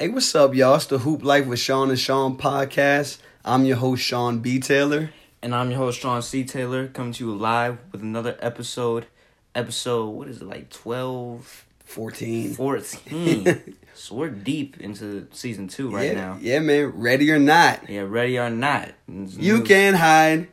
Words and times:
Hey, 0.00 0.08
what's 0.08 0.34
up, 0.34 0.54
y'all? 0.54 0.76
It's 0.76 0.86
the 0.86 0.96
Hoop 0.96 1.22
Life 1.22 1.44
with 1.44 1.58
Shaun 1.58 1.90
and 1.90 1.98
Shaun 1.98 2.38
podcast. 2.38 3.18
I'm 3.44 3.66
your 3.66 3.76
host, 3.76 4.02
Shaun 4.02 4.38
B. 4.38 4.58
Taylor. 4.58 5.10
And 5.42 5.54
I'm 5.54 5.68
your 5.68 5.76
host, 5.76 6.00
Shaun 6.00 6.22
C. 6.22 6.42
Taylor, 6.42 6.88
coming 6.88 7.12
to 7.12 7.26
you 7.26 7.36
live 7.36 7.76
with 7.92 8.00
another 8.00 8.38
episode. 8.40 9.08
Episode, 9.54 10.06
what 10.06 10.28
is 10.28 10.40
it, 10.40 10.46
like 10.46 10.70
12, 10.70 11.66
14. 11.84 12.54
14? 12.54 13.76
so 13.94 14.14
we're 14.14 14.30
deep 14.30 14.80
into 14.80 15.28
season 15.32 15.68
two 15.68 15.90
right 15.90 16.12
yeah, 16.12 16.14
now. 16.14 16.38
Yeah, 16.40 16.60
man. 16.60 16.86
Ready 16.94 17.30
or 17.30 17.38
not. 17.38 17.90
Yeah, 17.90 18.06
ready 18.08 18.38
or 18.38 18.48
not. 18.48 18.92
It's 19.06 19.36
You 19.36 19.58
new- 19.58 19.64
can't 19.64 19.96
hide. 19.98 20.48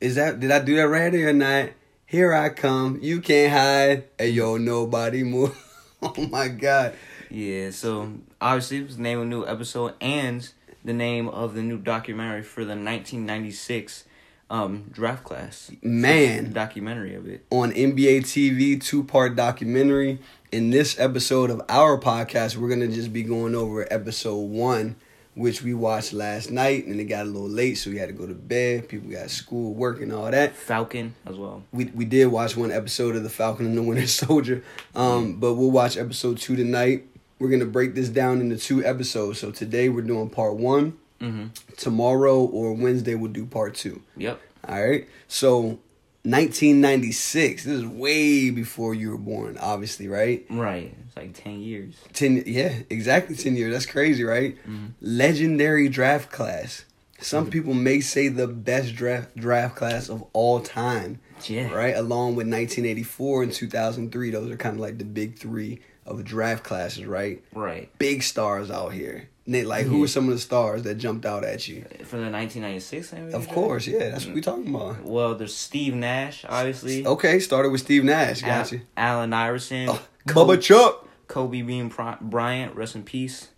Is 0.00 0.14
that, 0.14 0.40
did 0.40 0.50
I 0.50 0.60
do 0.60 0.74
that 0.76 0.88
ready 0.88 1.22
or 1.22 1.34
not? 1.34 1.68
Here 2.06 2.32
I 2.32 2.48
come. 2.48 3.00
You 3.02 3.20
can't 3.20 3.52
hide. 3.52 4.04
Hey, 4.16 4.30
yo, 4.30 4.56
nobody 4.56 5.22
move. 5.22 5.54
oh, 6.02 6.14
my 6.30 6.48
God. 6.48 6.94
Yeah, 7.30 7.70
so 7.70 8.12
obviously 8.40 8.78
it's 8.78 8.96
the 8.96 9.02
name 9.02 9.18
of 9.18 9.24
a 9.24 9.28
new 9.28 9.46
episode 9.46 9.94
and 10.00 10.48
the 10.84 10.92
name 10.92 11.28
of 11.28 11.54
the 11.54 11.62
new 11.62 11.78
documentary 11.78 12.42
for 12.42 12.60
the 12.64 12.76
1996 12.76 14.04
um, 14.48 14.84
draft 14.92 15.24
class. 15.24 15.72
Man. 15.82 16.52
Documentary 16.52 17.14
of 17.14 17.26
it. 17.26 17.44
on 17.50 17.72
NBA 17.72 18.20
TV, 18.20 18.80
two 18.80 19.02
part 19.04 19.34
documentary. 19.36 20.18
In 20.52 20.70
this 20.70 20.98
episode 20.98 21.50
of 21.50 21.60
our 21.68 21.98
podcast, 21.98 22.56
we're 22.56 22.68
gonna 22.68 22.86
just 22.88 23.12
be 23.12 23.24
going 23.24 23.56
over 23.56 23.92
episode 23.92 24.36
one, 24.36 24.94
which 25.34 25.62
we 25.62 25.74
watched 25.74 26.12
last 26.12 26.52
night, 26.52 26.86
and 26.86 27.00
it 27.00 27.04
got 27.06 27.26
a 27.26 27.28
little 27.28 27.48
late, 27.48 27.74
so 27.74 27.90
we 27.90 27.98
had 27.98 28.08
to 28.08 28.14
go 28.14 28.26
to 28.26 28.34
bed. 28.34 28.88
People 28.88 29.10
got 29.10 29.28
school, 29.30 29.74
work, 29.74 30.00
and 30.00 30.12
all 30.12 30.30
that. 30.30 30.54
Falcon 30.54 31.14
as 31.26 31.34
well. 31.34 31.64
We 31.72 31.86
we 31.86 32.04
did 32.04 32.28
watch 32.28 32.56
one 32.56 32.70
episode 32.70 33.16
of 33.16 33.24
The 33.24 33.28
Falcon 33.28 33.66
and 33.66 33.76
the 33.76 33.82
Winter 33.82 34.06
Soldier, 34.06 34.62
um, 34.94 35.40
but 35.40 35.54
we'll 35.54 35.72
watch 35.72 35.96
episode 35.96 36.38
two 36.38 36.54
tonight. 36.54 37.04
We're 37.38 37.50
gonna 37.50 37.66
break 37.66 37.94
this 37.94 38.08
down 38.08 38.40
into 38.40 38.56
two 38.56 38.84
episodes. 38.84 39.38
So 39.40 39.50
today 39.50 39.88
we're 39.88 40.02
doing 40.02 40.30
part 40.30 40.54
one. 40.56 40.96
Mm-hmm. 41.20 41.46
Tomorrow 41.76 42.40
or 42.40 42.72
Wednesday 42.74 43.14
we'll 43.14 43.32
do 43.32 43.46
part 43.46 43.74
two. 43.74 44.02
Yep. 44.16 44.40
All 44.68 44.86
right. 44.86 45.06
So 45.28 45.78
1996. 46.24 47.64
This 47.64 47.72
is 47.74 47.86
way 47.86 48.50
before 48.50 48.94
you 48.94 49.10
were 49.10 49.18
born, 49.18 49.56
obviously, 49.58 50.08
right? 50.08 50.44
Right. 50.50 50.94
It's 51.06 51.16
like 51.16 51.34
10 51.34 51.60
years. 51.60 51.94
10 52.12 52.44
yeah, 52.46 52.74
exactly 52.90 53.36
10 53.36 53.56
years. 53.56 53.72
That's 53.72 53.86
crazy, 53.86 54.24
right? 54.24 54.56
Mm-hmm. 54.66 54.86
Legendary 55.00 55.88
draft 55.88 56.30
class. 56.32 56.84
Some 57.20 57.48
people 57.48 57.72
may 57.72 58.00
say 58.00 58.28
the 58.28 58.46
best 58.46 58.94
draft 58.94 59.34
draft 59.36 59.76
class 59.76 60.10
of 60.10 60.22
all 60.34 60.60
time, 60.60 61.18
Yeah. 61.46 61.72
right? 61.72 61.96
Along 61.96 62.30
with 62.36 62.46
1984 62.46 63.42
and 63.44 63.52
2003. 63.52 64.30
Those 64.30 64.50
are 64.50 64.56
kind 64.56 64.74
of 64.74 64.80
like 64.80 64.98
the 64.98 65.04
big 65.04 65.38
3 65.38 65.80
of 66.06 66.24
draft 66.24 66.64
classes, 66.64 67.04
right? 67.04 67.42
Right. 67.54 67.90
Big 67.98 68.22
stars 68.22 68.70
out 68.70 68.92
here. 68.92 69.28
Nate, 69.48 69.66
like 69.66 69.86
who 69.86 69.96
Mhm. 69.96 70.00
were 70.00 70.08
some 70.08 70.24
of 70.28 70.34
the 70.34 70.40
stars 70.40 70.82
that 70.82 70.96
jumped 70.96 71.24
out 71.24 71.44
at 71.44 71.68
you? 71.68 71.84
From 72.04 72.24
the 72.24 72.30
1996 72.30 73.12
NBA 73.12 73.32
Of 73.34 73.48
course, 73.48 73.86
yeah, 73.86 74.10
that's 74.10 74.26
what 74.26 74.34
we're 74.34 74.40
talking 74.40 74.74
about. 74.74 75.04
Well, 75.04 75.34
there's 75.36 75.54
Steve 75.54 75.94
Nash, 75.94 76.44
obviously. 76.48 77.06
Okay, 77.06 77.38
started 77.38 77.70
with 77.70 77.80
Steve 77.82 78.02
Nash. 78.02 78.42
Al- 78.42 78.48
Got 78.62 78.72
you. 78.72 78.80
Allen 78.96 79.32
Iverson. 79.32 79.88
Oh, 79.90 80.02
Bubba 80.26 80.60
Chuck. 80.60 81.08
Kobe 81.28 81.62
Bean 81.62 81.92
Bryant, 82.20 82.74
rest 82.74 82.96
in 82.96 83.02
peace. 83.04 83.48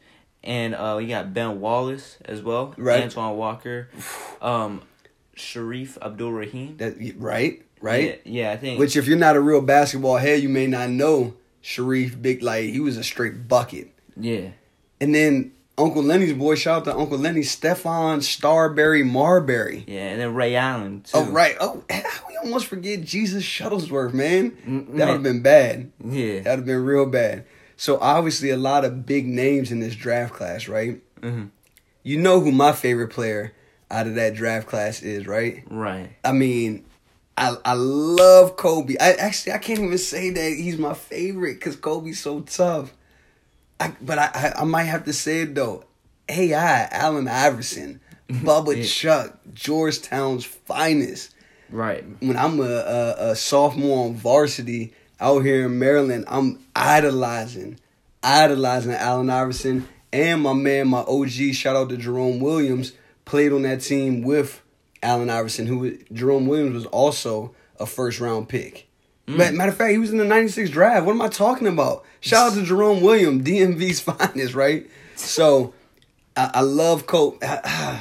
And 0.44 0.74
uh, 0.74 0.98
you 1.00 1.08
got 1.08 1.32
Ben 1.34 1.58
Wallace 1.60 2.16
as 2.24 2.42
well. 2.42 2.74
Right. 2.76 3.02
Antoine 3.04 3.36
Walker. 3.36 3.88
Um, 4.42 4.82
Shareef 5.36 5.96
Abdur-Rahim. 6.02 6.76
That 6.78 6.94
right, 7.16 7.62
right. 7.80 8.20
Yeah, 8.24 8.42
yeah, 8.46 8.52
I 8.52 8.56
think. 8.56 8.78
Which, 8.78 8.96
if 8.96 9.06
you're 9.06 9.16
not 9.18 9.36
a 9.36 9.40
real 9.40 9.60
basketball 9.60 10.16
head, 10.18 10.42
you 10.42 10.48
may 10.48 10.66
not 10.66 10.90
know 10.90 11.34
Shareef. 11.62 12.20
Big 12.20 12.42
like 12.42 12.64
he 12.64 12.80
was 12.80 12.96
a 12.96 13.04
straight 13.04 13.48
bucket. 13.48 13.88
yeah. 14.16 14.50
And 15.00 15.14
then 15.14 15.52
Uncle 15.76 16.02
Lenny's 16.02 16.32
boy, 16.32 16.56
shout 16.56 16.78
out 16.78 16.84
to 16.92 16.96
Uncle 16.98 17.18
Lenny, 17.18 17.42
Stephon 17.42 18.18
Starberry 18.18 19.06
Marbury. 19.08 19.84
Yeah, 19.86 20.08
and 20.08 20.20
then 20.20 20.34
Ray 20.34 20.56
Allen, 20.56 21.02
too. 21.02 21.12
Oh 21.18 21.24
right. 21.30 21.56
Oh, 21.60 21.84
we 22.28 22.36
almost 22.42 22.66
forget 22.66 23.02
Jesus 23.04 23.44
Shuttlesworth, 23.44 24.12
man. 24.12 24.56
That 24.96 25.06
would 25.06 25.12
have 25.14 25.22
been 25.22 25.40
bad. 25.42 25.92
Yeah. 26.04 26.40
That 26.40 26.50
would 26.50 26.56
have 26.60 26.66
been 26.66 26.84
real 26.84 27.06
bad. 27.06 27.44
So 27.76 27.96
obviously, 28.00 28.50
a 28.50 28.56
lot 28.56 28.84
of 28.84 29.06
big 29.06 29.26
names 29.28 29.70
in 29.70 29.78
this 29.78 29.94
draft 29.94 30.34
class, 30.34 30.66
right? 30.66 31.00
hmm 31.22 31.44
You 32.02 32.18
know 32.18 32.40
who 32.40 32.50
my 32.50 32.72
favorite 32.72 33.08
player 33.10 33.52
out 33.88 34.08
of 34.08 34.16
that 34.16 34.34
draft 34.34 34.66
class 34.66 35.00
is, 35.00 35.28
right? 35.28 35.62
Right. 35.70 36.10
I 36.24 36.32
mean, 36.32 36.84
I 37.38 37.56
I 37.64 37.72
love 37.74 38.56
Kobe. 38.56 38.96
I 39.00 39.12
actually 39.12 39.52
I 39.52 39.58
can't 39.58 39.78
even 39.80 39.98
say 39.98 40.30
that 40.30 40.52
he's 40.52 40.76
my 40.78 40.94
favorite 40.94 41.54
because 41.54 41.76
Kobe's 41.76 42.20
so 42.20 42.40
tough. 42.40 42.92
I 43.80 43.92
but 44.00 44.18
I, 44.18 44.30
I 44.34 44.60
I 44.62 44.64
might 44.64 44.84
have 44.84 45.04
to 45.04 45.12
say 45.12 45.42
it 45.42 45.54
though. 45.54 45.84
AI 46.28 46.88
Allen 46.90 47.28
Iverson, 47.28 48.00
Bubba 48.28 48.76
Yeah. 48.76 48.84
Chuck, 48.84 49.38
Georgetown's 49.54 50.44
finest. 50.44 51.34
Right. 51.70 52.04
When 52.20 52.36
I'm 52.36 52.60
a, 52.60 52.64
a 52.64 53.30
a 53.30 53.36
sophomore 53.36 54.06
on 54.06 54.14
varsity 54.14 54.92
out 55.20 55.44
here 55.44 55.66
in 55.66 55.78
Maryland, 55.78 56.24
I'm 56.28 56.58
idolizing, 56.74 57.78
idolizing 58.22 58.92
Allen 58.92 59.30
Iverson 59.30 59.86
and 60.12 60.42
my 60.42 60.54
man, 60.54 60.88
my 60.88 61.00
OG. 61.00 61.52
Shout 61.52 61.76
out 61.76 61.88
to 61.90 61.96
Jerome 61.96 62.40
Williams. 62.40 62.92
Played 63.24 63.52
on 63.52 63.62
that 63.62 63.82
team 63.82 64.22
with 64.22 64.62
Allen 65.02 65.30
Iverson, 65.30 65.66
who 65.66 65.96
Jerome 66.12 66.46
Williams 66.46 66.74
was 66.74 66.86
also 66.86 67.54
a 67.80 67.86
first 67.86 68.20
round 68.20 68.48
pick. 68.48 68.88
Mm. 69.26 69.36
Ma- 69.36 69.50
Matter 69.52 69.70
of 69.72 69.76
fact, 69.76 69.92
he 69.92 69.98
was 69.98 70.10
in 70.10 70.18
the 70.18 70.24
'96 70.24 70.70
draft. 70.70 71.04
What 71.06 71.12
am 71.12 71.22
I 71.22 71.28
talking 71.28 71.66
about? 71.66 72.04
Shout 72.20 72.52
out 72.52 72.58
to 72.58 72.64
Jerome 72.64 73.00
Williams, 73.02 73.44
DMV's 73.46 74.00
finest, 74.00 74.54
right? 74.54 74.86
So, 75.16 75.74
I, 76.36 76.50
I 76.54 76.60
love 76.62 77.06
Kobe. 77.06 77.38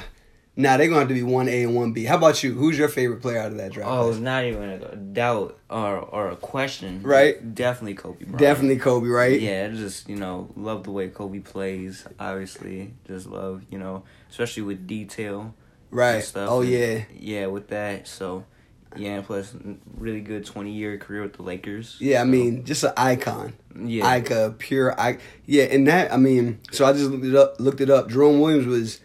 Now 0.59 0.75
they're 0.75 0.87
gonna 0.87 1.01
have 1.01 1.07
to 1.09 1.13
be 1.13 1.21
one 1.21 1.47
A 1.47 1.61
and 1.61 1.75
one 1.75 1.91
B. 1.93 2.03
How 2.05 2.17
about 2.17 2.41
you? 2.41 2.51
Who's 2.53 2.79
your 2.79 2.87
favorite 2.89 3.21
player 3.21 3.37
out 3.37 3.51
of 3.51 3.57
that 3.57 3.73
draft? 3.73 3.91
Oh, 3.91 4.09
it's 4.09 4.17
not 4.17 4.43
even 4.43 4.63
a 4.71 4.95
doubt 4.95 5.55
or 5.69 5.99
or 5.99 6.31
a 6.31 6.35
question. 6.35 7.03
Right. 7.03 7.53
Definitely 7.53 7.93
Kobe 7.93 8.23
Bryant. 8.25 8.39
definitely 8.39 8.77
Kobe, 8.77 9.07
right? 9.07 9.39
Yeah, 9.39 9.67
just 9.67 10.09
you 10.09 10.15
know 10.15 10.49
love 10.55 10.83
the 10.85 10.89
way 10.89 11.09
Kobe 11.09 11.41
plays. 11.41 12.07
Obviously, 12.19 12.95
just 13.05 13.27
love 13.27 13.65
you 13.69 13.77
know, 13.77 14.03
especially 14.31 14.63
with 14.63 14.87
detail. 14.87 15.53
Right. 15.91 16.23
Stuff. 16.23 16.49
Oh 16.49 16.61
And, 16.61 16.69
yeah, 16.69 17.03
Yeah, 17.19 17.45
with 17.47 17.67
that. 17.69 18.07
So, 18.07 18.45
yeah, 18.95 19.21
plus 19.21 19.53
really 19.97 20.21
good 20.21 20.45
twenty 20.45 20.71
year 20.71 20.97
career 20.97 21.21
with 21.23 21.33
the 21.33 21.43
Lakers. 21.43 21.97
yeah. 21.99 22.21
I 22.21 22.23
mean, 22.25 22.63
just 22.65 22.83
an 22.83 22.93
icon. 22.97 23.53
yeah, 23.79 24.03
Like 24.05 24.29
a 24.31 24.55
pure 24.57 24.99
I 24.99 25.17
yeah, 25.45 25.63
and 25.65 25.87
that 25.87 26.11
I 26.13 26.17
mean, 26.17 26.59
so 26.71 26.85
I 26.85 26.93
just 26.93 27.05
looked 27.11 27.25
it 27.25 27.35
up 27.35 27.59
looked 27.59 27.81
it 27.81 27.89
up. 27.89 28.09
Jerome 28.09 28.39
Williams 28.39 28.65
was 28.67 29.01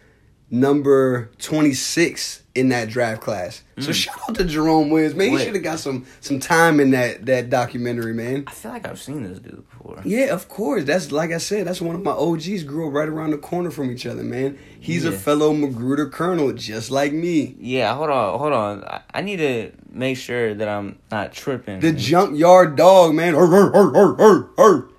number 0.49 1.29
twenty 1.39 1.73
six 1.73 2.42
in 2.55 2.69
that 2.69 2.87
draft 2.87 3.19
class. 3.21 3.63
So 3.79 3.89
Mm. 3.89 3.93
shout 3.95 4.15
out 4.29 4.35
to 4.35 4.45
Jerome 4.45 4.91
Williams. 4.91 5.15
Man, 5.15 5.31
he 5.31 5.39
should 5.39 5.55
have 5.55 5.63
got 5.63 5.79
some 5.79 6.05
some 6.21 6.39
time 6.39 6.79
in 6.79 6.91
that 6.91 7.25
that 7.25 7.49
documentary, 7.49 8.13
man. 8.13 8.43
I 8.45 8.51
feel 8.51 8.71
like 8.71 8.87
I've 8.87 9.01
seen 9.01 9.23
this 9.23 9.39
dude 9.39 9.63
before. 9.69 9.99
Yeah, 10.05 10.25
of 10.25 10.47
course. 10.49 10.83
That's 10.83 11.11
like 11.11 11.31
I 11.31 11.39
said, 11.39 11.65
that's 11.65 11.81
one 11.81 11.95
of 11.95 12.03
my 12.03 12.11
OGs 12.11 12.63
grew 12.63 12.87
up 12.87 12.93
right 12.93 13.07
around 13.09 13.31
the 13.31 13.39
corner 13.39 13.71
from 13.71 13.89
each 13.89 14.05
other, 14.05 14.21
man. 14.23 14.59
He's 14.79 15.03
a 15.05 15.11
fellow 15.11 15.51
Magruder 15.53 16.07
Colonel, 16.09 16.53
just 16.53 16.91
like 16.91 17.11
me. 17.13 17.55
Yeah, 17.59 17.95
hold 17.95 18.11
on, 18.11 18.37
hold 18.39 18.53
on. 18.53 18.83
I, 18.83 19.01
I 19.15 19.21
need 19.21 19.37
to 19.37 19.71
make 19.91 20.17
sure 20.17 20.53
that 20.53 20.67
I'm 20.67 20.99
not 21.11 21.31
tripping. 21.33 21.79
The 21.79 21.91
junkyard 21.93 22.75
dog, 22.75 23.15
man. 23.15 23.33
Arr, 23.33 23.73
arr, 23.75 24.49
arr. 24.57 24.89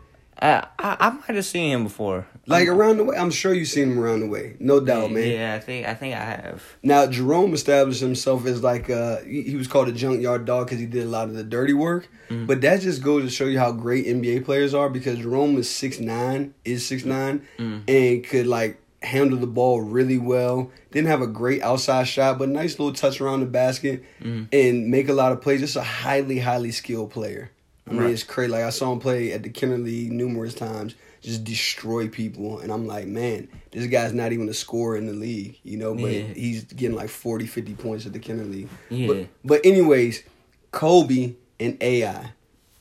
I, 0.43 0.67
I 0.79 0.97
I 0.99 1.11
might 1.11 1.37
have 1.37 1.45
seen 1.47 1.71
him 1.71 1.85
before. 1.85 2.27
Like 2.47 2.69
around 2.69 2.99
the 2.99 3.05
way. 3.05 3.17
I'm 3.17 3.31
sure 3.31 3.55
you've 3.55 3.69
seen 3.69 3.93
him 3.93 3.99
around 3.99 4.21
the 4.21 4.27
way. 4.27 4.57
No 4.61 4.81
doubt, 4.81 5.11
man. 5.13 5.31
Yeah, 5.31 5.55
I 5.55 5.61
think 5.61 5.87
I 5.87 5.95
think 5.95 6.15
I 6.15 6.25
have. 6.25 6.63
Now 6.83 7.07
Jerome 7.07 7.55
established 7.55 8.01
himself 8.01 8.45
as 8.47 8.63
like 8.63 8.91
uh 8.91 9.19
he 9.21 9.57
was 9.57 9.67
called 9.67 9.89
a 9.89 9.93
junkyard 9.93 10.45
dog 10.45 10.67
because 10.67 10.79
he 10.81 10.87
did 10.87 11.05
a 11.05 11.09
lot 11.09 11.29
of 11.29 11.35
the 11.35 11.45
dirty 11.45 11.73
work. 11.73 12.09
Mhm. 12.29 12.47
But 12.47 12.61
that 12.61 12.81
just 12.83 13.03
goes 13.03 13.25
to 13.25 13.31
show 13.31 13.47
you 13.47 13.59
how 13.59 13.73
great 13.73 14.07
NBA 14.07 14.45
players 14.45 14.75
are 14.75 14.89
because 14.91 15.19
Jerome 15.21 15.57
is 15.57 15.69
six 15.71 15.99
nine, 16.01 16.55
is 16.65 16.85
six 16.87 17.05
nine, 17.05 17.43
Mm. 17.59 17.83
and 17.89 18.25
could 18.25 18.47
like 18.47 18.79
handle 19.03 19.39
the 19.39 19.47
ball 19.47 19.81
really 19.83 20.19
well. 20.19 20.71
Didn't 20.91 21.09
have 21.09 21.21
a 21.23 21.27
great 21.27 21.63
outside 21.63 22.09
shot, 22.09 22.39
but 22.39 22.49
nice 22.49 22.79
little 22.79 22.93
touch 22.95 23.21
around 23.21 23.41
the 23.41 23.47
basket 23.47 24.03
Mhm. 24.23 24.49
and 24.53 24.89
make 24.91 25.09
a 25.09 25.13
lot 25.13 25.33
of 25.33 25.41
plays. 25.41 25.61
Just 25.61 25.77
a 25.77 25.83
highly, 25.83 26.39
highly 26.39 26.73
skilled 26.73 27.11
player. 27.11 27.51
I 27.87 27.93
mean, 27.93 28.01
Right. 28.03 28.11
it's 28.13 28.23
crazy. 28.23 28.51
Like 28.53 28.65
I 28.65 28.71
saw 28.71 28.91
him 28.93 28.99
play 29.01 29.31
at 29.33 29.43
the 29.43 29.51
Kenner 29.51 29.77
League 29.77 30.11
numerous 30.11 30.55
times, 30.55 30.95
just 31.25 31.43
destroy 31.45 32.07
people, 32.09 32.59
and 32.61 32.71
I'm 32.71 32.87
like, 32.87 33.07
man, 33.07 33.49
this 33.71 33.87
guy's 33.87 34.13
not 34.13 34.33
even 34.33 34.49
a 34.49 34.55
scorer 34.55 34.97
in 34.97 35.07
the 35.07 35.13
league, 35.13 35.59
you 35.65 35.77
know, 35.79 35.95
but 35.95 36.13
Yeah. 36.13 36.23
he's 36.35 36.65
getting 36.65 36.95
like 36.97 37.09
40, 37.09 37.47
50 37.47 37.75
points 37.75 38.05
at 38.07 38.13
the 38.13 38.19
Kenner 38.19 38.45
League. 38.45 38.69
Yeah. 38.91 39.07
But, 39.07 39.27
but 39.45 39.67
anyways, 39.67 40.23
Kobe 40.71 41.35
and 41.59 41.77
AI, 41.83 42.33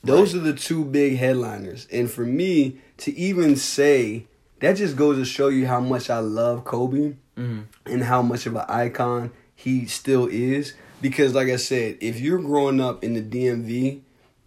those 0.02 0.34
Right. 0.34 0.40
are 0.40 0.44
the 0.44 0.52
two 0.58 0.84
big 0.84 1.16
headliners, 1.16 1.88
and 1.90 2.10
for 2.10 2.24
me 2.26 2.78
to 2.98 3.16
even 3.16 3.56
say 3.56 4.26
that 4.60 4.74
just 4.76 4.96
goes 4.96 5.16
to 5.18 5.24
show 5.24 5.48
you 5.48 5.66
how 5.66 5.80
much 5.80 6.08
I 6.10 6.18
love 6.20 6.64
Kobe 6.64 7.14
hmm 7.36 7.60
and 7.86 8.04
how 8.04 8.22
much 8.22 8.46
of 8.46 8.54
an 8.56 8.64
icon 8.68 9.30
he 9.54 9.86
still 9.86 10.26
is. 10.26 10.74
Because, 11.02 11.34
like 11.34 11.48
I 11.48 11.56
said, 11.56 11.98
if 12.00 12.18
you're 12.20 12.38
growing 12.38 12.80
up 12.80 13.04
in 13.04 13.12
the 13.14 13.20
DMV 13.20 14.00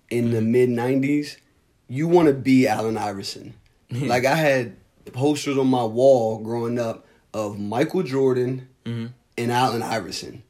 in 0.10 0.32
the 0.32 0.42
mid 0.42 0.70
'90s, 0.70 1.38
you 1.88 2.08
want 2.08 2.28
to 2.30 2.34
be 2.34 2.68
Allen 2.68 2.98
Iverson. 2.98 3.54
Like 3.92 4.26
I 4.26 4.36
had 4.36 4.76
posters 5.14 5.58
on 5.58 5.68
my 5.68 5.84
wall 5.84 6.40
growing 6.40 6.78
up 6.80 7.06
of 7.34 7.60
Michael 7.60 8.04
Jordan 8.04 8.68
Mhm. 8.86 9.12
and 9.38 9.52
Allen 9.52 9.82
Iverson. 9.84 10.44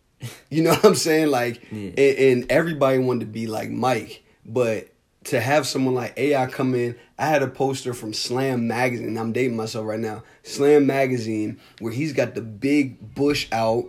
You 0.50 0.64
know 0.64 0.72
what 0.76 0.86
I'm 0.86 0.96
saying? 0.96 1.30
Like, 1.30 1.62
Yeah. 1.72 1.92
and, 1.98 2.18
and 2.18 2.52
everybody 2.52 2.98
wanted 3.00 3.22
to 3.22 3.26
be 3.28 3.46
like 3.48 3.70
Mike, 3.70 4.24
but 4.46 4.88
to 5.26 5.40
have 5.42 5.68
someone 5.68 5.94
like 5.94 6.14
AI 6.18 6.46
come 6.48 6.74
in, 6.74 6.96
I 7.20 7.26
had 7.28 7.44
a 7.44 7.48
poster 7.48 7.94
from 7.94 8.14
Slam 8.14 8.66
magazine. 8.68 9.18
I'm 9.18 9.34
dating 9.34 9.58
myself 9.58 9.86
right 9.86 10.00
now. 10.00 10.24
Slam 10.44 10.86
magazine, 10.88 11.60
where 11.80 11.92
he's 11.92 12.14
got 12.14 12.34
the 12.34 12.42
big 12.42 13.14
bush 13.14 13.48
out, 13.52 13.86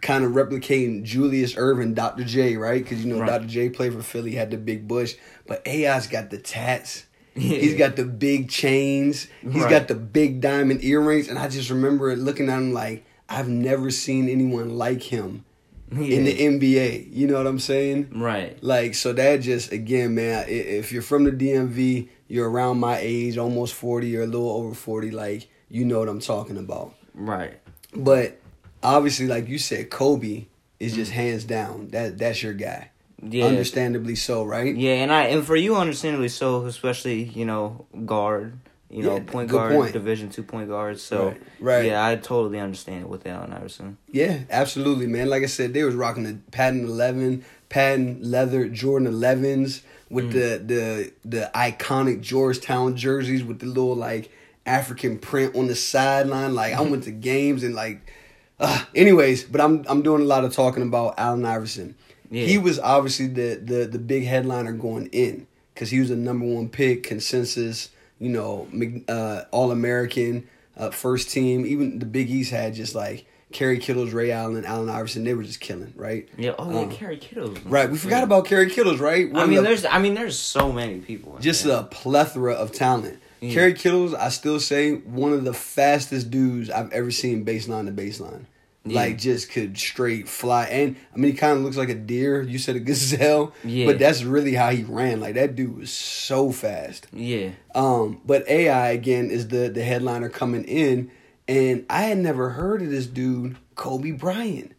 kind 0.00 0.24
of 0.24 0.32
replicating 0.32 1.02
Julius 1.04 1.54
Erving, 1.54 1.94
Dr. 1.94 2.24
J, 2.24 2.56
right? 2.56 2.82
Because 2.82 3.04
you 3.04 3.12
know 3.12 3.20
Right. 3.20 3.26
Dr. 3.28 3.46
J 3.46 3.68
played 3.68 3.92
for 3.92 4.02
Philly, 4.02 4.34
had 4.34 4.50
the 4.50 4.56
big 4.56 4.88
bush, 4.88 5.14
but 5.46 5.62
AI's 5.68 6.06
got 6.06 6.30
the 6.30 6.38
tats. 6.38 7.04
Yeah. 7.40 7.58
He's 7.58 7.74
got 7.74 7.96
the 7.96 8.04
big 8.04 8.48
chains. 8.50 9.26
He's 9.40 9.62
Right. 9.62 9.70
got 9.70 9.88
the 9.88 9.94
big 9.94 10.40
diamond 10.40 10.84
earrings, 10.84 11.28
and 11.28 11.38
I 11.38 11.48
just 11.48 11.70
remember 11.70 12.14
looking 12.16 12.48
at 12.48 12.58
him 12.58 12.72
like 12.72 13.04
I've 13.28 13.48
never 13.48 13.90
seen 13.90 14.28
anyone 14.28 14.76
like 14.76 15.02
him 15.02 15.44
in 15.92 16.24
the 16.24 16.34
NBA. 16.38 17.08
You 17.12 17.26
know 17.26 17.36
what 17.36 17.46
I'm 17.46 17.58
saying? 17.58 18.10
right. 18.14 18.58
Like 18.62 18.94
so 18.94 19.12
that 19.12 19.40
just 19.40 19.72
again, 19.72 20.14
man. 20.14 20.46
If 20.48 20.92
you're 20.92 21.02
from 21.02 21.24
the 21.24 21.32
DMV, 21.32 22.08
you're 22.28 22.50
around 22.50 22.78
my 22.78 22.98
age, 23.00 23.38
almost 23.38 23.74
forty 23.74 24.16
or 24.16 24.22
a 24.22 24.26
little 24.26 24.50
over 24.50 24.74
forty. 24.74 25.10
Like 25.10 25.48
you 25.68 25.84
know 25.84 26.00
what 26.00 26.08
I'm 26.08 26.20
talking 26.20 26.56
about. 26.56 26.94
Right. 27.14 27.58
But 27.94 28.38
obviously, 28.82 29.26
like 29.26 29.48
you 29.48 29.58
said, 29.58 29.90
Kobe 29.90 30.46
is 30.78 30.94
just 30.94 31.12
mm. 31.12 31.14
hands 31.14 31.44
down. 31.44 31.88
That 31.88 32.18
that's 32.18 32.42
your 32.42 32.54
guy. 32.54 32.90
Mm. 33.22 33.32
Yeah. 33.32 33.44
Understandably 33.46 34.14
so, 34.16 34.44
right? 34.44 34.74
Yeah, 34.74 34.94
and 34.94 35.12
I 35.12 35.24
and 35.24 35.44
for 35.44 35.56
you, 35.56 35.76
understandably 35.76 36.28
so, 36.28 36.64
especially 36.66 37.24
you 37.24 37.44
know 37.44 37.84
guard, 38.06 38.58
you 38.88 39.02
know 39.02 39.20
point 39.20 39.50
guard, 39.50 39.72
point. 39.74 39.92
Division 39.92 40.30
two 40.30 40.42
point 40.42 40.68
guard. 40.68 40.98
So 40.98 41.28
Right, 41.28 41.40
right. 41.60 41.84
yeah, 41.86 42.06
I 42.06 42.16
totally 42.16 42.58
understand 42.58 43.02
it 43.02 43.08
with 43.08 43.26
Allen 43.26 43.52
Iverson. 43.52 43.98
Yeah, 44.10 44.40
absolutely, 44.50 45.06
man. 45.06 45.28
Like 45.28 45.42
I 45.42 45.46
said, 45.46 45.74
they 45.74 45.84
was 45.84 45.94
rocking 45.94 46.24
the 46.24 46.38
patent 46.50 46.84
eleven, 46.88 47.44
patent 47.68 48.24
leather 48.24 48.68
Jordan 48.68 49.08
elevens 49.08 49.82
with 50.08 50.32
the 50.32 50.62
the 50.64 51.12
the 51.24 51.50
iconic 51.54 52.20
Georgetown 52.20 52.96
jerseys 52.96 53.44
with 53.44 53.60
the 53.60 53.66
little 53.66 53.94
like 53.94 54.30
African 54.66 55.18
print 55.18 55.54
on 55.54 55.66
the 55.66 55.76
sideline. 55.76 56.54
Like 56.54 56.74
I 56.74 56.80
went 56.80 57.04
to 57.04 57.10
games 57.32 57.62
and 57.62 57.74
like, 57.74 58.10
uh, 58.58 58.84
anyways. 58.94 59.44
But 59.44 59.60
I'm 59.60 59.84
I'm 59.88 60.02
doing 60.02 60.22
a 60.22 60.26
lot 60.26 60.44
of 60.44 60.52
talking 60.54 60.82
about 60.82 61.14
Allen 61.18 61.44
Iverson. 61.44 61.96
Yeah. 62.30 62.46
He 62.46 62.58
was 62.58 62.78
obviously 62.78 63.26
the 63.26 63.56
the 63.62 63.86
the 63.86 63.98
big 63.98 64.24
headliner 64.24 64.72
going 64.72 65.06
in 65.08 65.46
because 65.74 65.90
he 65.90 65.98
was 66.00 66.08
the 66.10 66.16
number 66.16 66.46
one 66.46 66.68
pick 66.68 67.02
consensus. 67.02 67.90
You 68.18 68.28
know, 68.28 68.68
uh, 69.08 69.44
All 69.50 69.70
American, 69.70 70.46
uh, 70.76 70.90
first 70.90 71.30
team. 71.30 71.64
Even 71.64 71.98
the 72.00 72.06
Big 72.06 72.28
East 72.30 72.50
had 72.50 72.74
just 72.74 72.94
like 72.94 73.24
Kerry 73.50 73.78
Kittles, 73.78 74.12
Ray 74.12 74.30
Allen, 74.30 74.64
Allen 74.66 74.90
Iverson. 74.90 75.24
They 75.24 75.32
were 75.32 75.42
just 75.42 75.58
killing, 75.60 75.92
right? 75.96 76.28
Yeah. 76.36 76.52
Oh, 76.58 76.70
yeah, 76.70 76.78
Um, 76.80 76.90
Kerry 76.90 77.16
Kittles. 77.16 77.58
Right. 77.64 77.90
We 77.90 77.96
forgot 77.96 78.22
about 78.22 78.44
Kerry 78.44 78.68
Kittles, 78.68 79.00
right? 79.00 79.26
I 79.26 79.32
One 79.32 79.42
of 79.44 79.48
mean, 79.48 79.56
the- 79.56 79.62
there's 79.62 79.84
I 79.86 79.98
mean, 79.98 80.12
there's 80.14 80.38
so 80.38 80.70
many 80.70 80.98
people. 80.98 81.38
just 81.40 81.64
there. 81.64 81.78
a 81.78 81.82
plethora 81.84 82.52
of 82.52 82.72
talent. 82.72 83.18
Yeah. 83.40 83.54
Kerry 83.54 83.72
Kittles, 83.72 84.12
I 84.12 84.28
still 84.28 84.60
say 84.60 84.92
one 84.96 85.32
of 85.32 85.44
the 85.44 85.54
fastest 85.54 86.30
dudes 86.30 86.68
I've 86.68 86.92
ever 86.92 87.10
seen 87.10 87.42
baseline 87.46 87.86
to 87.86 87.92
baseline. 87.92 88.44
Yeah. 88.84 89.00
Like 89.00 89.18
just 89.18 89.50
could 89.50 89.76
straight 89.76 90.26
fly, 90.26 90.64
and 90.64 90.96
I 91.14 91.18
mean 91.18 91.32
he 91.32 91.36
kind 91.36 91.58
of 91.58 91.62
looks 91.64 91.76
like 91.76 91.90
a 91.90 91.94
deer. 91.94 92.40
You 92.40 92.58
said 92.58 92.76
a 92.76 92.80
gazelle, 92.90 93.52
Yeah. 93.62 93.84
but 93.86 93.98
that's 93.98 94.22
really 94.24 94.54
how 94.54 94.70
he 94.70 94.84
ran. 94.84 95.20
Like 95.20 95.34
that 95.34 95.54
dude 95.54 95.76
was 95.76 95.92
so 95.92 96.50
fast. 96.50 97.06
yeah. 97.12 97.50
Um, 97.74 98.22
but 98.24 98.48
AI 98.48 98.88
again 98.92 99.30
is 99.30 99.48
the 99.48 99.68
the 99.68 99.84
headliner 99.84 100.30
coming 100.30 100.64
in, 100.64 101.10
and 101.46 101.84
I 101.90 102.04
had 102.04 102.18
never 102.18 102.50
heard 102.50 102.80
of 102.80 102.88
this 102.90 103.06
dude, 103.06 103.56
Kobe 103.74 104.12
Bryant. 104.12 104.72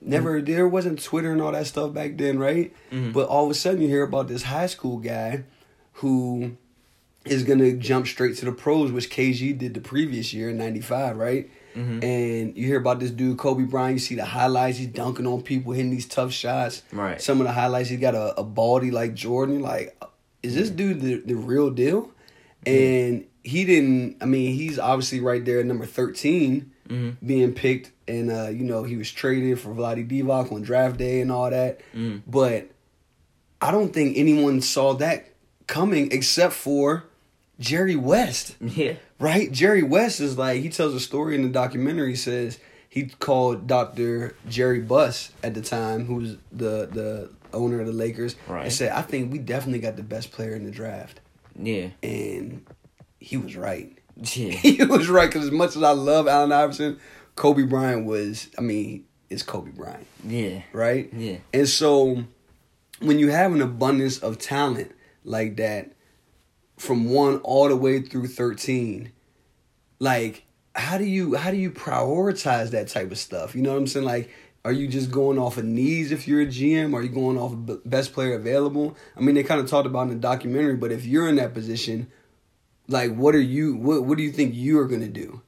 Never 0.00 0.40
there 0.40 0.66
wasn't 0.66 1.02
Twitter 1.02 1.30
and 1.30 1.40
all 1.42 1.52
that 1.52 1.66
stuff 1.66 1.92
back 1.92 2.16
then, 2.16 2.38
right? 2.38 2.72
Mhm. 2.90 3.12
But 3.12 3.28
all 3.28 3.44
of 3.44 3.50
a 3.50 3.54
sudden 3.54 3.82
you 3.82 3.88
hear 3.88 4.02
about 4.02 4.28
this 4.28 4.44
high 4.44 4.66
school 4.66 4.96
guy 4.96 5.44
who 5.94 6.56
is 7.26 7.44
gonna 7.44 7.72
jump 7.72 8.06
straight 8.06 8.36
to 8.38 8.44
the 8.46 8.52
pros, 8.52 8.90
which 8.90 9.10
KG 9.10 9.52
did 9.56 9.74
the 9.74 9.80
previous 9.80 10.32
year 10.32 10.48
in 10.50 10.58
'95, 10.58 11.16
right? 11.18 11.50
Mhm. 11.74 12.02
And 12.04 12.56
you 12.56 12.66
hear 12.66 12.78
about 12.78 13.00
this 13.00 13.10
dude 13.10 13.38
Kobe 13.38 13.64
Bryant. 13.64 13.94
You 13.94 13.98
see 13.98 14.14
the 14.14 14.24
highlights. 14.24 14.78
He's 14.78 14.88
dunking 14.88 15.26
on 15.26 15.42
people, 15.42 15.72
hitting 15.72 15.90
these 15.90 16.06
tough 16.06 16.32
shots. 16.32 16.82
Right. 16.92 17.20
Some 17.20 17.40
of 17.40 17.46
the 17.46 17.52
highlights. 17.52 17.88
He 17.88 17.96
got 17.96 18.14
a, 18.14 18.38
a 18.38 18.44
baldy 18.44 18.90
like 18.90 19.14
Jordan. 19.14 19.60
Like, 19.60 19.96
is 20.42 20.54
this 20.54 20.70
dude 20.70 21.00
the, 21.00 21.16
the 21.16 21.34
real 21.34 21.70
deal? 21.70 22.10
And 22.66 23.24
he 23.42 23.64
didn't. 23.64 24.18
I 24.20 24.26
mean, 24.26 24.54
he's 24.54 24.78
obviously 24.78 25.20
right 25.20 25.44
there 25.44 25.60
at 25.60 25.66
number 25.66 25.86
13 25.86 26.70
Mhm. 26.88 27.16
being 27.24 27.52
picked, 27.54 27.90
and 28.06 28.30
uh, 28.30 28.48
you 28.48 28.64
know 28.64 28.82
he 28.82 28.96
was 28.96 29.10
traded 29.10 29.58
for 29.58 29.70
Vlade 29.74 30.08
Divac 30.10 30.52
on 30.52 30.62
draft 30.62 30.98
day 30.98 31.20
and 31.20 31.32
all 31.32 31.48
that. 31.50 31.80
Mm. 31.94 32.22
But 32.26 32.70
I 33.60 33.70
don't 33.70 33.92
think 33.94 34.16
anyone 34.18 34.60
saw 34.60 34.92
that 34.94 35.28
coming 35.68 36.10
except 36.12 36.52
for 36.52 37.04
Jerry 37.60 37.96
West 37.96 38.56
Yeah. 38.60 38.94
Right? 39.22 39.50
Jerry 39.50 39.82
West 39.82 40.20
is 40.20 40.36
like 40.36 40.60
he 40.62 40.68
tells 40.68 40.94
a 40.94 41.00
story 41.00 41.34
in 41.34 41.42
the 41.42 41.48
documentary. 41.48 42.10
He 42.10 42.16
says 42.16 42.58
he 42.88 43.04
called 43.06 43.66
Doctor 43.66 44.34
Jerry 44.48 44.80
Buss 44.80 45.30
at 45.42 45.54
the 45.54 45.62
time, 45.62 46.04
who 46.06 46.16
was 46.16 46.36
the 46.50 46.86
the 46.92 47.30
owner 47.54 47.80
of 47.80 47.86
the 47.86 47.92
Lakers, 47.92 48.34
Right. 48.48 48.64
and 48.64 48.72
said, 48.72 48.92
"I 48.92 49.02
think 49.02 49.32
we 49.32 49.38
definitely 49.38 49.78
got 49.80 49.96
the 49.96 50.02
best 50.02 50.32
player 50.32 50.54
in 50.54 50.64
the 50.64 50.70
draft," 50.70 51.20
Yeah. 51.58 51.88
and 52.02 52.64
he 53.20 53.36
was 53.36 53.56
right. 53.56 53.96
Yeah. 54.16 54.50
he 54.50 54.84
was 54.84 55.08
right 55.08 55.28
because 55.30 55.46
as 55.46 55.50
much 55.52 55.76
as 55.76 55.82
I 55.82 55.92
love 55.92 56.28
Allen 56.28 56.52
Iverson, 56.52 56.98
Kobe 57.36 57.62
Bryant 57.62 58.04
was. 58.04 58.48
I 58.58 58.60
mean, 58.60 59.04
it's 59.30 59.42
Kobe 59.42 59.70
Bryant, 59.70 60.06
Yeah. 60.26 60.62
right? 60.72 61.10
Yeah. 61.14 61.38
And 61.54 61.66
so 61.68 62.24
when 63.00 63.18
you 63.18 63.30
have 63.30 63.52
an 63.52 63.62
abundance 63.62 64.18
of 64.18 64.38
talent 64.38 64.92
like 65.24 65.56
that 65.56 65.92
from 66.82 67.10
1 67.10 67.38
all 67.38 67.68
the 67.68 67.76
way 67.76 68.00
through 68.00 68.26
13 68.26 69.12
like 69.98 70.44
how 70.74 70.98
do 70.98 71.04
you 71.04 71.36
how 71.36 71.50
do 71.50 71.56
you 71.56 71.70
prioritize 71.70 72.70
that 72.70 72.88
type 72.88 73.10
of 73.12 73.18
stuff? 73.18 73.54
You 73.54 73.62
know 73.62 73.72
what 73.72 73.78
I'm 73.78 73.86
saying? 73.86 74.06
Like 74.06 74.30
are 74.64 74.72
you 74.72 74.86
just 74.88 75.10
going 75.10 75.38
off 75.38 75.58
of 75.58 75.64
needs 75.64 76.12
if 76.12 76.28
you're 76.28 76.40
a 76.40 76.46
GM? 76.46 76.94
Are 76.94 77.02
you 77.02 77.08
going 77.08 77.36
off 77.36 77.52
of 77.52 77.88
best 77.88 78.12
player 78.12 78.34
available? 78.34 78.96
I 79.16 79.20
mean, 79.20 79.34
they 79.34 79.42
kind 79.42 79.60
of 79.60 79.68
talked 79.68 79.86
about 79.86 80.02
in 80.02 80.08
the 80.10 80.14
documentary, 80.14 80.76
but 80.76 80.92
if 80.92 81.04
you're 81.04 81.28
in 81.28 81.36
that 81.36 81.52
position, 81.52 82.10
like 82.88 83.14
what 83.14 83.34
are 83.34 83.40
you 83.40 83.76
what 83.76 84.04
what 84.04 84.18
do 84.18 84.24
you 84.24 84.32
think 84.32 84.54
you 84.54 84.78
are 84.78 84.86
going 84.86 85.00
to 85.00 85.08
do? 85.08 85.42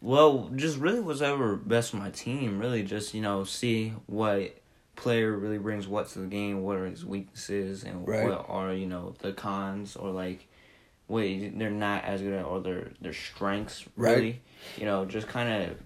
Well, 0.00 0.50
just 0.56 0.78
really 0.78 1.00
whatever 1.00 1.56
best 1.56 1.90
for 1.90 1.96
my 1.96 2.10
team. 2.10 2.58
Really, 2.58 2.82
just 2.82 3.14
you 3.14 3.20
know, 3.20 3.44
see 3.44 3.94
what 4.06 4.56
player 4.96 5.32
really 5.32 5.58
brings 5.58 5.86
what 5.86 6.08
to 6.10 6.20
the 6.20 6.26
game. 6.26 6.62
What 6.62 6.76
are 6.76 6.86
his 6.86 7.04
weaknesses, 7.04 7.84
and 7.84 8.06
Right. 8.06 8.24
what 8.24 8.46
are 8.48 8.72
you 8.72 8.86
know 8.86 9.14
the 9.20 9.32
cons, 9.32 9.96
or 9.96 10.10
like 10.10 10.46
what 11.12 11.58
they're 11.58 11.70
not 11.70 12.04
as 12.04 12.20
good 12.22 12.32
at, 12.32 12.44
or 12.44 12.60
their 12.60 12.90
their 13.00 13.12
strengths. 13.12 13.84
Right. 13.96 14.16
Really, 14.16 14.40
you 14.78 14.84
know, 14.86 15.04
just 15.04 15.28
kind 15.28 15.48
of 15.70 15.76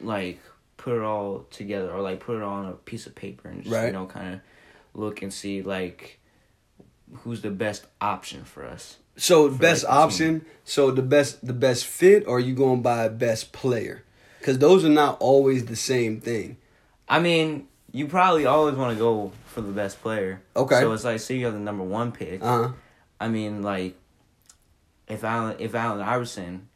like 0.00 0.38
put 0.76 0.96
it 0.96 1.02
all 1.02 1.46
together, 1.50 1.90
or 1.90 2.02
like 2.02 2.20
put 2.20 2.36
it 2.36 2.42
on 2.42 2.66
a 2.66 2.72
piece 2.72 3.06
of 3.06 3.14
paper, 3.14 3.48
and 3.48 3.62
just 3.62 3.74
Right. 3.74 3.86
you 3.86 3.92
know, 3.92 4.06
kind 4.06 4.34
of 4.34 4.40
look 4.94 5.22
and 5.22 5.32
see 5.32 5.62
like 5.62 6.20
who's 7.22 7.40
the 7.42 7.50
best 7.50 7.86
option 8.00 8.44
for 8.44 8.64
us. 8.64 8.98
So 9.16 9.50
For, 9.50 9.58
best 9.58 9.84
like, 9.84 9.90
the 9.90 9.96
team. 9.96 10.04
option. 10.36 10.46
So 10.64 10.90
the 10.90 11.02
best 11.02 11.46
the 11.46 11.52
best 11.54 11.86
fit, 11.86 12.24
or 12.26 12.36
are 12.36 12.40
you 12.40 12.54
going 12.54 12.82
by 12.82 13.08
best 13.08 13.52
player? 13.52 14.04
Because 14.38 14.58
those 14.58 14.84
are 14.84 14.88
not 14.90 15.16
always 15.20 15.64
the 15.64 15.76
same 15.76 16.20
thing. 16.20 16.56
I 17.08 17.18
mean, 17.20 17.66
you 17.92 18.06
probably 18.06 18.46
always 18.46 18.74
want 18.76 18.92
to 18.96 18.98
go 18.98 19.32
for 19.46 19.60
the 19.60 19.72
best 19.72 20.02
player. 20.02 20.42
Okay. 20.54 20.80
So 20.80 20.92
it's 20.92 21.04
like, 21.04 21.18
say 21.20 21.36
you 21.36 21.46
have 21.46 21.54
the 21.54 21.60
number 21.60 21.82
one 21.84 22.12
pick. 22.12 22.42
Uh 22.42 22.68
huh. 22.68 22.72
I 23.18 23.28
mean, 23.28 23.62
like, 23.62 23.96
if 25.08 25.24
Allen 25.24 25.56
if 25.58 25.74
Allen 25.74 26.00
Iverson 26.00 26.68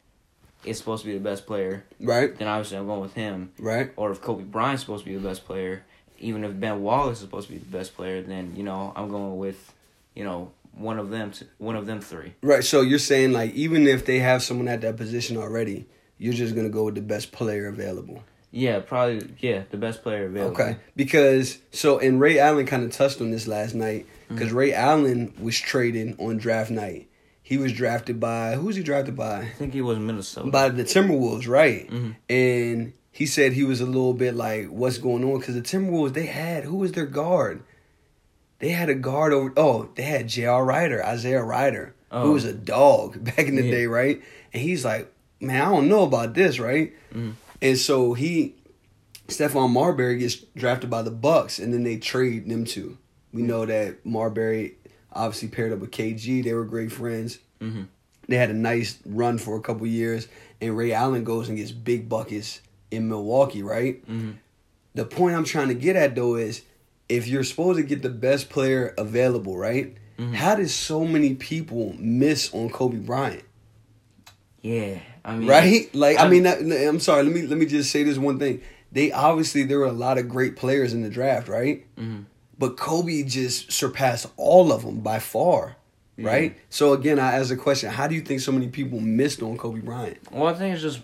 is 0.65 0.79
supposed 0.79 1.03
to 1.03 1.09
be 1.09 1.15
the 1.15 1.25
best 1.25 1.47
player, 1.47 1.85
Right. 1.99 2.37
then 2.37 2.47
obviously 2.47 2.77
I'm 2.77 2.87
going 2.87 3.01
with 3.01 3.15
him. 3.15 3.51
Right. 3.59 3.93
Or 3.97 4.11
if 4.11 4.21
Kobe 4.21 4.45
Bryant's 4.45 4.83
supposed 4.83 5.05
to 5.05 5.11
be 5.11 5.17
the 5.17 5.27
best 5.27 5.47
player, 5.47 5.85
even 6.19 6.45
if 6.45 6.59
Ben 6.59 6.83
Wallace 6.83 7.19
is 7.19 7.23
supposed 7.23 7.47
to 7.49 7.55
be 7.55 7.59
the 7.59 7.65
best 7.65 7.97
player, 7.97 8.21
then 8.23 8.55
you 8.57 8.63
know 8.63 8.93
I'm 8.95 9.09
going 9.09 9.39
with, 9.39 9.73
you 10.15 10.25
know, 10.25 10.53
one 10.75 10.99
of 10.99 11.11
them. 11.11 11.31
To, 11.33 11.47
one 11.59 11.77
of 11.77 11.87
them 11.87 12.01
three. 12.01 12.35
Right. 12.43 12.65
So 12.65 12.83
you're 12.83 12.99
saying 12.99 13.33
like 13.33 13.55
even 13.55 13.87
if 13.87 14.05
they 14.05 14.19
have 14.19 14.43
someone 14.43 14.69
at 14.69 14.83
that 14.83 14.97
position 14.97 15.37
already, 15.37 15.87
you're 16.19 16.35
just 16.35 16.55
gonna 16.55 16.69
go 16.69 16.85
with 16.85 16.95
the 16.95 17.01
best 17.01 17.33
player 17.33 17.67
available. 17.67 18.23
Yeah, 18.53 18.81
probably. 18.81 19.33
Yeah, 19.39 19.63
the 19.71 19.77
best 19.77 20.03
player 20.03 20.27
available. 20.27 20.61
Okay. 20.61 20.77
Because 20.97 21.59
so 21.71 21.99
and 21.99 22.21
Ray 22.21 22.39
Allen 22.39 22.67
kind 22.67 22.85
of 22.85 22.93
touched 22.93 23.21
on 23.21 23.31
this 23.31 23.47
last 23.47 23.75
night 23.75 24.07
because 24.29 24.49
mm-hmm. 24.49 24.57
Ray 24.57 24.73
Allen 24.75 25.33
was 25.41 25.59
traded 25.59 26.17
on 26.19 26.37
draft 26.37 26.71
night. 26.71 27.09
He 27.51 27.59
was 27.59 27.73
drafted 27.73 28.21
by 28.21 28.53
who 28.55 28.67
was 28.67 28.77
he 28.77 28.83
drafted 28.85 29.17
by? 29.17 29.41
I 29.41 29.49
think 29.59 29.73
he 29.75 29.81
was 29.83 29.99
Minnesota. 29.99 30.49
By 30.49 30.69
the 30.69 30.85
Timberwolves, 30.85 31.49
right? 31.49 31.91
Mhm. 31.91 32.15
And 32.29 32.93
he 33.11 33.27
said 33.27 33.55
he 33.55 33.65
was 33.65 33.81
a 33.81 33.87
little 33.87 34.15
bit 34.15 34.37
like, 34.37 34.69
"What's 34.69 34.99
going 34.99 35.25
on?" 35.25 35.41
Because 35.41 35.57
the 35.57 35.61
Timberwolves 35.61 36.13
they 36.15 36.27
had 36.27 36.63
who 36.63 36.77
was 36.77 36.93
their 36.93 37.07
guard? 37.07 37.63
They 38.61 38.69
had 38.69 38.89
a 38.89 38.95
guard 38.95 39.33
over. 39.33 39.53
Oh, 39.57 39.89
they 39.97 40.05
had 40.05 40.29
J.R. 40.29 40.65
Rider, 40.65 41.05
Isaiah 41.05 41.43
Rider, 41.43 41.93
who 42.13 42.19
Oh. 42.19 42.31
was 42.33 42.45
a 42.45 42.53
dog 42.53 43.25
back 43.25 43.41
in 43.49 43.57
the 43.57 43.65
Yeah. 43.65 43.71
day, 43.73 43.87
right? 43.87 44.23
And 44.53 44.63
he's 44.63 44.85
like, 44.85 45.11
man, 45.41 45.61
I 45.61 45.71
don't 45.71 45.89
know 45.89 46.05
about 46.05 46.35
this, 46.35 46.61
right? 46.61 46.93
Mhm. 47.13 47.33
And 47.61 47.77
so 47.77 48.15
he, 48.15 48.55
Stephon 49.27 49.71
Marbury 49.73 50.19
gets 50.19 50.37
drafted 50.55 50.89
by 50.89 51.03
the 51.03 51.11
Bucks, 51.11 51.59
and 51.59 51.75
then 51.75 51.83
they 51.83 51.97
trade 51.97 52.49
them 52.49 52.65
two. 52.65 52.97
We 53.33 53.43
know 53.43 53.67
that 53.67 54.07
Marbury 54.07 54.77
obviously 55.13 55.49
paired 55.49 55.73
up 55.73 55.79
with 55.81 55.91
KG. 55.91 56.43
They 56.43 56.53
were 56.55 56.65
great 56.65 56.93
friends. 56.93 57.39
Mhm. 57.61 57.87
They 58.29 58.37
had 58.37 58.51
a 58.51 58.55
nice 58.55 58.99
run 59.05 59.39
for 59.39 59.57
a 59.57 59.61
couple 59.61 59.87
years, 59.87 60.29
and 60.61 60.77
Ray 60.77 60.93
Allen 60.93 61.25
goes 61.25 61.49
and 61.49 61.59
gets 61.59 61.73
big 61.73 62.09
buckets 62.09 62.61
in 62.91 63.09
Milwaukee, 63.09 63.63
right? 63.63 64.07
Mhm. 64.09 64.35
The 64.95 65.05
point 65.05 65.37
I'm 65.37 65.45
trying 65.45 65.69
to 65.69 65.75
get 65.75 65.97
at 65.97 66.15
though 66.15 66.37
is 66.37 66.63
if 67.09 67.27
you're 67.27 67.43
supposed 67.45 67.79
to 67.79 67.85
get 67.85 68.03
the 68.03 68.09
best 68.09 68.49
player 68.51 68.95
available, 68.99 69.57
right? 69.57 69.95
Mhm. 70.19 70.35
How 70.35 70.55
did 70.55 70.71
so 70.71 71.05
many 71.05 71.35
people 71.35 71.95
miss 71.99 72.53
on 72.55 72.71
Kobe 72.71 72.99
Bryant? 72.99 73.43
Yeah, 74.63 74.99
I 75.25 75.37
mean, 75.37 75.49
right? 75.49 75.93
Like 75.95 76.19
I 76.19 76.23
I'm- 76.23 76.31
mean, 76.31 76.47
I'm 76.47 77.01
sorry. 77.01 77.23
Let 77.25 77.33
me 77.35 77.43
let 77.43 77.59
me 77.59 77.67
just 77.67 77.91
say 77.91 78.03
this 78.05 78.19
one 78.19 78.39
thing. 78.39 78.61
They 78.93 79.11
obviously 79.13 79.63
there 79.63 79.79
were 79.79 79.87
a 79.87 79.93
lot 79.93 80.19
of 80.19 80.29
great 80.29 80.57
players 80.57 80.93
in 80.93 81.03
the 81.03 81.09
draft, 81.09 81.49
right? 81.49 81.85
Mhm. 81.97 82.25
But 82.61 82.77
Kobe 82.77 83.23
just 83.25 83.73
surpassed 83.73 84.27
all 84.37 84.71
of 84.71 84.85
them 84.85 85.01
by 85.01 85.19
far, 85.19 85.77
right? 86.19 86.57
So 86.69 86.93
again, 86.93 87.19
I 87.19 87.33
ask 87.33 87.49
the 87.49 87.57
question: 87.57 87.91
How 87.91 88.07
do 88.07 88.15
you 88.15 88.21
think 88.21 88.41
so 88.41 88.53
many 88.53 88.69
people 88.69 89.01
missed 89.01 89.43
on 89.43 89.57
Kobe 89.57 89.81
Bryant? 89.81 90.19
Well, 90.31 90.47
I 90.47 90.55
think 90.55 90.75
it's 90.75 90.83
just 90.83 91.01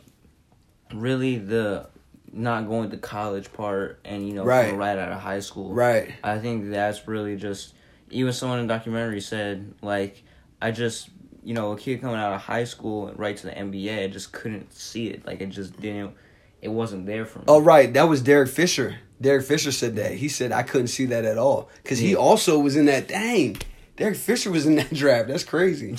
really 0.92 1.38
the 1.38 1.86
not 2.32 2.68
going 2.68 2.90
to 2.90 2.98
college 2.98 3.50
part 3.52 3.98
and 4.04 4.28
you 4.28 4.34
know 4.34 4.44
Right. 4.44 4.74
right 4.76 4.98
out 4.98 5.10
of 5.10 5.18
high 5.20 5.40
school. 5.40 5.72
Right. 5.72 6.12
I 6.22 6.38
think 6.38 6.70
that's 6.70 7.08
really 7.08 7.36
just 7.36 7.72
even 8.10 8.32
someone 8.32 8.58
in 8.60 8.66
the 8.66 8.74
documentary 8.74 9.22
said 9.22 9.72
like 9.80 10.22
I 10.60 10.70
just 10.70 11.08
you 11.42 11.54
know 11.54 11.72
a 11.72 11.78
kid 11.78 12.02
coming 12.02 12.16
out 12.16 12.34
of 12.34 12.40
high 12.42 12.64
school 12.64 13.08
and 13.08 13.18
right 13.18 13.36
to 13.36 13.46
the 13.46 13.52
NBA 13.52 14.04
I 14.04 14.06
just 14.08 14.32
couldn't 14.32 14.72
see 14.74 15.08
it 15.08 15.24
like 15.26 15.40
it 15.40 15.46
just 15.46 15.80
didn't 15.80 16.14
it 16.62 16.68
wasn't 16.68 17.06
there 17.06 17.24
for 17.26 17.40
me. 17.40 17.44
Oh, 17.48 17.60
right. 17.60 17.92
That 17.92 18.04
was 18.08 18.22
Derek 18.22 18.48
Fisher. 18.48 18.98
Derek 19.20 19.44
Fisher 19.46 19.72
said 19.72 19.96
that. 19.96 20.12
He 20.12 20.28
said 20.28 20.52
I 20.52 20.62
couldn't 20.62 20.88
see 20.88 21.06
that 21.06 21.24
at 21.24 21.38
all 21.38 21.70
because 21.82 21.98
he 21.98 22.14
also 22.14 22.58
was 22.58 22.76
in 22.76 22.86
that. 22.86 23.08
Dang, 23.08 23.56
Derek 23.96 24.16
Fisher 24.16 24.50
was 24.50 24.66
in 24.66 24.76
that 24.76 24.90
draft. 24.92 25.28
That's 25.28 25.44
crazy, 25.44 25.96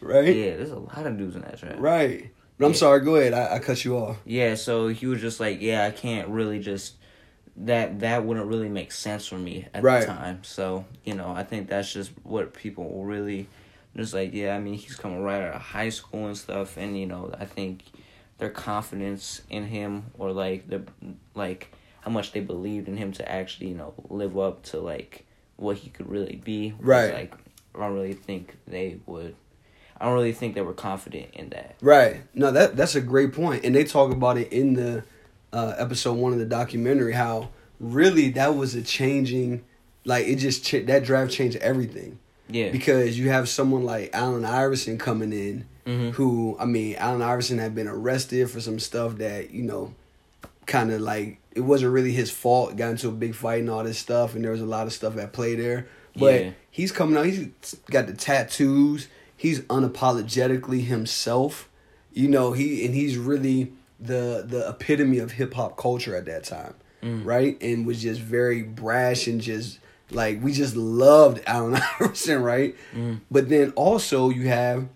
right? 0.00 0.34
Yeah, 0.34 0.56
there's 0.56 0.70
a 0.70 0.78
lot 0.78 1.06
of 1.06 1.18
dudes 1.18 1.36
in 1.36 1.42
that 1.42 1.58
draft. 1.60 1.78
Right. 1.78 2.30
But 2.58 2.66
I'm 2.66 2.74
sorry. 2.74 3.00
Go 3.00 3.16
ahead. 3.16 3.34
I, 3.34 3.56
I 3.56 3.58
cut 3.58 3.84
you 3.84 3.98
off. 3.98 4.16
Yeah, 4.24 4.54
so 4.54 4.88
he 4.88 5.06
was 5.06 5.20
just 5.20 5.38
like, 5.40 5.60
yeah, 5.60 5.84
I 5.84 5.90
can't 5.90 6.28
really 6.28 6.58
just 6.58 6.94
that 7.58 8.00
that 8.00 8.24
wouldn't 8.24 8.46
really 8.46 8.68
make 8.70 8.92
sense 8.92 9.26
for 9.26 9.36
me 9.38 9.66
at 9.74 9.82
Right. 9.82 10.00
the 10.00 10.06
time. 10.06 10.40
So 10.42 10.86
you 11.04 11.14
know, 11.14 11.32
I 11.36 11.42
think 11.42 11.68
that's 11.68 11.92
just 11.92 12.12
what 12.22 12.54
people 12.54 13.04
really 13.04 13.48
just 13.94 14.14
like. 14.14 14.32
Yeah, 14.32 14.54
I 14.56 14.60
mean, 14.60 14.74
he's 14.74 14.96
coming 14.96 15.22
right 15.22 15.42
out 15.42 15.54
of 15.56 15.60
high 15.60 15.90
school 15.90 16.26
and 16.28 16.36
stuff, 16.38 16.78
and 16.78 16.98
you 16.98 17.04
know, 17.04 17.34
I 17.38 17.44
think 17.44 17.82
their 18.38 18.50
confidence 18.50 19.42
in 19.48 19.66
him 19.66 20.06
or 20.18 20.32
like 20.32 20.68
the 20.68 20.82
like 21.34 21.72
how 22.00 22.10
much 22.10 22.32
they 22.32 22.40
believed 22.40 22.88
in 22.88 22.96
him 22.96 23.12
to 23.12 23.30
actually 23.30 23.68
you 23.68 23.74
know 23.74 23.94
live 24.08 24.38
up 24.38 24.62
to 24.62 24.78
like 24.78 25.26
what 25.56 25.76
he 25.78 25.90
could 25.90 26.08
really 26.08 26.36
be. 26.36 26.74
Right. 26.78 27.12
Like 27.12 27.34
I 27.74 27.80
don't 27.80 27.94
really 27.94 28.14
think 28.14 28.56
they 28.66 29.00
would. 29.06 29.34
I 29.98 30.04
don't 30.04 30.14
really 30.14 30.32
think 30.32 30.54
they 30.54 30.60
were 30.60 30.74
confident 30.74 31.30
in 31.32 31.48
that. 31.50 31.76
Right. 31.80 32.20
No, 32.34 32.50
that 32.50 32.76
that's 32.76 32.94
a 32.94 33.00
great 33.00 33.32
point, 33.32 33.64
and 33.64 33.74
they 33.74 33.84
talk 33.84 34.12
about 34.12 34.36
it 34.36 34.52
in 34.52 34.74
the 34.74 35.04
uh, 35.52 35.74
episode 35.78 36.14
one 36.14 36.32
of 36.32 36.38
the 36.38 36.44
documentary. 36.44 37.12
How 37.12 37.50
really 37.80 38.30
that 38.30 38.54
was 38.54 38.74
a 38.74 38.82
changing, 38.82 39.64
like 40.04 40.26
it 40.26 40.36
just 40.36 40.64
ch- 40.64 40.86
that 40.86 41.04
draft 41.04 41.32
changed 41.32 41.56
everything 41.56 42.18
Yeah. 42.48 42.70
because 42.70 43.18
you 43.18 43.28
have 43.30 43.48
someone 43.48 43.84
like 43.84 44.10
Allen 44.12 44.44
Iverson 44.44 44.98
coming 44.98 45.32
in, 45.32 45.64
Mhm. 45.86 46.12
who 46.12 46.56
I 46.60 46.64
mean, 46.64 46.94
Allen 46.96 47.22
Iverson 47.22 47.58
had 47.58 47.74
been 47.74 47.88
arrested 47.88 48.50
for 48.50 48.60
some 48.60 48.78
stuff 48.78 49.18
that 49.18 49.50
you 49.50 49.62
know, 49.62 49.94
kind 50.66 50.92
of 50.92 51.00
like 51.00 51.38
it 51.54 51.60
wasn't 51.60 51.92
really 51.92 52.12
his 52.12 52.30
fault. 52.30 52.76
Got 52.76 52.90
into 52.90 53.08
a 53.08 53.12
big 53.12 53.34
fight 53.34 53.60
and 53.60 53.70
all 53.70 53.82
this 53.84 53.98
stuff, 53.98 54.34
and 54.34 54.44
there 54.44 54.52
was 54.52 54.60
a 54.60 54.66
lot 54.66 54.86
of 54.86 54.92
stuff 54.92 55.16
at 55.16 55.32
play 55.32 55.54
there. 55.56 55.86
But 56.16 56.44
Yeah. 56.44 56.50
he's 56.70 56.92
coming 56.92 57.16
out. 57.16 57.26
He's 57.26 57.48
got 57.90 58.06
the 58.06 58.12
tattoos. 58.14 59.08
He's 59.36 59.60
unapologetically 59.62 60.84
himself. 60.86 61.68
You 62.12 62.28
know 62.28 62.52
he 62.52 62.84
and 62.86 62.94
he's 62.94 63.18
really 63.18 63.72
the 64.00 64.44
the 64.48 64.68
epitome 64.68 65.18
of 65.18 65.32
hip 65.32 65.54
hop 65.54 65.76
culture 65.76 66.14
at 66.16 66.24
that 66.26 66.44
time, 66.44 66.74
Mm. 67.02 67.24
right? 67.24 67.56
And 67.60 67.86
was 67.86 68.00
just 68.02 68.20
very 68.20 68.62
brash 68.62 69.26
and 69.26 69.40
just 69.40 69.78
like 70.10 70.42
we 70.42 70.52
just 70.52 70.76
loved 70.76 71.42
Allen 71.46 71.80
Iverson, 72.00 72.42
right? 72.42 72.74
Mm. 72.94 73.20
But 73.30 73.48
then 73.48 73.72
also 73.76 74.30
you 74.30 74.48
have, 74.48 74.86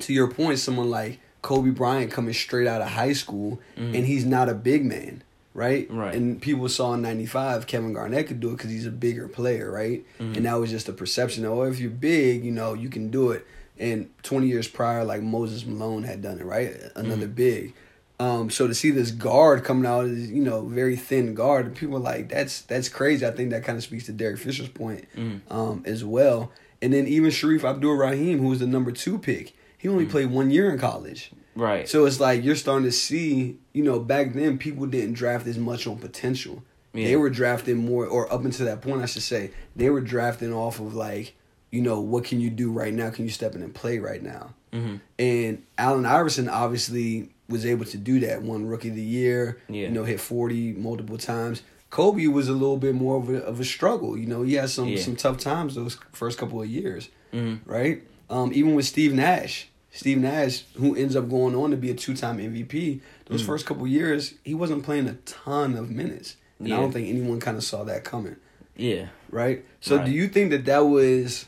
to 0.00 0.12
your 0.12 0.28
point, 0.30 0.58
someone 0.58 0.90
like 0.90 1.20
Kobe 1.42 1.70
Bryant 1.70 2.10
coming 2.10 2.34
straight 2.34 2.66
out 2.66 2.82
of 2.82 2.88
high 2.88 3.12
school, 3.12 3.60
Mm. 3.76 3.94
and 3.96 4.06
he's 4.06 4.24
not 4.24 4.48
a 4.48 4.54
big 4.54 4.84
man, 4.84 5.22
right? 5.54 5.86
Right. 5.90 6.14
And 6.14 6.40
people 6.40 6.68
saw 6.68 6.94
in 6.94 7.02
'95 7.02 7.66
Kevin 7.66 7.92
Garnett 7.92 8.26
could 8.28 8.40
do 8.40 8.50
it 8.50 8.56
because 8.58 8.70
he's 8.70 8.86
a 8.86 8.90
bigger 8.90 9.28
player, 9.28 9.70
right? 9.70 10.04
Mm. 10.20 10.36
And 10.36 10.46
that 10.46 10.54
was 10.54 10.70
just 10.70 10.88
a 10.88 10.92
perception. 10.92 11.44
Oh, 11.44 11.62
if 11.62 11.78
you're 11.80 11.90
big, 11.90 12.44
you 12.44 12.52
know, 12.52 12.74
you 12.74 12.88
can 12.88 13.10
do 13.10 13.30
it. 13.30 13.46
And 13.78 14.10
20 14.22 14.46
years 14.46 14.68
prior, 14.68 15.02
like 15.04 15.22
Moses 15.22 15.64
Malone 15.66 16.04
had 16.04 16.22
done 16.22 16.38
it, 16.38 16.44
right? 16.44 16.76
Another 16.94 17.26
Mm. 17.26 17.34
big. 17.34 17.74
Um, 18.20 18.50
so 18.50 18.66
to 18.68 18.74
see 18.74 18.90
this 18.90 19.10
guard 19.10 19.64
coming 19.64 19.86
out 19.86 20.04
as 20.04 20.30
you 20.30 20.42
know 20.42 20.62
very 20.66 20.96
thin 20.96 21.34
guard, 21.34 21.66
and 21.66 21.74
people 21.76 21.96
are 21.96 22.00
like 22.00 22.28
that's 22.28 22.60
that's 22.62 22.88
crazy. 22.88 23.26
I 23.26 23.30
think 23.32 23.50
that 23.50 23.64
kind 23.64 23.76
of 23.76 23.82
speaks 23.82 24.06
to 24.06 24.12
Derek 24.12 24.38
Fisher's 24.38 24.68
point 24.68 25.06
Mm. 25.16 25.40
um, 25.50 25.82
as 25.86 26.04
well. 26.04 26.52
And 26.80 26.92
then 26.92 27.06
even 27.06 27.30
Shareef 27.30 27.62
Abdur-Rahim, 27.62 28.40
who 28.40 28.48
was 28.48 28.58
the 28.60 28.66
number 28.66 28.90
two 28.92 29.18
pick, 29.18 29.54
he 29.78 29.88
only 29.88 30.04
Mm. 30.06 30.10
played 30.10 30.30
one 30.30 30.50
year 30.50 30.70
in 30.72 30.78
college. 30.78 31.30
Right. 31.54 31.88
So 31.88 32.06
it's 32.06 32.18
like 32.20 32.42
you're 32.44 32.56
starting 32.56 32.84
to 32.86 32.92
see, 32.92 33.58
you 33.72 33.82
know, 33.84 33.98
back 34.00 34.32
then 34.34 34.56
people 34.58 34.86
didn't 34.86 35.12
draft 35.14 35.46
as 35.46 35.58
much 35.58 35.86
on 35.86 35.98
potential. 35.98 36.62
Yeah. 36.94 37.06
They 37.08 37.16
were 37.16 37.30
drafting 37.30 37.76
more, 37.76 38.06
or 38.06 38.32
up 38.32 38.44
until 38.44 38.66
that 38.66 38.80
point, 38.82 39.02
I 39.02 39.06
should 39.06 39.22
say, 39.22 39.50
they 39.76 39.90
were 39.90 40.00
drafting 40.00 40.52
off 40.52 40.78
of 40.80 40.94
like, 40.94 41.34
you 41.70 41.80
know, 41.82 42.00
what 42.00 42.24
can 42.24 42.40
you 42.40 42.50
do 42.50 42.70
right 42.72 42.92
now? 42.92 43.10
Can 43.10 43.24
you 43.24 43.30
step 43.30 43.54
in 43.54 43.62
and 43.62 43.74
play 43.74 43.98
right 43.98 44.22
now? 44.22 44.54
hmm 44.72 44.96
And 45.18 45.62
Allen 45.78 46.04
Iverson 46.06 46.48
obviously 46.48 47.30
was 47.52 47.64
able 47.64 47.84
to 47.84 47.96
do 47.98 48.18
that. 48.20 48.42
Won 48.42 48.66
Rookie 48.66 48.88
of 48.88 48.96
the 48.96 49.02
Year. 49.02 49.58
Yeah. 49.68 49.82
You 49.82 49.90
know, 49.90 50.04
hit 50.04 50.20
forty 50.20 50.72
multiple 50.72 51.18
times. 51.18 51.62
Kobe 51.90 52.26
was 52.26 52.48
a 52.48 52.52
little 52.52 52.78
bit 52.78 52.94
more 52.94 53.18
of 53.18 53.28
a, 53.28 53.42
of 53.44 53.60
a 53.60 53.64
struggle. 53.64 54.16
You 54.16 54.26
know, 54.26 54.42
he 54.42 54.54
had 54.54 54.70
some 54.70 54.88
Yeah. 54.88 55.00
some 55.02 55.14
tough 55.16 55.38
times 55.38 55.74
those 55.74 55.98
first 56.12 56.38
couple 56.38 56.60
of 56.62 56.68
years, 56.68 57.08
hmm 57.32 57.56
right? 57.66 58.02
Um, 58.30 58.50
even 58.54 58.74
with 58.74 58.86
Steve 58.86 59.12
Nash, 59.12 59.68
Steve 59.90 60.16
Nash, 60.18 60.64
who 60.76 60.96
ends 60.96 61.14
up 61.14 61.28
going 61.28 61.54
on 61.54 61.70
to 61.70 61.76
be 61.76 61.90
a 61.90 61.94
two 61.94 62.14
time 62.16 62.38
MVP, 62.38 63.00
those 63.26 63.42
Mhm. 63.42 63.46
first 63.46 63.66
couple 63.66 63.84
of 63.84 63.90
years 63.90 64.34
he 64.42 64.54
wasn't 64.54 64.82
playing 64.84 65.06
a 65.06 65.14
ton 65.26 65.76
of 65.76 65.90
minutes, 65.90 66.36
and 66.58 66.72
I 66.72 66.76
don't 66.78 66.92
think 66.92 67.08
anyone 67.08 67.40
kind 67.40 67.58
of 67.58 67.62
saw 67.64 67.84
that 67.84 68.02
coming, 68.04 68.36
Yeah. 68.76 69.08
right? 69.30 69.62
So, 69.82 69.96
Right. 69.96 70.06
do 70.06 70.12
you 70.12 70.28
think 70.28 70.50
that 70.50 70.64
that 70.64 70.86
was 70.86 71.44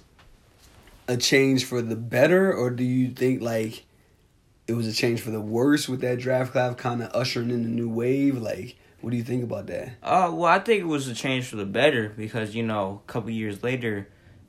a 1.09 1.17
change 1.17 1.65
for 1.65 1.81
the 1.81 1.97
better, 1.97 2.53
or 2.53 2.69
do 2.71 2.85
you 2.85 3.11
think 3.11 3.41
like 3.41 3.85
it 4.67 4.73
was 4.75 4.87
a 4.87 4.93
change 4.93 5.21
for 5.21 5.31
the 5.31 5.41
worse 5.41 5.89
with 5.89 6.01
that 6.01 6.19
draft 6.19 6.53
class 6.53 6.75
kind 6.77 7.03
of 7.03 7.11
ushering 7.15 7.51
in 7.51 7.63
the 7.63 7.69
new 7.69 7.89
wave? 7.89 8.39
Like, 8.39 8.77
what 9.01 9.11
do 9.11 9.17
you 9.17 9.23
think 9.25 9.45
about 9.45 9.67
that? 9.67 9.91
Uh, 10.03 10.31
well, 10.33 10.45
I 10.51 10.59
think 10.59 10.81
it 10.81 10.87
was 10.87 11.07
a 11.09 11.15
change 11.15 11.47
for 11.47 11.57
the 11.57 11.67
better 11.67 12.09
because 12.17 12.55
you 12.55 12.63
know, 12.63 13.03
a 13.07 13.11
couple 13.13 13.31
years 13.31 13.63
later, 13.63 14.09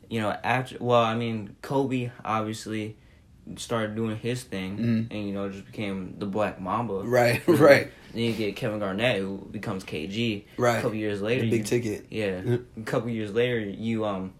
you 0.09 0.21
know, 0.21 0.29
after 0.43 0.77
well, 0.79 1.01
I 1.01 1.15
mean, 1.15 1.55
Kobe 1.61 2.11
obviously 2.23 2.95
started 3.57 3.95
doing 3.95 4.17
his 4.17 4.41
thing, 4.43 4.77
Mhm. 4.77 5.07
and 5.11 5.27
you 5.27 5.33
know, 5.33 5.49
just 5.49 5.65
became 5.65 6.15
the 6.17 6.25
Black 6.25 6.59
Mamba. 6.59 6.93
Right, 7.03 7.41
You 7.47 7.53
know, 7.55 7.59
right. 7.59 7.91
Then 8.13 8.23
you 8.23 8.31
get 8.33 8.55
Kevin 8.55 8.79
Garnett, 8.79 9.19
who 9.19 9.37
becomes 9.51 9.83
KG. 9.83 10.45
Right. 10.57 10.77
A 10.79 10.81
couple 10.81 10.95
years 10.97 11.21
later, 11.21 11.41
The 11.41 11.49
big 11.51 11.59
you, 11.59 11.65
ticket. 11.65 12.05
Yeah. 12.09 12.57
A 12.77 12.81
couple 12.81 13.09
years 13.09 13.33
later, 13.33 13.59
you 13.59 14.05
um 14.05 14.33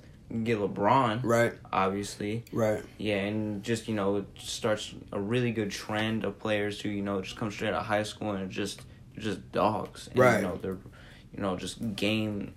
get 0.43 0.59
LeBron. 0.59 1.21
Right, 1.23 1.53
Obviously. 1.71 2.43
right, 2.51 2.83
Yeah, 2.97 3.17
and 3.17 3.63
just 3.63 3.87
you 3.87 3.95
know, 3.95 4.17
it 4.17 4.25
starts 4.37 4.93
a 5.11 5.19
really 5.19 5.51
good 5.51 5.71
trend 5.71 6.23
of 6.23 6.39
players 6.39 6.81
who 6.81 6.89
you 6.89 7.01
know 7.01 7.21
just 7.21 7.37
come 7.37 7.51
straight 7.51 7.69
out 7.69 7.81
of 7.81 7.85
high 7.85 8.03
school 8.03 8.31
and 8.31 8.43
are 8.43 8.47
just 8.47 8.81
just 9.17 9.51
dogs. 9.51 10.07
And, 10.07 10.19
Right. 10.19 10.37
You 10.37 10.47
know 10.47 10.57
they're, 10.61 10.77
you 11.33 11.41
know, 11.41 11.57
just 11.57 11.95
game, 11.95 12.53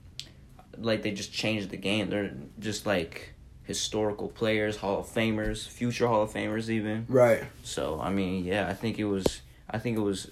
like 0.76 1.02
they 1.02 1.10
just 1.12 1.32
changed 1.32 1.70
the 1.70 1.76
game. 1.76 2.10
They're 2.10 2.32
just 2.58 2.86
like 2.86 3.34
historical 3.64 4.28
players, 4.28 4.76
Hall 4.76 5.00
of 5.00 5.06
Famers, 5.06 5.68
future 5.68 6.06
Hall 6.06 6.22
of 6.22 6.32
Famers 6.32 6.70
even. 6.70 7.04
right. 7.08 7.44
So 7.62 8.00
I 8.00 8.10
mean, 8.10 8.44
yeah, 8.44 8.66
I 8.68 8.74
think 8.74 8.98
it 8.98 9.04
was, 9.04 9.42
I 9.68 9.78
think 9.78 9.98
it 9.98 10.02
was 10.02 10.30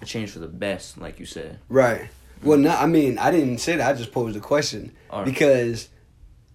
a 0.00 0.04
change 0.04 0.30
for 0.32 0.40
the 0.40 0.48
best, 0.48 0.98
like 0.98 1.20
you 1.20 1.26
said. 1.26 1.60
Right. 1.68 2.08
Well, 2.42 2.58
no, 2.58 2.70
I 2.70 2.86
mean, 2.86 3.18
I 3.18 3.30
didn't 3.30 3.58
say 3.58 3.76
that. 3.76 3.88
I 3.88 3.96
just 3.96 4.10
posed 4.10 4.36
a 4.36 4.40
question 4.40 4.92
right. 5.12 5.24
because, 5.24 5.88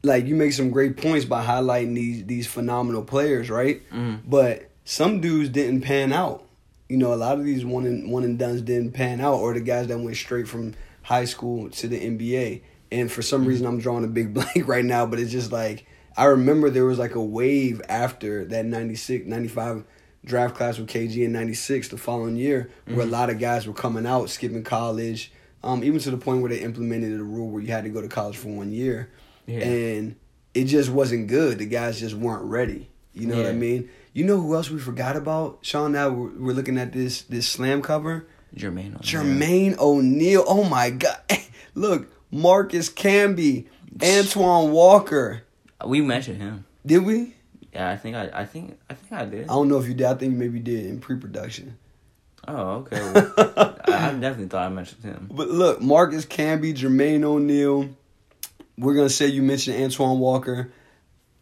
like, 0.08 0.26
you 0.26 0.36
make 0.36 0.54
some 0.54 0.72
great 0.72 0.98
points 0.98 1.26
by 1.26 1.46
highlighting 1.46 1.94
these 1.96 2.26
these 2.26 2.48
phenomenal 2.48 3.04
players, 3.04 3.50
right? 3.50 3.82
Mhm. 3.92 4.22
But 4.28 4.70
some 4.86 5.22
dudes 5.22 5.50
didn't 5.50 5.82
pan 5.82 6.12
out. 6.14 6.46
You 6.90 6.98
know, 6.98 7.14
a 7.14 7.16
lot 7.16 7.38
of 7.38 7.46
these 7.46 7.66
one 7.66 7.86
and 7.86 8.10
one 8.12 8.24
and 8.24 8.40
duns 8.40 8.62
didn't 8.62 8.94
pan 8.94 9.20
out, 9.22 9.36
or 9.36 9.54
the 9.54 9.60
guys 9.62 9.88
that 9.88 10.00
went 10.00 10.16
straight 10.18 10.48
from 10.48 10.74
high 11.04 11.26
school 11.26 11.70
to 11.70 11.88
the 11.88 12.00
NBA. 12.00 12.62
And 12.92 13.12
for 13.12 13.22
some 13.22 13.46
reason, 13.46 13.66
I'm 13.68 13.80
drawing 13.80 14.04
a 14.06 14.08
big 14.08 14.34
blank 14.34 14.66
right 14.68 14.86
now, 14.86 15.06
but 15.06 15.20
it's 15.20 15.32
just 15.32 15.52
like 15.52 15.86
I 16.16 16.26
remember 16.26 16.70
there 16.70 16.86
was 16.86 16.98
like 16.98 17.16
a 17.16 17.22
wave 17.24 17.82
after 17.90 18.44
that 18.46 18.66
96, 18.66 19.28
95 19.28 19.84
draft 20.26 20.56
class 20.56 20.78
with 20.80 20.88
KG 20.90 21.24
in 21.26 21.32
'96, 21.32 21.90
the 21.90 21.98
following 21.98 22.36
year, 22.38 22.70
where 22.86 23.06
a 23.06 23.10
lot 23.10 23.30
of 23.30 23.40
guys 23.40 23.68
were 23.68 23.74
coming 23.74 24.06
out, 24.06 24.30
skipping 24.30 24.64
college, 24.64 25.32
um, 25.64 25.84
even 25.84 26.00
to 26.00 26.12
the 26.12 26.18
point 26.18 26.42
where 26.42 26.50
they 26.50 26.60
implemented 26.60 27.20
a 27.20 27.24
rule 27.24 27.50
where 27.50 27.62
you 27.62 27.68
had 27.72 27.84
to 27.84 27.90
go 27.90 28.02
to 28.02 28.08
college 28.08 28.36
for 28.38 28.50
one 28.50 28.72
year, 28.72 29.10
Yeah. 29.48 29.60
and 29.66 30.16
it 30.54 30.66
just 30.66 30.90
wasn't 30.90 31.28
good. 31.28 31.58
The 31.58 31.66
guys 31.66 32.00
just 32.00 32.16
weren't 32.16 32.44
ready. 32.44 32.90
You 33.14 33.28
know 33.28 33.38
what 33.38 33.48
I 33.48 33.54
mean? 33.54 33.90
You 34.14 34.26
know 34.26 34.40
who 34.40 34.54
else 34.56 34.70
we 34.70 34.78
forgot 34.80 35.16
about, 35.16 35.60
Shaun? 35.62 35.94
Now 35.94 36.10
we're, 36.10 36.30
we're 36.30 36.54
looking 36.54 36.78
at 36.78 36.94
this 36.94 37.24
this 37.24 37.48
slam 37.48 37.82
cover. 37.82 38.28
Jermaine. 38.56 38.96
O'Neal. 38.96 39.00
Jermaine 39.00 39.78
O'Neal. 39.80 40.44
Oh 40.48 40.64
my 40.64 40.92
God! 40.92 41.20
Look, 41.76 42.08
Marcus 42.32 42.90
Camby, 42.90 43.68
Antoine 44.04 44.72
Walker. 44.72 45.44
We 45.86 46.02
mentioned 46.02 46.42
him. 46.42 46.66
Did 46.86 47.06
we? 47.06 47.36
Yeah, 47.74 47.90
I 47.90 47.98
think 47.98 48.16
I, 48.16 48.30
I 48.34 48.46
think, 48.46 48.80
I 48.90 48.94
think 48.96 49.12
I 49.14 49.26
did. 49.26 49.44
I 49.44 49.48
don't 49.48 49.68
know 49.68 49.78
if 49.78 49.88
you 49.88 49.94
did. 49.94 50.08
I 50.08 50.16
think 50.16 50.34
you 50.34 50.38
maybe 50.40 50.60
did 50.60 50.86
in 50.86 51.00
pre-production. 51.00 51.78
Oh, 52.48 52.88
okay. 52.88 53.00
Well, 53.00 53.34
I, 53.88 54.10
I 54.10 54.14
definitely 54.14 54.48
thought 54.48 54.66
I 54.66 54.70
mentioned 54.70 55.04
him. 55.04 55.30
But 55.32 55.50
look, 55.50 55.82
Marcus 55.82 56.26
Camby, 56.26 56.74
Jermaine 56.76 57.24
O'Neal. 57.24 57.90
We're 58.78 58.94
gonna 58.94 59.10
say 59.10 59.28
you 59.28 59.42
mentioned 59.42 59.82
Antoine 59.82 60.20
Walker, 60.20 60.72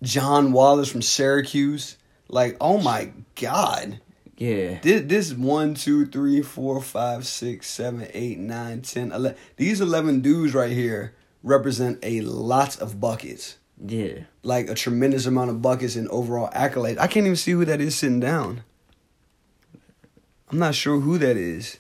John 0.01 0.51
Wallace 0.51 0.89
from 0.89 1.01
Syracuse. 1.01 1.98
Like, 2.27 2.58
oh 2.60 2.77
my 2.80 3.12
God. 3.39 4.00
Yeah. 4.38 4.80
This 4.82 5.01
this 5.06 5.34
one, 5.34 5.75
two, 5.75 6.06
three, 6.06 6.42
four, 6.42 6.82
five, 6.82 7.25
six, 7.25 7.70
seven, 7.70 8.08
eight, 8.13 8.38
nine, 8.38 8.82
ten, 8.82 9.12
eleven. 9.12 9.38
These 9.58 9.82
eleven 9.82 10.22
dudes 10.22 10.54
right 10.54 10.72
here 10.72 11.13
represent 11.44 12.00
a 12.04 12.22
lot 12.22 12.80
of 12.80 13.00
buckets. 13.00 13.58
Yeah. 13.84 14.24
Like 14.44 14.70
a 14.70 14.75
tremendous 14.75 15.25
amount 15.25 15.51
of 15.51 15.62
buckets 15.62 15.96
and 15.96 16.08
overall 16.10 16.50
accolades. 16.50 17.00
I 17.00 17.08
can't 17.08 17.25
even 17.25 17.36
see 17.36 17.51
who 17.51 17.65
that 17.65 17.82
is 17.82 17.96
sitting 17.96 18.20
down. 18.20 18.63
I'm 20.50 20.60
not 20.60 20.75
sure 20.75 21.00
who 21.00 21.18
that 21.18 21.38
is. 21.38 21.77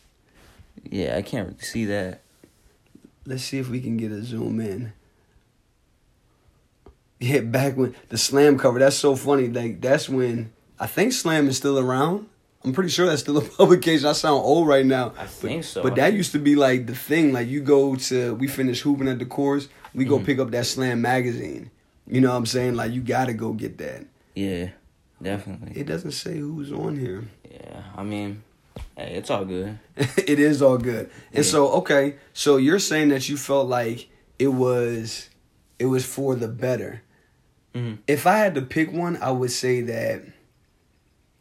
Yeah, 0.83 1.17
I 1.17 1.21
can't 1.21 1.61
see 1.63 1.85
that. 1.85 2.21
Let's 3.25 3.43
see 3.43 3.57
if 3.57 3.69
we 3.69 3.79
can 3.79 3.97
get 3.97 4.11
a 4.11 4.23
zoom 4.23 4.59
in. 4.59 4.93
Yeah, 7.25 7.41
back 7.41 7.75
when 7.77 7.95
the 8.09 8.17
slam 8.17 8.57
cover, 8.57 8.79
that's 8.79 8.95
so 8.97 9.15
funny. 9.15 9.47
Like 9.47 9.81
that's 9.81 10.07
when 10.09 10.51
I 10.79 10.87
think 10.87 11.13
Slam 11.13 11.47
is 11.47 11.57
still 11.57 11.79
around. 11.79 12.27
I'm 12.63 12.73
pretty 12.73 12.89
sure 12.89 13.05
that's 13.05 13.21
still 13.21 13.37
a 13.37 13.41
publication. 13.59 14.07
I 14.07 14.13
sound 14.13 14.41
old 14.43 14.67
right 14.67 14.85
now. 14.85 15.13
I 15.17 15.25
think 15.25 15.63
so. 15.63 15.81
But 15.81 15.95
that 15.95 16.13
used 16.13 16.31
to 16.33 16.39
be 16.39 16.55
like 16.55 16.85
the 16.87 16.95
thing. 16.95 17.31
Like 17.33 17.47
you 17.47 17.61
go 17.61 17.95
to 18.09 18.35
we 18.35 18.47
finish 18.47 18.81
hooping 18.81 19.07
at 19.07 19.19
the 19.19 19.25
course, 19.25 19.67
we 19.93 20.03
go 20.05 20.19
Mhm. 20.19 20.25
pick 20.25 20.39
up 20.39 20.51
that 20.51 20.65
Slam 20.65 21.01
magazine. 21.01 21.71
You 22.07 22.21
know 22.21 22.29
what 22.31 22.37
I'm 22.37 22.45
saying? 22.45 22.75
Like 22.75 22.91
you 22.91 23.01
gotta 23.01 23.33
go 23.33 23.53
get 23.53 23.77
that. 23.79 24.05
Yeah, 24.35 24.69
definitely. 25.21 25.79
It 25.79 25.87
doesn't 25.87 26.11
say 26.11 26.37
who's 26.37 26.71
on 26.71 26.97
here. 26.97 27.23
Yeah, 27.49 27.81
I 27.95 28.03
mean, 28.03 28.43
hey, 28.97 29.13
it's 29.15 29.29
all 29.31 29.45
good. 29.45 29.79
it 30.17 30.39
is 30.39 30.61
all 30.61 30.77
good. 30.77 31.09
And 31.33 31.45
Yeah. 31.45 31.51
so, 31.51 31.69
okay, 31.79 32.15
so 32.33 32.57
you're 32.57 32.79
saying 32.91 33.09
that 33.09 33.29
you 33.29 33.37
felt 33.37 33.67
like 33.67 34.09
it 34.37 34.49
was 34.49 35.29
it 35.79 35.85
was 35.87 36.05
for 36.05 36.35
the 36.35 36.47
better. 36.47 37.01
Mhm. 37.75 37.97
If 38.07 38.25
I 38.25 38.37
had 38.37 38.55
to 38.55 38.61
pick 38.61 38.91
one, 38.91 39.17
I 39.17 39.31
would 39.31 39.51
say 39.51 39.81
that 39.81 40.23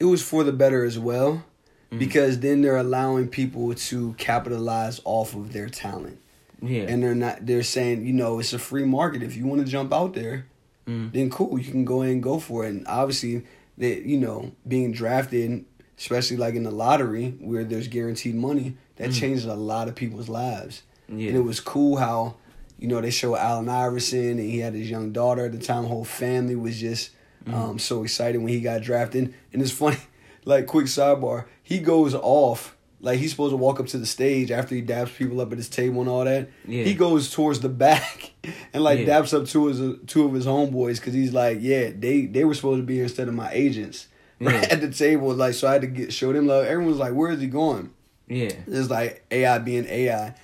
it 0.00 0.04
was 0.04 0.22
for 0.22 0.42
the 0.44 0.52
better 0.52 0.84
as 0.84 0.98
well 0.98 1.44
Mhm. 1.92 1.98
because 2.00 2.40
then 2.40 2.60
they're 2.62 2.76
allowing 2.76 3.28
people 3.28 3.72
to 3.74 4.14
capitalize 4.18 5.00
off 5.04 5.34
of 5.34 5.52
their 5.52 5.68
talent. 5.68 6.18
Yeah. 6.60 6.82
And 6.82 7.02
they're 7.02 7.14
not 7.14 7.46
they're 7.46 7.62
saying, 7.62 8.04
you 8.06 8.12
know, 8.12 8.38
it's 8.40 8.52
a 8.52 8.58
free 8.58 8.84
market. 8.84 9.22
If 9.22 9.36
you 9.36 9.46
want 9.46 9.64
to 9.64 9.70
jump 9.70 9.92
out 9.92 10.14
there, 10.14 10.46
Mhm. 10.88 11.12
then 11.12 11.30
cool, 11.30 11.58
you 11.58 11.70
can 11.70 11.84
go 11.84 12.02
ahead 12.02 12.14
and 12.14 12.22
go 12.22 12.38
for 12.38 12.64
it. 12.64 12.70
And 12.70 12.86
obviously, 12.86 13.42
that 13.78 14.02
you 14.06 14.18
know, 14.18 14.52
being 14.66 14.92
drafted, 14.92 15.64
especially 15.98 16.36
like 16.36 16.54
in 16.54 16.62
the 16.64 16.70
lottery 16.70 17.34
where 17.40 17.64
there's 17.64 17.88
guaranteed 17.88 18.34
money, 18.34 18.76
that 18.96 19.10
Mhm. 19.10 19.20
changes 19.20 19.44
a 19.44 19.54
lot 19.54 19.88
of 19.88 19.94
people's 19.94 20.28
lives. 20.28 20.82
yeah. 21.08 21.28
And 21.28 21.36
it 21.36 21.40
was 21.44 21.60
cool 21.60 21.96
how, 21.96 22.34
you 22.78 22.88
know, 22.88 23.00
they 23.00 23.10
show 23.10 23.36
Allen 23.36 23.68
Iverson 23.68 24.30
and 24.38 24.40
he 24.40 24.58
had 24.58 24.74
his 24.74 24.90
young 24.90 25.12
daughter 25.12 25.44
at 25.46 25.52
the 25.52 25.58
time. 25.58 25.84
Whole 25.84 26.04
family 26.04 26.56
was 26.56 26.78
just 26.80 27.10
Mm-hmm. 27.46 27.54
um, 27.54 27.78
so 27.78 28.02
excited 28.04 28.38
when 28.38 28.48
he 28.48 28.62
got 28.62 28.80
drafted. 28.80 29.34
And 29.52 29.60
it's 29.60 29.70
funny, 29.70 29.98
like 30.46 30.66
quick 30.66 30.86
sidebar, 30.86 31.44
he 31.62 31.78
goes 31.78 32.14
off. 32.14 32.74
Like 33.02 33.18
he's 33.18 33.32
supposed 33.32 33.52
to 33.52 33.58
walk 33.58 33.80
up 33.80 33.86
to 33.88 33.98
the 33.98 34.06
stage 34.06 34.50
after 34.50 34.74
he 34.74 34.80
daps 34.80 35.14
people 35.14 35.42
up 35.42 35.52
at 35.52 35.58
his 35.58 35.68
table 35.68 36.00
and 36.00 36.08
all 36.08 36.24
that. 36.24 36.48
Yeah. 36.66 36.84
He 36.84 36.94
goes 36.94 37.30
towards 37.30 37.60
the 37.60 37.68
back 37.68 38.32
and 38.72 38.82
like 38.82 39.00
Yeah. 39.00 39.20
daps 39.20 39.38
up 39.38 39.46
two 39.46 39.68
of 39.68 39.76
his 39.76 39.96
two 40.06 40.24
of 40.24 40.32
his 40.32 40.46
homeboys 40.46 40.94
because 40.96 41.12
he's 41.12 41.34
like, 41.34 41.58
yeah, 41.60 41.90
they 41.94 42.24
they 42.24 42.46
were 42.46 42.54
supposed 42.54 42.80
to 42.80 42.86
be 42.86 42.94
here 42.94 43.02
instead 43.02 43.28
of 43.28 43.34
my 43.34 43.50
agents. 43.52 44.08
Right 44.40 44.54
Yeah. 44.62 44.68
at 44.70 44.80
the 44.80 44.88
table, 44.90 45.34
like 45.34 45.52
so 45.52 45.68
I 45.68 45.72
had 45.74 45.82
to 45.82 45.86
get 45.86 46.14
show 46.14 46.32
them 46.32 46.46
love. 46.46 46.64
Everyone's 46.64 46.96
like, 46.96 47.12
where 47.12 47.30
is 47.30 47.42
he 47.42 47.46
going? 47.46 47.90
yeah. 48.26 48.52
It's 48.66 48.88
like 48.88 49.22
AI 49.30 49.58
being 49.58 49.84
AI. 49.86 50.34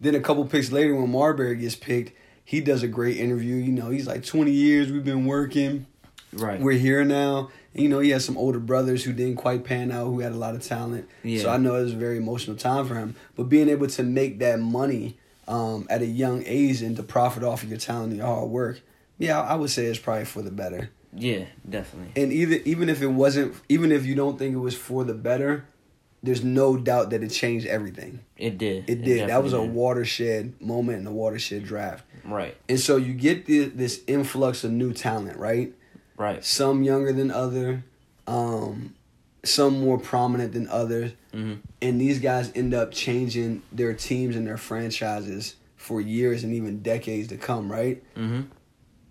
Then 0.00 0.14
a 0.14 0.20
couple 0.20 0.44
picks 0.46 0.72
later, 0.72 0.94
when 0.94 1.10
Marbury 1.10 1.56
gets 1.56 1.74
picked, 1.76 2.12
he 2.44 2.60
does 2.60 2.82
a 2.82 2.88
great 2.88 3.18
interview. 3.18 3.56
You 3.56 3.72
know, 3.72 3.90
he's 3.90 4.06
like, 4.06 4.24
20 4.24 4.50
years 4.50 4.90
we've 4.90 5.04
been 5.04 5.26
working. 5.26 5.86
Right. 6.32 6.60
We're 6.60 6.78
here 6.78 7.04
now. 7.04 7.50
And, 7.74 7.82
you 7.82 7.88
know, 7.88 7.98
he 8.00 8.10
has 8.10 8.24
some 8.24 8.36
older 8.38 8.58
brothers 8.60 9.04
who 9.04 9.12
didn't 9.12 9.36
quite 9.36 9.64
pan 9.64 9.92
out, 9.92 10.06
who 10.06 10.20
had 10.20 10.32
a 10.32 10.36
lot 10.36 10.54
of 10.54 10.62
talent. 10.62 11.08
Yeah. 11.22 11.42
So 11.42 11.50
I 11.50 11.56
know 11.58 11.74
it 11.76 11.82
was 11.82 11.92
a 11.92 11.96
very 11.96 12.16
emotional 12.16 12.56
time 12.56 12.86
for 12.86 12.94
him. 12.94 13.14
But 13.36 13.44
being 13.44 13.68
able 13.68 13.88
to 13.88 14.02
make 14.02 14.38
that 14.38 14.58
money 14.58 15.18
um, 15.46 15.86
at 15.90 16.00
a 16.02 16.06
young 16.06 16.42
age 16.46 16.82
and 16.82 16.96
to 16.96 17.02
profit 17.02 17.42
off 17.42 17.62
of 17.62 17.68
your 17.68 17.78
talent 17.78 18.08
and 18.10 18.16
your 18.18 18.26
hard 18.26 18.48
work, 18.48 18.80
yeah, 19.18 19.40
I 19.40 19.52
I 19.52 19.54
would 19.56 19.70
say 19.70 19.84
it's 19.86 19.98
probably 19.98 20.24
for 20.24 20.40
the 20.42 20.50
better. 20.50 20.90
yeah, 21.12 21.44
definitely. 21.68 22.20
And 22.20 22.32
either 22.32 22.56
even 22.64 22.88
if 22.88 23.02
it 23.02 23.08
wasn't, 23.08 23.54
even 23.68 23.92
if 23.92 24.06
you 24.06 24.14
don't 24.14 24.38
think 24.38 24.54
it 24.54 24.58
was 24.58 24.74
for 24.76 25.04
the 25.04 25.12
better, 25.14 25.66
there's 26.22 26.44
no 26.44 26.76
doubt 26.76 27.10
that 27.10 27.22
it 27.22 27.28
changed 27.30 27.66
everything. 27.66 28.20
It 28.36 28.58
did. 28.58 28.88
It 28.88 29.02
did. 29.02 29.28
That 29.28 29.42
was 29.42 29.52
a 29.52 29.60
did. 29.60 29.72
watershed 29.72 30.60
moment 30.60 30.98
in 30.98 31.04
the 31.04 31.10
watershed 31.12 31.64
draft. 31.64 32.04
Right. 32.24 32.56
And 32.68 32.78
so 32.78 32.96
you 32.96 33.14
get 33.14 33.46
the, 33.46 33.64
this 33.64 34.02
influx 34.06 34.62
of 34.64 34.70
new 34.72 34.92
talent, 34.92 35.38
right? 35.38 35.72
Right. 36.16 36.44
Some 36.44 36.82
younger 36.82 37.12
than 37.12 37.30
other, 37.30 37.84
um, 38.26 38.94
some 39.44 39.80
more 39.80 39.98
prominent 39.98 40.52
than 40.52 40.68
others, 40.68 41.12
hmm 41.32 41.54
and 41.82 41.98
these 41.98 42.18
guys 42.18 42.52
end 42.54 42.74
up 42.74 42.92
changing 42.92 43.62
their 43.72 43.94
teams 43.94 44.36
and 44.36 44.46
their 44.46 44.58
franchises 44.58 45.56
for 45.76 45.98
years 45.98 46.44
and 46.44 46.52
even 46.52 46.82
decades 46.82 47.28
to 47.28 47.38
come, 47.38 47.72
right? 47.72 48.02
hmm 48.14 48.42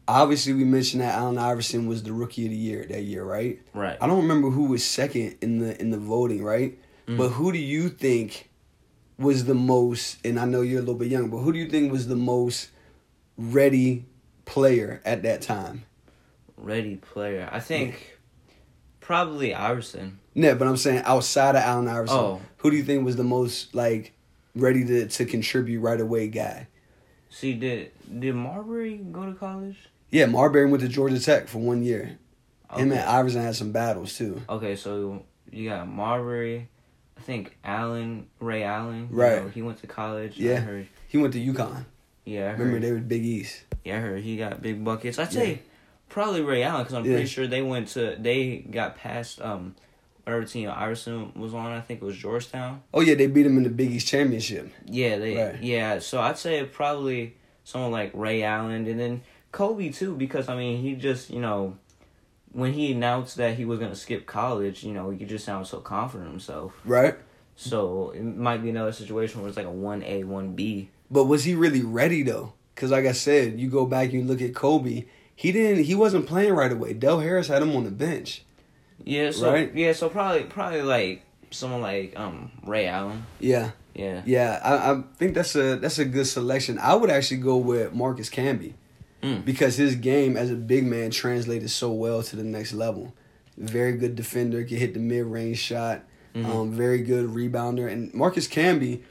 Obviously, 0.08 0.54
we 0.54 0.64
mentioned 0.64 1.04
that 1.04 1.14
Allen 1.16 1.38
Iverson 1.38 1.88
was 1.88 2.02
the 2.02 2.12
rookie 2.14 2.46
of 2.46 2.52
the 2.52 2.58
year 2.58 2.84
that 2.90 3.04
year, 3.04 3.24
right? 3.24 3.60
Right. 3.76 3.96
I 4.02 4.08
don't 4.08 4.22
remember 4.24 4.50
who 4.50 4.66
was 4.66 4.84
second 4.84 5.38
in 5.42 5.60
the 5.60 5.80
in 5.80 5.92
the 5.92 6.00
voting, 6.00 6.44
right? 6.44 6.78
Mhm. 7.10 7.18
But 7.18 7.30
who 7.30 7.52
do 7.52 7.58
you 7.58 7.90
think 7.90 8.50
was 9.18 9.46
the 9.46 9.56
most? 9.56 10.18
And 10.24 10.40
I 10.40 10.46
know 10.46 10.62
you're 10.62 10.78
a 10.80 10.82
little 10.82 10.96
bit 10.96 11.08
young, 11.10 11.30
but 11.30 11.38
who 11.40 11.52
do 11.52 11.58
you 11.60 11.68
think 11.70 11.92
was 11.92 12.08
the 12.08 12.16
most 12.16 12.70
ready 13.38 14.06
player 14.46 15.02
at 15.04 15.24
that 15.24 15.42
time? 15.42 15.84
Ready 16.56 16.98
player. 16.98 17.50
I 17.52 17.60
think 17.60 18.20
probably 19.00 19.54
Iverson. 19.56 20.20
Yeah, 20.36 20.54
but 20.54 20.68
I'm 20.68 20.78
saying 20.78 21.02
outside 21.06 21.56
of 21.56 21.64
Allen 21.64 21.88
Iverson, 21.88 22.18
Oh. 22.18 22.42
who 22.58 22.70
do 22.70 22.78
you 22.78 22.84
think 22.84 23.04
was 23.04 23.16
the 23.16 23.24
most 23.24 23.74
like 23.74 24.14
ready 24.56 24.86
to 24.86 25.08
to 25.08 25.26
contribute 25.26 25.80
right 25.80 26.00
away 26.00 26.28
guy? 26.28 26.68
See, 27.30 27.54
did 27.54 27.92
did 28.20 28.36
Marbury 28.36 28.98
go 29.12 29.26
to 29.26 29.34
college? 29.34 29.78
Yeah, 30.12 30.26
Marbury 30.28 30.66
went 30.70 30.82
to 30.84 30.90
Georgia 30.90 31.20
Tech 31.20 31.48
for 31.48 31.60
one 31.60 31.82
year. 31.84 32.18
Him 32.76 32.92
and 32.92 33.00
Iverson 33.02 33.42
had 33.42 33.56
some 33.56 33.72
battles 33.72 34.16
too. 34.16 34.42
Okay, 34.48 34.76
so 34.76 35.24
you 35.52 35.70
got 35.70 35.88
Marbury. 35.88 36.70
I 37.20 37.22
think 37.22 37.58
Allen, 37.66 38.28
Ray 38.40 38.64
Allen. 38.64 39.10
you 39.12 39.18
Right. 39.18 39.44
know, 39.44 39.50
he 39.50 39.62
went 39.62 39.80
to 39.82 39.88
college. 39.88 40.40
I 40.40 40.44
Yeah. 40.44 40.60
heard, 40.62 40.88
He 41.08 41.18
went 41.18 41.34
to 41.34 41.40
UConn. 41.40 41.86
yeah, 42.24 42.52
Remember 42.54 42.80
they 42.80 42.92
were 42.94 43.00
Big 43.00 43.26
East. 43.26 43.64
yeah, 43.84 43.98
I 43.98 44.00
heard 44.00 44.22
he 44.24 44.38
got 44.38 44.62
big 44.62 44.84
buckets. 44.86 45.20
I'd 45.20 45.34
Yeah. 45.34 45.40
say 45.42 45.60
probably 46.08 46.42
Ray 46.42 46.64
Allen 46.64 46.84
because 46.84 46.94
I'm 46.96 47.06
Yeah. 47.06 47.14
pretty 47.14 47.28
sure 47.28 47.46
they 47.46 47.62
went 47.62 47.90
to 47.90 48.16
they 48.20 48.58
got 48.72 48.96
past 48.98 49.42
um 49.42 49.76
whatever 50.24 50.46
team 50.46 50.70
Iverson 50.70 51.32
was 51.36 51.54
on. 51.54 51.72
I 51.72 51.82
think 51.82 52.02
it 52.02 52.06
was 52.06 52.16
Georgetown. 52.16 52.84
Oh 52.94 53.02
yeah, 53.02 53.16
they 53.16 53.28
beat 53.28 53.46
him 53.46 53.58
in 53.58 53.64
the 53.64 53.70
Big 53.70 53.92
East 53.92 54.08
championship. 54.08 54.72
Yeah, 54.86 55.18
they 55.18 55.36
Right. 55.36 55.62
yeah. 55.62 56.00
So 56.00 56.22
I'd 56.22 56.38
say 56.38 56.64
probably 56.64 57.36
someone 57.64 57.92
like 57.92 58.12
Ray 58.14 58.44
Allen 58.44 58.88
and 58.88 59.00
then 59.00 59.22
Kobe 59.52 59.90
too 59.90 60.16
because 60.16 60.48
I 60.48 60.56
mean 60.56 60.82
he 60.82 60.96
just 60.96 61.30
you 61.32 61.42
know 61.42 61.78
when 62.52 62.74
he 62.74 62.92
announced 62.92 63.38
that 63.38 63.56
he 63.58 63.66
was 63.66 63.80
gonna 63.80 63.96
skip 63.96 64.26
college, 64.26 64.84
you 64.84 64.94
know, 64.94 65.10
he 65.12 65.26
just 65.26 65.46
sounded 65.46 65.68
so 65.68 65.80
confident 65.80 66.28
in 66.28 66.32
himself. 66.32 66.74
Right? 66.86 67.16
So 67.56 68.12
it 68.12 68.24
might 68.24 68.64
be 68.64 68.70
another 68.70 68.92
situation 68.94 69.42
where 69.42 69.50
it's 69.50 69.58
like 69.58 69.66
a 69.66 69.72
one 69.72 70.04
A, 70.04 70.24
one 70.24 70.54
B. 70.54 70.90
But 71.12 71.26
was 71.26 71.44
he 71.44 71.56
really 71.56 71.82
ready 71.82 72.24
though? 72.24 72.54
Because 72.74 72.92
like 72.92 73.06
I 73.06 73.12
said, 73.12 73.60
you 73.60 73.70
go 73.70 73.86
back 73.86 74.14
you 74.14 74.24
look 74.24 74.42
at 74.42 74.56
Kobe. 74.56 75.06
He 75.36 75.52
didn't. 75.52 75.84
He 75.86 75.96
wasn't 75.96 76.28
playing 76.28 76.54
right 76.54 76.72
away. 76.72 76.94
Del 76.94 77.20
Harris 77.20 77.48
had 77.48 77.62
him 77.62 77.76
on 77.76 77.84
the 77.86 77.92
bench. 77.92 78.44
Yeah, 79.04 79.32
so 79.32 79.52
Right. 79.54 79.74
yeah, 79.74 79.94
so 79.94 80.10
probably 80.10 80.44
probably 80.44 80.82
like 80.82 81.24
someone 81.52 81.82
like 81.82 82.18
um 82.18 82.52
Ray 82.66 82.88
Allen. 82.88 83.26
Yeah, 83.40 83.72
Yeah. 83.96 84.22
yeah. 84.26 84.60
I, 84.64 84.92
I 84.92 85.04
think 85.18 85.34
that's 85.36 85.56
a 85.56 85.76
that's 85.78 86.00
a 86.00 86.06
good 86.06 86.28
selection. 86.28 86.78
I 86.80 86.96
would 86.96 87.10
actually 87.10 87.38
go 87.42 87.58
with 87.58 87.94
Marcus 87.94 88.30
Camby 88.30 88.74
Mm. 89.22 89.44
because 89.44 89.76
his 89.76 89.96
game 89.96 90.38
as 90.38 90.50
a 90.50 90.56
big 90.56 90.86
man 90.86 91.12
translated 91.12 91.70
so 91.70 91.92
well 91.92 92.24
to 92.24 92.36
the 92.38 92.44
next 92.44 92.72
level. 92.74 93.14
very 93.58 93.98
good 93.98 94.16
defender, 94.16 94.64
can 94.64 94.78
hit 94.78 94.94
the 94.94 95.00
mid 95.02 95.26
range 95.26 95.58
shot, 95.58 96.04
um, 96.36 96.72
very 96.72 97.02
good 97.02 97.28
rebounder. 97.28 97.92
And 97.92 98.14
Marcus 98.14 98.48
Camby, 98.48 99.02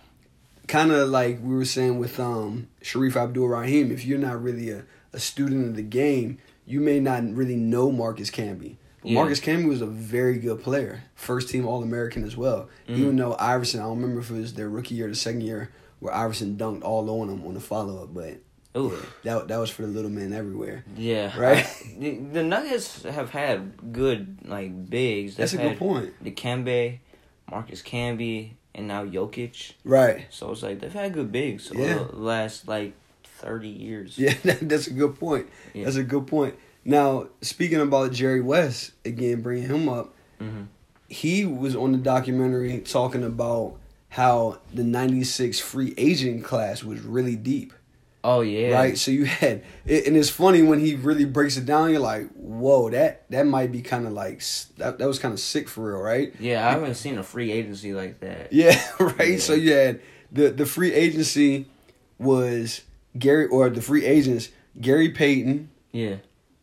kind 0.67 0.91
of 0.91 1.11
like 1.11 1.41
we 1.43 1.55
were 1.55 1.67
saying 1.67 1.99
with 1.99 2.19
um, 2.19 2.69
Shareef 2.83 3.17
Abdur-Rahim, 3.17 3.93
if 3.93 4.07
you're 4.07 4.19
not 4.19 4.43
really 4.43 4.71
a, 4.71 4.85
a 5.13 5.19
student 5.21 5.67
of 5.69 5.77
the 5.77 5.83
game, 5.83 6.39
you 6.65 6.81
may 6.81 7.01
not 7.01 7.25
really 7.35 7.57
know 7.57 7.91
Marcus 7.93 8.31
Camby. 8.31 8.77
But 9.03 9.11
Yeah. 9.11 9.15
Marcus 9.17 9.41
Camby 9.41 9.69
was 9.69 9.83
a 9.83 9.87
very 9.87 10.39
good 10.39 10.63
player, 10.63 11.05
first 11.15 11.51
team 11.51 11.67
All 11.67 11.83
American 11.83 12.25
as 12.25 12.37
well. 12.37 12.71
Even 12.89 13.17
though 13.17 13.37
Iverson, 13.39 13.81
I 13.81 13.85
don't 13.85 14.01
remember 14.01 14.21
if 14.21 14.31
it 14.31 14.35
was 14.35 14.55
their 14.55 14.69
rookie 14.71 14.95
year 14.95 15.07
or 15.07 15.11
the 15.11 15.17
second 15.17 15.43
year 15.43 15.71
where 16.01 16.15
Iverson 16.15 16.57
dunked 16.57 16.83
all 16.83 17.11
on 17.21 17.29
him 17.29 17.47
on 17.47 17.53
the 17.55 17.61
follow 17.61 18.03
up, 18.03 18.15
but 18.15 18.39
Ooh. 18.79 18.97
that 19.25 19.49
that 19.49 19.57
was 19.59 19.71
for 19.71 19.83
the 19.83 19.89
little 19.89 20.11
men 20.11 20.33
everywhere. 20.33 20.85
Yeah. 20.97 21.39
Right? 21.39 21.65
I- 21.67 21.95
the, 21.99 22.11
the 22.19 22.43
Nuggets 22.43 23.03
have 23.03 23.31
had 23.31 23.93
good 23.93 24.39
like 24.45 24.89
bigs. 24.91 25.33
They've 25.37 25.51
That's 25.51 25.55
a 25.55 25.69
good 25.69 25.79
point. 25.79 26.15
The 26.23 26.31
Dikembe, 26.31 26.99
Marcus 27.51 27.83
Camby, 27.83 28.53
and 28.75 28.89
now 28.89 29.05
Jokic. 29.05 29.73
Right. 29.85 30.27
So 30.31 30.51
it's 30.53 30.63
like 30.63 30.81
they've 30.81 30.93
had 30.93 31.13
good 31.13 31.33
bigs 31.33 31.71
over 31.71 31.81
Yeah. 31.83 32.05
the 32.11 32.17
last 32.17 32.69
like 32.69 32.93
thirty 33.25 33.69
years. 33.69 34.19
Yeah, 34.19 34.35
that, 34.45 34.69
that's 34.69 34.87
a 34.87 34.93
good 34.93 35.19
point. 35.19 35.49
Yeah. 35.75 35.85
That's 35.85 35.97
a 35.97 36.05
good 36.05 36.27
point. 36.27 36.55
Now, 36.85 37.27
speaking 37.43 37.81
about 37.81 38.13
Jerry 38.13 38.41
West, 38.41 38.93
again, 39.05 39.43
bringing 39.43 39.69
him 39.69 39.89
up, 39.89 40.15
hmm 40.39 40.65
he 41.11 41.47
was 41.47 41.75
on 41.75 41.93
the 41.93 41.97
documentary 41.97 42.79
talking 42.81 43.25
about 43.25 43.77
how 44.11 44.59
the 44.75 44.85
96 44.85 45.59
free 45.59 45.95
agent 45.97 46.45
class 46.45 46.85
was 46.85 47.01
really 47.01 47.35
deep. 47.35 47.73
Oh 48.31 48.41
yeah. 48.43 48.75
Right? 48.75 48.99
So 48.99 49.11
you 49.11 49.25
had, 49.41 49.63
it, 49.87 50.07
and 50.07 50.17
it's 50.17 50.29
funny 50.29 50.63
when 50.63 50.81
he 50.81 50.95
really 50.97 51.25
breaks 51.25 51.57
it 51.57 51.65
down, 51.65 51.91
you're 51.91 52.01
like, 52.01 52.29
whoa, 52.35 52.91
that, 52.91 53.25
that 53.31 53.47
might 53.47 53.73
be 53.73 53.81
kind 53.81 54.07
of 54.07 54.13
like, 54.13 54.43
that, 54.77 54.99
that 54.99 55.07
was 55.09 55.19
kind 55.19 55.33
of 55.33 55.41
sick 55.41 55.69
for 55.69 55.93
real, 55.93 56.01
right? 56.03 56.35
Yeah, 56.39 56.67
I 56.67 56.73
haven't 56.73 56.97
seen 56.97 57.17
a 57.19 57.23
free 57.23 57.51
agency 57.53 57.93
like 57.95 58.21
that. 58.21 58.53
Yeah, 58.53 58.79
right. 59.01 59.31
Yeah. 59.33 59.39
So 59.39 59.55
you 59.55 59.73
had 59.73 60.01
the 60.31 60.51
the 60.51 60.67
free 60.67 60.93
agency 60.93 61.67
was 62.19 62.83
Gary 63.19 63.47
or 63.47 63.71
the 63.71 63.81
free 63.81 64.05
agents 64.05 64.51
Gary 64.81 65.09
Payton, 65.11 65.71
Yeah. 65.93 66.17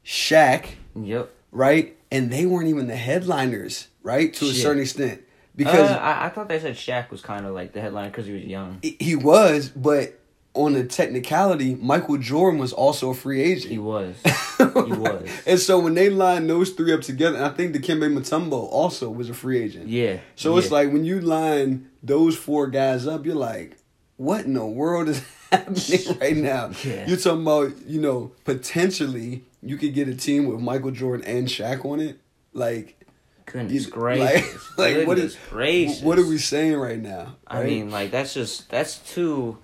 Shaq, 0.05 0.67
Yep. 0.95 1.31
right? 1.51 1.97
And 2.11 2.31
they 2.31 2.45
weren't 2.45 2.67
even 2.69 2.87
the 2.87 2.95
headliners, 2.95 3.87
right? 4.03 4.31
To 4.35 4.45
a 4.45 4.53
certain 4.53 4.81
extent, 4.81 5.21
Because 5.55 5.73
because 5.73 5.91
I, 5.91 6.25
I 6.25 6.29
thought 6.29 6.47
they 6.47 6.59
said 6.59 6.75
Shaq 6.75 7.09
was 7.09 7.21
kind 7.21 7.45
of 7.45 7.53
like 7.55 7.73
the 7.73 7.81
headline 7.81 8.09
because 8.11 8.25
he 8.27 8.33
was 8.33 8.43
young. 8.43 8.79
he 8.81 9.15
was, 9.15 9.69
but 9.69 10.19
on 10.55 10.73
the 10.73 10.83
technicality, 10.83 11.75
Michael 11.75 12.17
Jordan 12.17 12.59
was 12.59 12.73
also 12.73 13.09
a 13.09 13.13
free 13.13 13.41
agent. 13.41 13.71
He 13.71 13.77
was. 13.77 14.15
He 14.57 14.63
was. 14.63 15.29
and 15.45 15.59
so 15.59 15.79
when 15.79 15.93
they 15.93 16.09
line 16.09 16.47
those 16.47 16.71
three 16.71 16.93
up 16.93 17.01
together, 17.01 17.35
and 17.37 17.45
I 17.45 17.49
think 17.49 17.73
the 17.73 17.79
Dikembe 17.79 18.11
Mutombo 18.17 18.53
also 18.71 19.09
was 19.09 19.29
a 19.29 19.33
free 19.33 19.61
agent. 19.61 19.87
Yeah. 19.89 20.17
So 20.35 20.57
it's 20.57 20.71
like 20.71 20.91
when 20.91 21.03
you 21.05 21.21
line 21.21 21.89
those 22.01 22.35
four 22.37 22.67
guys 22.67 23.05
up, 23.05 23.25
you're 23.25 23.35
like, 23.35 23.77
what 24.17 24.45
in 24.45 24.53
the 24.53 24.65
world 24.65 25.09
is 25.09 25.21
happening 25.51 26.17
right 26.21 26.37
now? 26.37 26.71
Yeah. 26.83 27.05
You're 27.07 27.17
talking 27.17 27.41
about, 27.41 27.73
you 27.85 27.99
know, 27.99 28.31
potentially 28.45 29.43
you 29.61 29.77
could 29.77 29.93
get 29.93 30.07
a 30.07 30.15
team 30.15 30.45
with 30.47 30.59
Michael 30.59 30.91
Jordan 30.91 31.25
and 31.25 31.47
Shaq 31.47 31.85
on 31.85 31.99
it. 31.99 32.19
Like, 32.53 32.97
goodness 33.45 33.85
you- 33.85 33.91
gracious. 33.91 34.77
like, 34.77 34.95
like 34.95 35.07
what 35.07 35.15
Goodness 35.15 35.33
is 35.33 35.39
gracious. 35.49 36.01
what 36.01 36.17
are 36.17 36.25
we 36.25 36.37
saying 36.37 36.77
right 36.77 37.01
now? 37.01 37.35
I 37.45 37.63
mean, 37.63 37.91
like 37.91 38.11
that's 38.11 38.33
just 38.33 38.69
that's 38.69 38.97
too. 39.13 39.57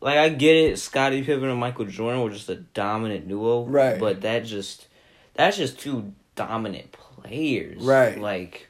Like 0.00 0.16
I 0.18 0.28
get 0.28 0.54
it, 0.56 0.78
Scottie 0.78 1.22
Pippen 1.22 1.48
and 1.48 1.58
Michael 1.58 1.86
Jordan 1.86 2.22
were 2.22 2.30
just 2.30 2.48
a 2.48 2.56
dominant 2.56 3.26
duo, 3.28 3.64
Right. 3.64 3.98
But 3.98 4.20
that 4.22 4.40
just 4.44 4.86
that's 5.34 5.56
just 5.56 5.78
two 5.78 6.12
dominant 6.36 6.92
players, 6.92 7.82
Right. 7.82 8.18
Like 8.18 8.68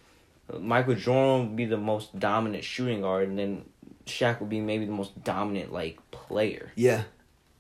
Michael 0.59 0.95
Jordan 0.95 1.49
would 1.49 1.57
be 1.57 1.67
the 1.67 1.77
most 1.77 2.19
dominant 2.19 2.65
shooting 2.65 3.03
guard, 3.03 3.29
and 3.29 3.39
then 3.39 3.65
Shaq 4.07 4.41
would 4.41 4.49
be 4.49 4.61
maybe 4.61 4.87
the 4.87 4.93
most 4.93 5.23
dominant 5.23 5.73
like 5.73 5.99
player. 6.11 6.73
yeah, 6.75 7.03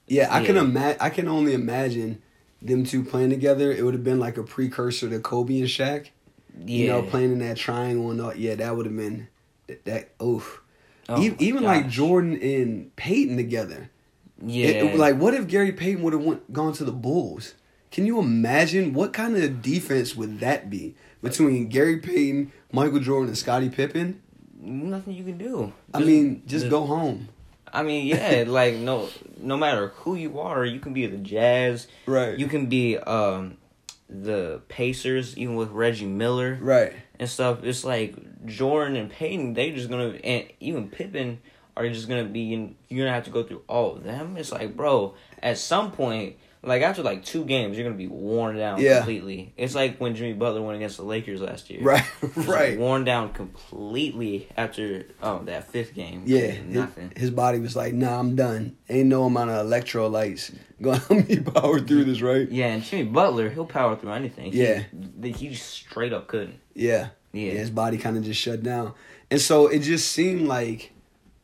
yeah. 0.06 0.28
I 0.34 0.44
can 0.44 0.56
Yeah. 0.56 0.62
imagine. 0.62 0.98
I 1.00 1.10
can 1.10 1.28
only 1.28 1.52
imagine 1.52 2.22
them 2.62 2.84
two 2.84 3.04
playing 3.04 3.28
together. 3.30 3.70
It 3.70 3.84
would 3.84 3.92
have 3.94 4.02
been 4.04 4.18
like 4.18 4.38
a 4.38 4.42
precursor 4.42 5.10
to 5.10 5.18
Kobe 5.20 5.58
and 5.58 5.68
Shaq. 5.68 6.06
Yeah, 6.58 6.76
You 6.76 6.86
know, 6.88 7.02
playing 7.02 7.32
in 7.32 7.38
that 7.40 7.56
triangle 7.58 8.10
and 8.10 8.20
all. 8.20 8.34
Yeah, 8.34 8.54
that 8.56 8.74
would 8.76 8.86
have 8.86 8.96
been 8.96 9.28
that. 9.66 9.84
that 9.84 10.08
oof. 10.22 10.62
Oh 11.08 11.22
E- 11.22 11.34
even 11.38 11.62
like. 11.62 11.88
Jordan 11.88 12.38
and 12.42 12.94
Payton 12.96 13.36
together. 13.36 13.90
yeah, 14.44 14.66
It- 14.68 14.84
it- 14.84 14.98
like, 14.98 15.16
what 15.18 15.34
if 15.34 15.46
Gary 15.48 15.72
Payton 15.72 16.02
would 16.02 16.12
have 16.12 16.22
went 16.22 16.52
gone 16.52 16.72
to 16.74 16.84
the 16.84 16.92
Bulls? 16.92 17.54
Can 17.90 18.04
you 18.06 18.18
imagine 18.18 18.92
what 18.92 19.12
kind 19.14 19.36
of 19.36 19.62
defense 19.62 20.14
would 20.14 20.40
that 20.40 20.68
be 20.68 20.94
between 21.22 21.68
Gary 21.68 21.96
Payton, 21.98 22.52
Michael 22.70 23.00
Jordan, 23.00 23.28
and 23.28 23.38
Scottie 23.38 23.70
Pippen? 23.70 24.20
nothing 24.60 25.14
you 25.14 25.22
can 25.24 25.38
do. 25.38 25.72
I 25.94 26.00
mean, 26.00 26.42
just 26.46 26.68
go 26.68 26.84
home. 26.84 27.28
I 27.72 27.82
mean, 27.84 28.06
yeah, 28.06 28.44
like 28.48 28.74
no, 28.74 29.08
no 29.40 29.56
matter 29.56 29.88
who 29.88 30.14
you 30.16 30.40
are, 30.40 30.64
you 30.64 30.80
can 30.80 30.92
be 30.92 31.06
the 31.06 31.16
Jazz, 31.16 31.86
Right. 32.06 32.36
You 32.38 32.46
can 32.48 32.66
be 32.66 32.98
um 32.98 33.56
the 34.10 34.60
Pacers, 34.68 35.36
even 35.38 35.54
with 35.54 35.70
Reggie 35.70 36.06
Miller 36.06 36.58
right. 36.60 36.92
and 37.20 37.28
stuff. 37.28 37.62
It's 37.62 37.84
like 37.84 38.14
Jordan 38.46 38.96
and 38.96 39.10
Payton, 39.10 39.54
they 39.54 39.70
just 39.72 39.88
gonna 39.90 40.10
and 40.24 40.44
even 40.60 40.88
Pippen 40.90 41.40
are 41.76 41.88
just 41.88 42.08
gonna 42.08 42.24
be 42.24 42.52
in. 42.52 42.76
You're 42.88 43.04
gonna 43.06 43.14
have 43.14 43.24
to 43.24 43.30
go 43.30 43.42
through 43.42 43.62
all 43.68 43.96
of 43.96 44.04
them. 44.04 44.36
It's 44.36 44.52
like, 44.52 44.76
bro, 44.76 45.14
at 45.42 45.58
some 45.58 45.92
point. 45.92 46.36
Like 46.60 46.82
after 46.82 47.04
like 47.04 47.24
two 47.24 47.44
games, 47.44 47.76
you're 47.78 47.86
gonna 47.86 47.96
be 47.96 48.08
worn 48.08 48.56
down 48.56 48.80
Yeah. 48.80 48.96
completely. 48.98 49.54
It's 49.56 49.76
like 49.76 49.98
when 49.98 50.16
Jimmy 50.16 50.32
Butler 50.32 50.60
went 50.60 50.74
against 50.74 50.96
the 50.96 51.04
Lakers 51.04 51.40
last 51.40 51.70
year. 51.70 51.80
Right. 51.80 52.02
Right. 52.36 52.70
like, 52.70 52.78
worn 52.80 53.04
down 53.04 53.32
completely 53.32 54.48
after 54.56 55.06
oh 55.22 55.44
that 55.44 55.68
fifth 55.70 55.94
game. 55.94 56.24
Yeah. 56.26 56.38
His, 56.48 56.74
nothing. 56.74 57.12
his 57.16 57.30
body 57.30 57.60
was 57.60 57.76
like, 57.76 57.94
nah, 57.94 58.18
I'm 58.18 58.34
done. 58.34 58.76
Ain't 58.88 59.08
no 59.08 59.24
amount 59.24 59.50
of 59.50 59.66
electrolytes 59.66 60.52
gonna 60.82 60.98
help 61.08 61.28
me 61.28 61.38
power 61.38 61.78
through 61.78 62.04
this, 62.04 62.20
right? 62.22 62.50
Yeah, 62.50 62.66
and 62.68 62.82
Jimmy 62.82 63.04
Butler, 63.04 63.50
he'll 63.50 63.64
power 63.64 63.94
through 63.94 64.10
anything. 64.12 64.50
Yeah. 64.52 64.82
he, 65.22 65.30
he 65.30 65.48
just 65.50 65.68
straight 65.70 66.12
up 66.12 66.26
couldn't. 66.26 66.58
Yeah. 66.74 67.10
Yeah. 67.32 67.52
his 67.52 67.70
body 67.70 67.98
kind 67.98 68.16
of 68.16 68.24
just 68.24 68.40
shut 68.40 68.62
down. 68.62 68.94
And 69.30 69.40
so 69.40 69.66
it 69.66 69.80
just 69.80 70.10
seemed 70.12 70.48
like, 70.48 70.92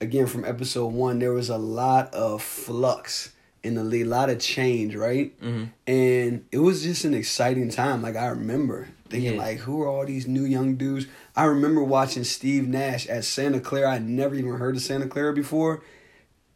again, 0.00 0.26
from 0.26 0.44
episode 0.44 0.88
one, 0.92 1.18
there 1.18 1.32
was 1.32 1.48
a 1.50 1.58
lot 1.58 2.12
of 2.14 2.42
flux 2.42 3.32
in 3.62 3.74
the 3.74 3.84
league, 3.84 4.06
a 4.06 4.08
lot 4.08 4.28
of 4.30 4.38
change, 4.38 4.94
right? 4.94 5.38
Mhm. 5.40 5.70
And 5.86 6.44
it 6.52 6.58
was 6.58 6.82
just 6.82 7.04
an 7.04 7.14
exciting 7.14 7.70
time. 7.70 8.02
Like, 8.02 8.16
I 8.16 8.26
remember 8.26 8.88
thinking, 9.08 9.32
Yeah. 9.34 9.38
like, 9.38 9.58
who 9.58 9.80
are 9.82 9.88
all 9.88 10.04
these 10.04 10.26
new 10.26 10.44
young 10.44 10.76
dudes? 10.76 11.06
I 11.36 11.44
remember 11.44 11.82
watching 11.82 12.24
Steve 12.24 12.68
Nash 12.68 13.06
at 13.06 13.24
Santa 13.24 13.60
Clara. 13.60 13.92
I'd 13.92 14.06
never 14.08 14.34
even 14.34 14.52
heard 14.56 14.76
of 14.76 14.82
Santa 14.82 15.06
Clara 15.06 15.32
before. 15.32 15.82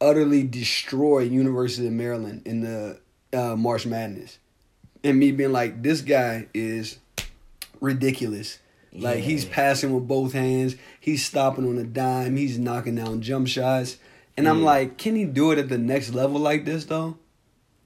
Utterly 0.01 0.43
destroy 0.43 1.21
University 1.21 1.87
of 1.87 1.93
Maryland 1.93 2.43
in 2.45 2.61
the 2.61 2.99
uh, 3.33 3.57
March 3.57 3.85
Madness. 3.87 4.39
And 5.05 5.19
me 5.19 5.33
being 5.33 5.53
like, 5.53 5.83
this 5.83 6.01
guy 6.03 6.47
is 6.55 6.99
ridiculous. 7.81 8.59
Like 9.01 9.19
he's 9.21 9.45
passing 9.45 9.95
with 9.95 10.07
both 10.09 10.33
hands, 10.33 10.77
he's 11.01 11.25
stopping 11.25 11.69
on 11.69 11.79
a 11.79 11.85
dime, 11.85 12.37
he's 12.37 12.59
knocking 12.59 12.95
down 12.97 13.21
jump 13.23 13.49
shots. 13.49 13.97
And 14.37 14.49
I'm 14.49 14.63
like, 14.63 14.99
can 14.99 15.17
he 15.17 15.25
do 15.25 15.51
it 15.53 15.59
at 15.59 15.69
the 15.69 15.79
next 15.79 16.15
level 16.15 16.39
like 16.41 16.65
this 16.65 16.85
though? 16.85 17.17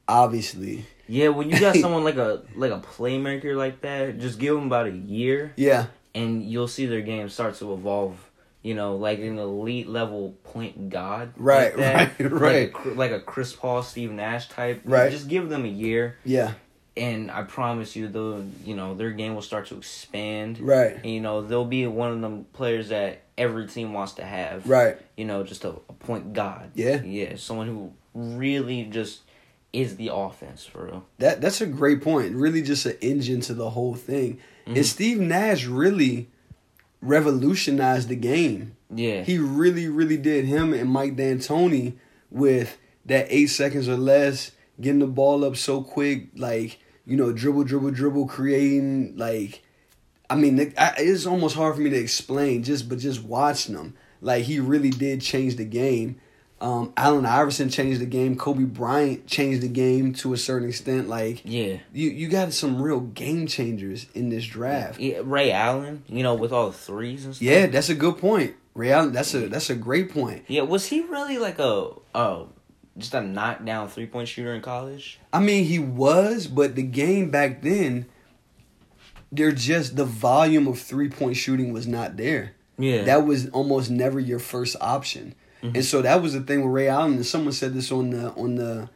Obviously. 0.09 0.85
Yeah, 1.09 1.29
when 1.29 1.51
you 1.51 1.59
got 1.59 1.77
someone 1.81 2.05
like 2.05 2.17
a 2.17 2.43
like 2.57 2.73
a 2.73 2.81
playmaker 2.81 3.57
like 3.57 3.81
that, 3.83 4.19
just 4.19 4.39
give 4.39 4.55
them 4.55 4.67
about 4.67 4.87
a 4.87 4.93
year, 4.93 5.53
Yeah. 5.57 5.87
and 6.15 6.43
you'll 6.43 6.69
see 6.69 6.87
their 6.87 7.01
game 7.03 7.29
start 7.29 7.55
to 7.57 7.73
evolve. 7.73 8.29
You 8.63 8.75
know, 8.77 8.95
like 8.95 9.19
an 9.19 9.39
elite 9.39 9.89
level 9.89 10.37
point 10.45 10.89
god. 10.89 11.33
Right, 11.37 11.77
like 11.77 12.17
that. 12.19 12.31
right, 12.31 12.73
Like 12.73 12.85
right. 12.85 12.87
a 12.87 12.95
Like 12.97 13.11
a 13.11 13.19
Chris 13.21 13.53
Paul, 13.53 13.83
Steve 13.83 14.13
Nash 14.13 14.49
type. 14.49 14.83
Right. 14.85 15.11
Just 15.11 15.27
give 15.29 15.49
them 15.49 15.65
a 15.65 15.69
year, 15.69 16.17
Yeah. 16.25 16.53
And 16.97 17.31
I 17.31 17.43
promise 17.43 17.97
you, 17.97 18.09
they'll 18.09 18.45
you 18.65 18.75
know 18.75 18.95
their 18.95 19.11
game 19.11 19.35
will 19.35 19.43
start 19.43 19.67
to 19.69 19.77
expand. 19.77 20.61
Right. 20.61 20.97
And, 20.97 21.07
you 21.07 21.21
know, 21.21 21.43
they'll 21.43 21.65
be 21.65 21.87
one 21.87 22.13
of 22.13 22.21
them 22.21 22.47
players 22.53 22.89
that 22.91 23.23
every 23.39 23.67
team 23.67 23.93
wants 23.93 24.13
to 24.15 24.25
have. 24.25 24.69
Right. 24.69 24.99
You 25.17 25.25
know, 25.25 25.43
just 25.43 25.65
a, 25.65 25.71
a 25.71 25.93
point 25.93 26.33
god. 26.33 26.71
Yeah. 26.75 27.03
Yeah, 27.03 27.37
someone 27.37 27.67
who 27.67 27.93
really 28.15 28.85
just 28.85 29.23
is 29.73 29.97
the 29.97 30.11
offense 30.13 30.65
for 30.67 30.85
real. 30.85 31.07
That 31.19 31.41
that's 31.41 31.61
a 31.61 31.67
great 31.67 32.03
point. 32.03 32.35
Really 32.35 32.63
just 32.63 32.85
an 32.87 32.97
engine 33.01 33.41
to 33.43 33.55
the 33.55 33.71
whole 33.71 33.95
thing. 33.95 34.39
Mm-hmm. 34.67 34.77
And 34.77 34.87
Steve 34.87 35.19
Nash 35.19 35.67
really 35.67 36.29
revolutionized 37.01 38.09
the 38.09 38.17
game. 38.17 38.77
Yeah. 38.95 39.23
He 39.23 39.39
really, 39.39 39.89
really 39.89 40.19
did. 40.19 40.45
Him 40.45 40.73
and 40.73 40.91
Mike 40.91 41.17
D'Antoni 41.17 41.95
with 42.31 42.79
that 43.07 43.27
eight 43.31 43.49
seconds 43.49 43.89
or 43.89 43.97
less, 43.97 44.53
getting 44.81 45.01
the 45.01 45.07
ball 45.07 45.45
up 45.45 45.57
so 45.57 45.83
quick, 45.83 46.29
like 46.37 46.79
you 47.07 47.17
know, 47.17 47.33
dribble, 47.33 47.65
dribble, 47.65 47.91
dribble, 47.93 48.27
creating 48.29 49.17
like. 49.17 49.63
I 50.31 50.35
mean, 50.37 50.73
it's 50.79 51.27
almost 51.27 51.57
hard 51.57 51.75
for 51.75 51.81
me 51.83 51.91
to 51.91 51.97
explain. 51.97 52.63
Just 52.63 52.89
but 52.89 52.99
just 52.99 53.23
watching 53.23 53.75
him, 53.75 53.95
like 54.23 54.45
he 54.45 54.61
really 54.61 54.89
did 54.91 55.21
change 55.21 55.57
the 55.57 55.65
game. 55.67 56.21
Um, 56.59 56.93
Allen 56.97 57.27
Iverson 57.27 57.69
changed 57.69 58.01
the 58.01 58.07
game. 58.07 58.37
Kobe 58.39 58.63
Bryant 58.65 59.27
changed 59.27 59.63
the 59.63 59.69
game 59.69 60.15
to 60.15 60.33
a 60.33 60.37
certain 60.39 60.69
extent. 60.69 61.09
Like 61.09 61.43
Yeah. 61.45 61.79
you, 61.93 62.09
you 62.09 62.29
got 62.29 62.53
some 62.53 62.81
real 62.81 63.01
game 63.01 63.47
changers 63.49 64.07
in 64.15 64.29
this 64.31 64.47
draft. 64.47 65.01
yeah. 65.01 65.21
Ray 65.25 65.51
Allen, 65.51 66.05
you 66.09 66.23
know, 66.23 66.35
with 66.35 66.53
all 66.53 66.69
the 66.69 66.79
threes 66.79 67.25
and 67.27 67.35
stuff. 67.35 67.43
Yeah, 67.43 67.67
that's 67.67 67.89
a 67.89 67.95
good 67.97 68.17
point. 68.19 68.55
Ray 68.75 68.93
Allen, 68.93 69.13
that's 69.13 69.35
a 69.35 69.49
that's 69.49 69.69
a 69.71 69.75
great 69.75 70.13
point. 70.15 70.45
Yeah, 70.49 70.63
was 70.63 70.87
he 70.87 71.01
really 71.01 71.37
like 71.37 71.59
a 71.59 71.89
uh 72.15 72.45
just 72.99 73.15
a 73.15 73.21
knockdown 73.21 73.89
three 73.89 74.07
point 74.07 74.29
shooter 74.29 74.55
in 74.55 74.63
college? 74.63 75.19
I 75.33 75.41
mean, 75.41 75.65
he 75.65 75.79
was, 75.79 76.47
but 76.47 76.75
the 76.75 76.83
game 76.83 77.31
back 77.31 77.63
then, 77.63 78.07
they're 79.31 79.53
just 79.53 79.97
the 79.97 80.05
volume 80.05 80.67
of 80.67 80.79
three 80.79 81.09
point 81.09 81.37
shooting 81.37 81.73
was 81.73 81.87
not 81.87 82.17
there. 82.17 82.55
Yeah. 82.79 83.03
That 83.03 83.27
was 83.27 83.49
almost 83.51 83.91
never 83.91 84.19
your 84.21 84.39
first 84.39 84.77
option, 84.81 85.35
and 85.63 85.85
so 85.85 86.03
that 86.03 86.21
was 86.23 86.33
the 86.33 86.41
thing 86.41 86.63
with 86.65 86.73
Ray 86.73 86.89
Allen. 86.89 87.15
And 87.15 87.27
someone 87.27 87.53
said 87.53 87.75
this 87.75 87.93
on 87.93 88.11
the 88.11 88.31
on 88.33 88.57
the 88.57 88.89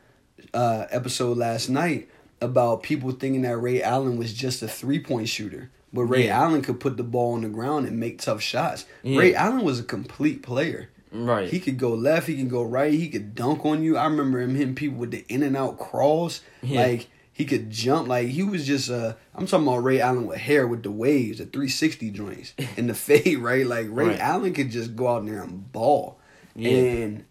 uh, 0.52 0.86
episode 0.90 1.36
last 1.36 1.68
night 1.68 2.08
about 2.40 2.82
people 2.82 3.12
thinking 3.12 3.42
that 3.42 3.56
Ray 3.56 3.82
Allen 3.82 4.16
was 4.18 4.32
just 4.34 4.62
a 4.62 4.68
three 4.68 4.98
point 4.98 5.28
shooter, 5.28 5.70
but 5.92 6.02
Ray 6.04 6.26
Yeah. 6.26 6.42
Allen 6.42 6.62
could 6.62 6.80
put 6.80 6.96
the 6.96 7.02
ball 7.04 7.34
on 7.34 7.42
the 7.42 7.48
ground 7.48 7.86
and 7.86 7.98
make 8.00 8.20
tough 8.20 8.40
shots. 8.42 8.84
Yeah. 9.02 9.18
Ray 9.20 9.34
Allen 9.34 9.62
was 9.64 9.78
a 9.78 9.84
complete 9.84 10.42
player. 10.42 10.90
Right. 11.24 11.48
He 11.48 11.60
could 11.60 11.78
go 11.78 11.94
left, 11.94 12.26
he 12.26 12.36
can 12.36 12.48
go 12.48 12.62
right, 12.62 12.92
he 12.92 13.08
could 13.08 13.34
dunk 13.34 13.64
on 13.64 13.82
you. 13.82 13.96
I 13.96 14.04
remember 14.04 14.40
him 14.40 14.54
hitting 14.54 14.74
people 14.74 14.98
with 14.98 15.10
the 15.10 15.24
in 15.28 15.42
and 15.42 15.56
out 15.56 15.78
crawls. 15.78 16.42
Yeah. 16.62 16.82
Like 16.82 17.08
he 17.32 17.44
could 17.44 17.70
jump. 17.70 18.08
Like 18.08 18.28
he 18.28 18.42
was 18.42 18.66
just 18.66 18.90
uh 18.90 19.14
I'm 19.34 19.46
talking 19.46 19.66
about 19.66 19.84
Ray 19.84 20.00
Allen 20.00 20.26
with 20.26 20.38
hair 20.38 20.66
with 20.66 20.82
the 20.82 20.90
waves, 20.90 21.38
the 21.38 21.44
360 21.44 22.10
joints 22.10 22.54
and 22.76 22.88
the 22.88 22.94
fade, 22.94 23.38
right? 23.38 23.66
Like 23.66 23.86
Ray 23.90 24.08
Right. 24.08 24.18
Allen 24.20 24.52
could 24.54 24.70
just 24.70 24.96
go 24.96 25.08
out 25.08 25.26
there 25.26 25.42
and 25.42 25.70
ball. 25.72 26.18
Yeah. 26.54 26.70
And 26.70 27.24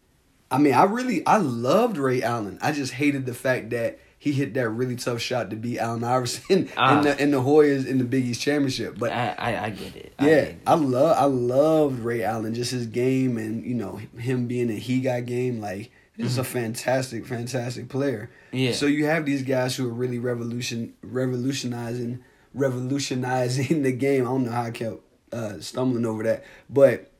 I 0.52 0.58
mean, 0.60 0.74
I 0.74 0.84
really 0.84 1.26
I 1.26 1.38
loved 1.38 1.98
Ray 1.98 2.22
Allen. 2.22 2.60
I 2.62 2.72
just 2.72 2.94
hated 2.94 3.26
the 3.26 3.34
fact 3.34 3.72
that 3.72 4.00
he 4.26 4.32
hit 4.32 4.56
that 4.56 4.68
really 4.70 4.96
tough 4.96 5.22
shot 5.22 5.52
to 5.52 5.56
beat 5.56 5.78
Allen 5.78 6.04
Iverson 6.04 6.68
Ah. 6.76 6.98
in 6.98 7.04
the 7.04 7.22
in 7.22 7.30
the 7.30 7.38
Hoyas 7.38 7.86
in 7.86 8.00
the 8.00 8.04
Big 8.04 8.26
East 8.26 8.42
championship. 8.42 8.98
But 8.98 9.12
I, 9.12 9.36
I 9.38 9.66
I 9.66 9.70
get 9.70 9.96
it. 9.96 10.14
I 10.18 10.28
yeah, 10.28 10.36
get 10.36 10.48
it. 10.48 10.58
I 10.66 10.74
love 10.74 11.16
I 11.16 11.26
loved 11.26 12.00
Ray 12.00 12.24
Allen, 12.24 12.56
just 12.56 12.72
his 12.72 12.88
game 12.88 13.38
and 13.38 13.64
you 13.64 13.76
know 13.76 13.98
him 14.18 14.48
being 14.48 14.72
a 14.72 14.74
he 14.74 15.00
got 15.02 15.28
game. 15.28 15.62
Like 15.62 15.92
just 16.18 16.40
a 16.40 16.44
fantastic, 16.44 17.28
fantastic 17.28 17.88
player. 17.88 18.32
Mm-hmm. 18.48 18.58
Yeah. 18.58 18.72
So 18.72 18.88
you 18.88 19.06
have 19.06 19.28
these 19.28 19.44
guys 19.44 19.76
who 19.76 19.88
are 19.88 19.94
really 19.94 20.18
revolution 20.18 20.96
revolutionizing 21.04 22.24
revolutionizing 22.56 23.84
the 23.84 23.92
game. 23.92 24.24
I 24.24 24.30
don't 24.32 24.46
know 24.46 24.52
how 24.52 24.64
I 24.64 24.72
kept 24.72 25.02
uh, 25.32 25.60
stumbling 25.60 26.08
over 26.08 26.24
that, 26.24 26.44
but 26.68 27.12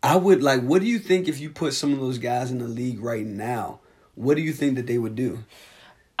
I 0.00 0.14
would 0.14 0.44
like. 0.44 0.62
What 0.62 0.80
do 0.80 0.86
you 0.86 1.00
think 1.00 1.26
if 1.26 1.40
you 1.40 1.50
put 1.50 1.74
some 1.74 1.92
of 1.92 1.98
those 1.98 2.18
guys 2.18 2.52
in 2.52 2.58
the 2.58 2.68
league 2.68 3.00
right 3.02 3.26
now? 3.26 3.80
What 4.14 4.36
do 4.36 4.42
you 4.42 4.52
think 4.52 4.76
that 4.76 4.86
they 4.86 4.98
would 4.98 5.16
do? 5.16 5.42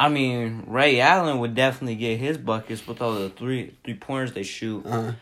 I 0.00 0.08
mean, 0.08 0.64
Ray 0.66 0.98
Allen 0.98 1.40
would 1.40 1.54
definitely 1.54 1.96
get 1.96 2.18
his 2.18 2.38
buckets 2.38 2.86
with 2.86 3.02
all 3.02 3.14
the 3.16 3.28
three 3.28 3.74
three 3.84 3.94
pointers 3.94 4.32
they 4.32 4.44
shoot. 4.44 4.86
Uh, 4.86 5.12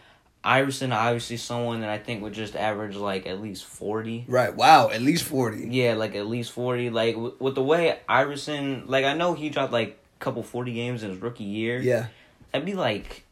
Iverson, 0.44 0.92
obviously, 0.92 1.36
someone 1.36 1.80
that 1.80 1.90
I 1.90 1.98
think 1.98 2.22
would 2.22 2.32
just 2.32 2.54
average 2.54 2.94
like 2.94 3.26
at 3.26 3.42
least 3.42 3.64
forty. 3.64 4.24
right. 4.28 4.54
Wow. 4.54 4.90
At 4.90 5.02
least 5.02 5.24
forty. 5.24 5.66
Yeah, 5.68 5.94
like 5.94 6.14
at 6.14 6.28
least 6.28 6.52
forty. 6.52 6.90
Like 6.90 7.16
w- 7.16 7.34
with 7.40 7.56
the 7.56 7.62
way 7.62 7.98
Iverson, 8.08 8.84
like 8.86 9.04
I 9.04 9.14
know 9.14 9.34
he 9.34 9.50
dropped 9.50 9.72
like 9.72 9.98
a 10.20 10.24
couple 10.24 10.44
forty 10.44 10.72
games 10.72 11.02
in 11.02 11.10
his 11.10 11.18
rookie 11.20 11.42
year. 11.42 11.80
Yeah. 11.80 12.06
That'd 12.52 12.64
be 12.64 12.74
like, 12.74 13.24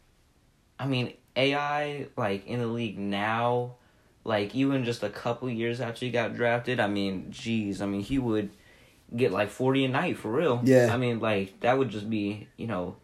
I 0.81 0.87
mean, 0.87 1.13
AI 1.37 2.09
like 2.17 2.45
in 2.49 2.59
the 2.59 2.67
league 2.67 2.99
now, 2.99 3.77
like 4.25 4.53
even 4.57 4.85
just 4.85 5.05
a 5.05 5.09
couple 5.11 5.49
years 5.49 5.81
after 5.81 6.05
he 6.07 6.11
got 6.11 6.35
drafted. 6.35 6.81
I 6.81 6.89
mean, 6.89 7.29
geez, 7.31 7.81
I 7.81 7.87
mean 7.87 8.01
he 8.01 8.19
would 8.19 8.51
get 9.15 9.33
like 9.33 9.51
forty 9.51 9.85
a 9.85 9.89
night 9.89 10.19
for 10.19 10.31
real. 10.31 10.61
Yeah. 10.65 10.91
I 10.93 10.97
mean, 10.97 11.21
like 11.21 11.61
that 11.61 11.77
would 11.79 11.91
just 11.91 12.09
be 12.09 12.49
you 12.57 12.67
know, 12.67 12.97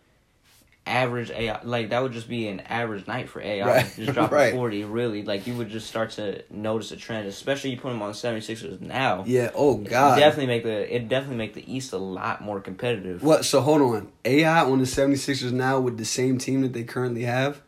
average 0.86 1.30
AI. 1.30 1.60
Like 1.62 1.90
that 1.90 2.02
would 2.02 2.12
just 2.12 2.28
be 2.28 2.48
an 2.48 2.60
average 2.60 3.06
night 3.06 3.28
for 3.28 3.40
AI. 3.40 3.66
Right, 3.66 3.92
Just 3.96 4.12
dropping 4.14 4.36
right. 4.36 4.52
forty, 4.54 4.84
really. 4.84 5.22
Like 5.22 5.46
you 5.46 5.54
would 5.56 5.68
just 5.68 5.86
start 5.86 6.10
to 6.12 6.42
notice 6.50 6.90
a 6.90 6.96
trend, 6.96 7.28
especially 7.28 7.70
you 7.70 7.76
put 7.76 7.90
them 7.90 8.02
on 8.02 8.12
76ers 8.12 8.80
now. 8.80 9.24
Yeah. 9.26 9.50
Oh 9.54 9.76
God. 9.76 10.18
Definitely 10.18 10.46
make 10.46 10.64
the 10.64 10.94
it 10.94 11.08
definitely 11.08 11.36
make 11.36 11.54
the 11.54 11.72
East 11.72 11.92
a 11.92 11.98
lot 11.98 12.40
more 12.40 12.60
competitive. 12.60 13.22
What? 13.22 13.44
So 13.44 13.60
hold 13.60 13.82
on. 13.82 14.10
AI 14.24 14.62
on 14.64 14.78
the 14.78 14.84
76ers 14.84 15.52
now 15.52 15.78
with 15.80 15.98
the 15.98 16.04
same 16.04 16.38
team 16.38 16.62
that 16.62 16.72
they 16.72 16.84
currently 16.84 17.22
have? 17.24 17.62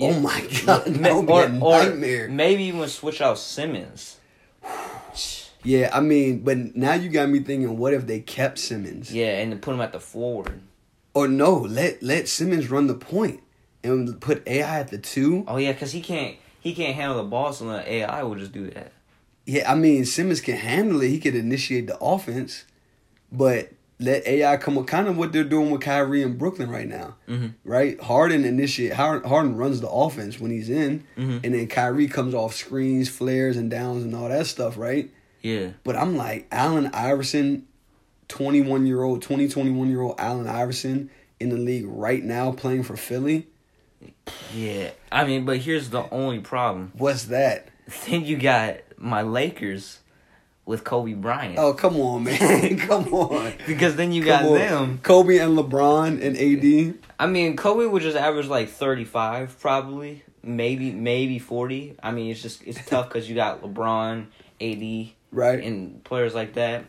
Oh 0.00 0.18
my 0.18 0.40
God, 0.64 0.84
that 0.86 1.14
would 1.14 1.26
be 1.26 1.32
or, 1.32 1.44
a 1.44 1.48
nightmare. 1.50 2.26
maybe 2.28 2.64
even 2.64 2.88
switch 2.88 3.20
out 3.20 3.38
Simmons. 3.38 4.16
Yeah, 5.64 5.90
I 5.92 6.00
mean, 6.00 6.40
but 6.40 6.74
now 6.76 6.94
you 6.94 7.08
got 7.08 7.28
me 7.28 7.40
thinking, 7.40 7.76
what 7.78 7.94
if 7.94 8.06
they 8.06 8.20
kept 8.20 8.58
Simmons? 8.58 9.12
Yeah, 9.14 9.38
and 9.38 9.52
then 9.52 9.60
put 9.60 9.74
him 9.74 9.80
at 9.80 9.92
the 9.92 10.00
forward. 10.00 10.60
Or 11.14 11.28
no, 11.28 11.56
let 11.58 12.02
let 12.02 12.28
Simmons 12.28 12.70
run 12.70 12.86
the 12.86 12.94
point 12.94 13.40
and 13.84 14.20
put 14.20 14.46
AI 14.48 14.80
at 14.80 14.88
the 14.88 14.98
two. 14.98 15.44
Oh 15.46 15.58
yeah, 15.58 15.72
because 15.72 15.92
he 15.92 16.00
can't 16.00 16.36
he 16.58 16.74
can't 16.74 16.94
handle 16.94 17.16
the 17.18 17.28
ball, 17.28 17.52
so 17.52 17.66
the 17.66 17.92
AI 17.92 18.22
will 18.22 18.36
just 18.36 18.52
do 18.52 18.70
that. 18.70 18.92
Yeah, 19.44 19.70
I 19.70 19.74
mean 19.74 20.04
Simmons 20.04 20.40
can 20.40 20.56
handle 20.56 21.00
it. 21.02 21.08
He 21.08 21.18
could 21.20 21.34
initiate 21.34 21.86
the 21.86 21.98
offense, 21.98 22.64
but 23.30 23.72
let 24.00 24.26
AI 24.26 24.56
come 24.56 24.74
with 24.74 24.86
kind 24.86 25.06
of 25.06 25.16
what 25.16 25.32
they're 25.32 25.44
doing 25.44 25.70
with 25.70 25.80
Kyrie 25.82 26.22
in 26.22 26.36
Brooklyn 26.38 26.70
right 26.70 26.88
now. 26.88 27.16
Mhm. 27.28 27.54
Right? 27.64 28.00
Harden 28.00 28.44
initiate 28.44 28.94
Harden, 28.94 29.56
runs 29.56 29.80
the 29.80 29.88
offense 29.90 30.40
when 30.40 30.50
he's 30.50 30.70
in, 30.70 31.04
Mhm. 31.16 31.40
and 31.44 31.54
then 31.54 31.66
Kyrie 31.68 32.08
comes 32.08 32.34
off 32.34 32.54
screens, 32.54 33.08
flares, 33.08 33.56
and 33.56 33.70
downs 33.70 34.02
and 34.02 34.14
all 34.14 34.28
that 34.28 34.46
stuff. 34.46 34.78
Right? 34.78 35.10
Yeah, 35.42 35.70
But 35.84 35.96
I'm 35.96 36.16
like 36.16 36.46
Allen 36.52 36.90
Iverson, 36.94 37.66
21 38.28 38.86
year 38.86 39.02
old, 39.02 39.22
20, 39.22 39.48
21 39.48 39.88
year 39.90 40.00
old 40.00 40.14
Allen 40.18 40.46
Iverson 40.46 41.10
in 41.40 41.48
the 41.48 41.56
league 41.56 41.84
right 41.86 42.22
now 42.22 42.52
playing 42.52 42.84
for 42.84 42.96
Philly. 42.96 43.48
yeah. 44.54 44.90
I 45.10 45.24
mean, 45.24 45.44
but 45.44 45.58
here's 45.58 45.90
the 45.90 46.08
only 46.10 46.38
problem. 46.40 46.92
What's 46.96 47.24
that? 47.24 47.68
Then 48.06 48.24
you 48.24 48.38
got 48.38 48.76
my 48.96 49.22
Lakers 49.22 49.98
with 50.64 50.84
Kobe 50.84 51.14
Bryant. 51.14 51.58
Oh, 51.58 51.74
come 51.74 51.96
on, 51.96 52.22
man. 52.24 52.78
come 52.86 53.12
on. 53.12 53.52
because 53.66 53.96
then 53.96 54.12
you 54.12 54.24
got 54.24 54.44
them. 54.44 54.98
Kobe 55.02 55.38
and 55.38 55.58
LeBron 55.58 56.22
and 56.22 56.36
AD. 56.36 56.94
I 57.18 57.26
mean, 57.26 57.56
Kobe 57.56 57.84
would 57.86 58.02
just 58.02 58.16
average 58.16 58.46
like 58.46 58.68
thirty 58.70 59.04
five, 59.04 59.58
probably, 59.60 60.22
maybe 60.42 60.92
maybe 60.92 61.38
forty. 61.40 61.96
I 62.02 62.12
mean, 62.12 62.30
it's 62.30 62.40
just 62.40 62.62
it's 62.64 62.82
tough 62.86 63.08
because 63.08 63.28
you 63.28 63.34
got 63.34 63.62
LeBron, 63.62 64.26
AD, 64.60 65.12
Right. 65.32 65.62
and 65.62 66.04
players 66.04 66.34
like 66.34 66.54
that. 66.54 66.84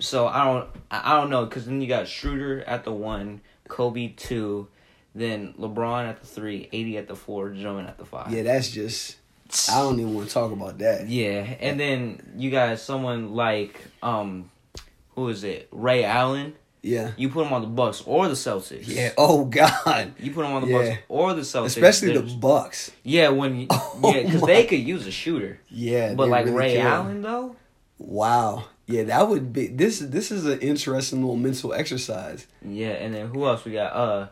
So 0.00 0.26
I 0.26 0.44
don't 0.44 0.68
I 0.90 1.18
don't 1.20 1.30
know 1.30 1.46
because 1.46 1.66
then 1.66 1.80
you 1.80 1.86
got 1.86 2.08
Schroeder 2.08 2.62
at 2.64 2.84
the 2.84 2.92
one, 2.92 3.40
Kobe 3.68 4.08
two, 4.08 4.68
then 5.14 5.54
LeBron 5.58 6.08
at 6.08 6.20
the 6.20 6.26
three, 6.26 6.68
AD 6.72 7.00
at 7.02 7.08
the 7.08 7.14
four, 7.14 7.50
Drummond 7.50 7.88
at 7.88 7.98
the 7.98 8.04
five. 8.04 8.32
Yeah, 8.32 8.42
that's 8.42 8.70
just. 8.70 9.16
I 9.70 9.80
don't 9.82 10.00
even 10.00 10.14
want 10.14 10.28
to 10.28 10.34
talk 10.34 10.50
about 10.50 10.78
that. 10.78 11.06
Yeah, 11.08 11.42
and 11.60 11.78
then 11.78 12.34
you 12.36 12.50
got 12.50 12.78
someone 12.80 13.34
like 13.34 13.80
um, 14.02 14.50
who 15.14 15.28
is 15.28 15.44
it? 15.44 15.68
Ray 15.70 16.04
Allen. 16.04 16.54
Yeah. 16.86 17.12
You 17.16 17.30
put 17.30 17.46
him 17.46 17.52
on 17.54 17.62
the 17.62 17.68
Bucks 17.68 18.02
or 18.04 18.28
the 18.28 18.34
Celtics. 18.34 18.86
Yeah. 18.86 19.12
Oh 19.16 19.46
God. 19.46 20.12
You 20.20 20.32
put 20.32 20.44
him 20.44 20.52
on 20.52 20.62
the 20.62 20.68
Yeah. 20.68 20.78
Bucks 20.90 20.98
or 21.08 21.32
the 21.34 21.40
Celtics. 21.40 21.66
Especially 21.66 22.12
the 22.16 22.22
Bucks. 22.36 22.90
Yeah, 23.02 23.30
when 23.30 23.56
you, 23.60 23.66
Oh 23.70 24.12
yeah, 24.14 24.22
because 24.22 24.42
they 24.42 24.64
could 24.66 24.80
use 24.80 25.06
a 25.06 25.10
shooter. 25.10 25.60
Yeah. 25.70 26.12
But 26.14 26.28
like 26.28 26.44
really 26.44 26.56
Ray 26.58 26.74
can. 26.76 26.86
Allen 26.86 27.22
though, 27.22 27.56
Wow. 27.98 28.64
Yeah, 28.86 29.04
that 29.04 29.28
would 29.30 29.50
be 29.52 29.68
this. 29.68 30.00
This 30.00 30.30
is 30.30 30.44
an 30.44 30.58
interesting 30.60 31.22
little 31.22 31.36
mental 31.36 31.72
exercise. 31.72 32.46
yeah, 32.62 32.90
and 32.90 33.14
then 33.14 33.28
who 33.28 33.46
else 33.46 33.64
we 33.64 33.72
got? 33.72 33.94
Uh, 33.94 34.26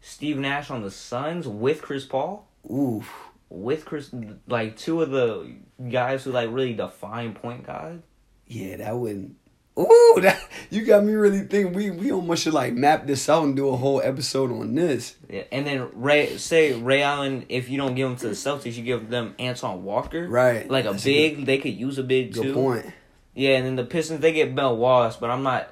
Steve 0.00 0.36
Nash 0.36 0.68
on 0.70 0.82
the 0.82 0.90
Suns 0.90 1.46
with 1.46 1.80
Chris 1.80 2.04
Paul, 2.04 2.44
Ooh. 2.68 3.04
with 3.50 3.84
Chris, 3.84 4.10
like 4.48 4.76
two 4.76 5.00
of 5.00 5.10
the 5.10 5.48
guys 5.88 6.24
who 6.24 6.32
like 6.32 6.48
really 6.50 6.72
define 6.74 7.34
point 7.34 7.64
guard. 7.66 8.02
Yeah, 8.48 8.78
that 8.78 8.96
wouldn't. 8.96 9.36
Ooh, 9.78 10.18
that 10.22 10.40
you 10.70 10.84
got 10.84 11.02
me 11.04 11.12
really 11.14 11.40
thinking. 11.40 11.72
We 11.72 11.90
we 11.90 12.12
almost 12.12 12.44
should 12.44 12.52
like 12.54 12.74
map 12.74 13.06
this 13.06 13.28
out 13.28 13.42
and 13.44 13.56
do 13.56 13.68
a 13.70 13.76
whole 13.76 14.00
episode 14.02 14.52
on 14.52 14.74
this. 14.74 15.16
Yeah, 15.28 15.42
and 15.50 15.66
then 15.66 15.88
Ray, 15.94 16.36
say 16.38 16.74
Ray 16.80 17.02
Allen, 17.02 17.44
if 17.48 17.68
you 17.68 17.76
don't 17.78 17.94
give 17.96 18.08
him 18.08 18.16
to 18.16 18.28
the 18.28 18.34
Celtics, 18.34 18.74
you 18.76 18.84
give 18.84 19.10
them 19.10 19.34
Antoine 19.40 19.82
Walker, 19.82 20.28
Right. 20.28 20.70
Like 20.70 20.84
a 20.84 20.90
That's 20.92 21.02
a 21.02 21.06
big, 21.06 21.46
they 21.46 21.58
could 21.58 21.74
use 21.74 21.98
a 21.98 22.04
big 22.04 22.32
Good 22.34 22.42
too. 22.44 22.54
point. 22.54 22.86
Yeah, 23.34 23.56
and 23.56 23.66
then 23.66 23.74
the 23.76 23.84
Pistons 23.84 24.20
they 24.20 24.32
get 24.32 24.54
Ben 24.54 24.76
Wallace, 24.78 25.16
but 25.16 25.28
I'm 25.28 25.42
not, 25.42 25.68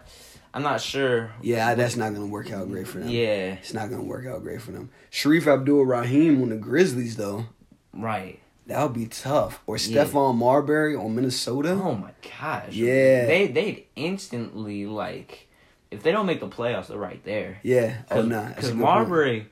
I'm 0.53 0.65
not 0.65 0.81
sure. 0.81 1.31
Yeah, 1.41 1.77
that's 1.77 1.95
not 1.95 2.13
gonna 2.13 2.27
work 2.27 2.51
out 2.51 2.69
great 2.69 2.89
for 2.89 2.99
them. 2.99 3.09
Yeah, 3.09 3.53
It's 3.55 3.73
not 3.73 3.89
gonna 3.89 4.03
work 4.03 4.27
out 4.27 4.43
great 4.43 4.61
for 4.61 4.73
them. 4.73 4.91
Shareef 5.13 5.47
Abdur-Rahim 5.47 6.43
on 6.43 6.49
the 6.49 6.57
Grizzlies 6.57 7.15
though, 7.17 7.47
right. 7.95 8.41
That 8.67 8.83
would 8.83 8.93
be 8.95 9.07
tough. 9.07 9.61
Or 9.67 9.77
Yeah. 9.77 10.05
Stephon 10.05 10.37
Marbury 10.37 10.95
on 10.97 11.15
Minnesota. 11.15 11.71
Oh 11.73 11.95
my 11.95 12.13
gosh. 12.41 12.73
Yeah. 12.73 13.27
They 13.27 13.47
they'd 13.49 13.87
instantly 13.97 14.87
like 14.87 15.49
if 15.91 16.03
they 16.03 16.13
don't 16.13 16.27
make 16.27 16.41
the 16.41 16.49
playoffs, 16.49 16.87
they're 16.89 16.99
right 16.99 17.23
there. 17.25 17.61
Yeah. 17.63 18.03
Oh 18.11 18.17
Cause, 18.17 18.27
nah. 18.27 18.49
Because 18.49 18.75
Marbury, 18.75 19.49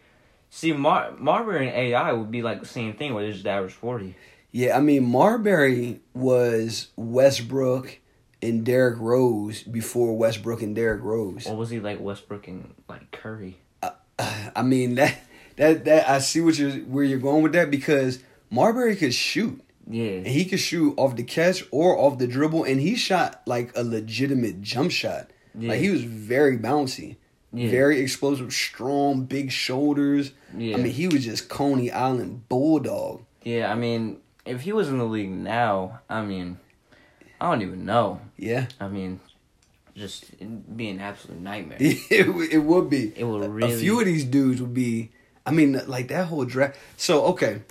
see 0.49 0.73
Mar- 0.73 1.13
Marbury 1.19 1.69
and 1.69 1.77
AI 1.77 2.13
would 2.13 2.31
be 2.31 2.43
like 2.43 2.61
the 2.61 2.67
same 2.67 2.95
thing 2.95 3.15
where 3.15 3.25
they 3.25 3.33
just 3.33 3.47
average 3.47 3.75
forty. 3.75 4.17
Yeah, 4.53 4.77
I 4.77 4.81
mean 4.81 5.05
Marbury 5.05 6.01
was 6.13 6.89
Westbrook, 6.97 8.01
and 8.43 8.65
Derrick 8.65 8.99
Rose 8.99 9.63
before 9.63 10.17
Westbrook 10.17 10.63
and 10.63 10.75
Derrick 10.75 11.03
Rose. 11.03 11.47
Or 11.47 11.57
was 11.57 11.71
he 11.71 11.81
like 11.81 12.01
Westbrook 12.01 12.49
and 12.49 12.75
like 12.89 13.11
Curry? 13.11 13.59
Uh, 13.83 13.91
I 14.57 14.63
mean 14.63 14.95
that 14.97 15.19
that 15.57 15.85
that 15.85 16.09
I 16.09 16.19
see 16.19 16.41
what 16.41 16.59
you're 16.59 16.73
where 16.73 17.05
you're 17.05 17.19
going 17.19 17.43
with 17.43 17.53
that 17.53 17.71
because 17.71 18.23
Marbury 18.51 18.97
could 18.97 19.15
shoot. 19.15 19.61
Yeah. 19.89 20.11
And 20.19 20.27
he 20.27 20.45
could 20.45 20.61
shoot 20.61 20.95
off 20.97 21.17
the 21.17 21.23
catch 21.25 21.65
or 21.71 21.99
off 21.99 22.19
the 22.19 22.27
dribble, 22.27 22.65
and 22.65 22.81
he 22.81 22.95
shot 22.97 23.43
like 23.47 23.77
a 23.77 23.83
legitimate 23.83 24.61
jump 24.63 24.91
shot. 24.93 25.31
Yeah. 25.59 25.71
Like 25.71 25.81
he 25.81 25.91
was 25.91 26.05
very 26.05 26.57
bouncy, 26.59 27.17
Yeah. 27.53 27.71
very 27.71 27.99
explosive, 28.01 28.53
strong, 28.53 29.25
big 29.25 29.51
shoulders. 29.51 30.33
Yeah. 30.57 30.77
I 30.77 30.81
mean, 30.81 30.93
he 30.93 31.09
was 31.09 31.25
just 31.25 31.49
Coney 31.49 31.91
Island 31.91 32.49
bulldog. 32.49 33.23
Yeah, 33.43 33.73
I 33.73 33.75
mean, 33.75 34.19
if 34.45 34.61
he 34.61 34.73
was 34.73 34.89
in 34.89 34.99
the 34.99 35.05
league 35.05 35.31
now, 35.31 36.01
I 36.09 36.23
mean, 36.23 36.59
I 37.41 37.51
don't 37.51 37.63
even 37.63 37.85
know. 37.85 38.21
Yeah, 38.37 38.67
I 38.79 38.87
mean, 38.89 39.19
just 39.97 40.25
be 40.77 40.89
an 40.91 41.01
absolute 41.01 41.41
nightmare. 41.41 41.79
it, 41.81 42.33
would- 42.33 42.53
it 42.53 42.59
would 42.59 42.89
be. 42.91 43.13
It 43.17 43.25
would 43.25 43.49
really. 43.51 43.73
A 43.75 43.77
few 43.79 43.99
of 43.99 44.07
these 44.07 44.25
dudes 44.25 44.61
would 44.61 44.75
be. 44.75 45.11
I 45.47 45.51
mean, 45.53 45.81
like 45.87 46.09
that 46.09 46.27
whole 46.27 46.45
draft. 46.45 46.77
So 46.97 47.25
okay, 47.27 47.63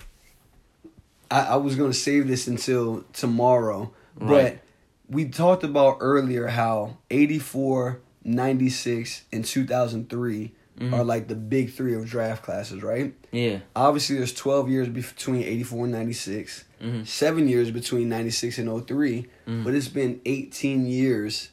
I, 1.30 1.40
I 1.42 1.56
was 1.56 1.76
gonna 1.76 1.92
save 1.92 2.26
this 2.28 2.46
until 2.46 3.04
tomorrow, 3.12 3.92
but 4.18 4.58
we 5.08 5.26
talked 5.28 5.64
about 5.64 5.98
earlier 6.00 6.46
how 6.48 6.98
84, 7.10 8.00
96, 8.24 9.22
and 9.32 9.44
two 9.44 9.66
thousand 9.66 10.08
three 10.10 10.52
Mhm. 10.78 10.94
are 10.94 11.04
like 11.04 11.28
the 11.28 11.34
big 11.34 11.72
three 11.74 11.94
of 11.94 12.06
draft 12.06 12.42
classes, 12.42 12.82
right? 12.82 13.12
yeah. 13.32 13.58
Obviously, 13.76 14.16
there's 14.16 14.32
twelve 14.32 14.70
years 14.70 14.88
between 14.88 15.42
eighty 15.42 15.62
four 15.62 15.84
and 15.84 15.92
ninety 15.92 16.14
six. 16.14 16.64
hmm 16.80 17.04
Seven 17.04 17.48
years 17.48 17.70
between 17.70 18.08
ninety 18.08 18.30
six 18.30 18.56
and 18.58 18.86
3 18.86 19.26
Mhm. 19.46 19.64
but 19.64 19.74
it's 19.74 19.88
been 19.88 20.20
eighteen 20.24 20.86
years 20.86 21.50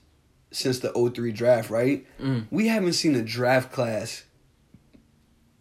since 0.51 0.79
the 0.79 0.91
03 0.93 1.31
draft, 1.33 1.69
right? 1.69 2.05
hmm 2.19 2.39
we 2.51 2.67
haven't 2.67 2.93
seen 2.93 3.15
a 3.15 3.21
draft 3.21 3.71
class 3.71 4.23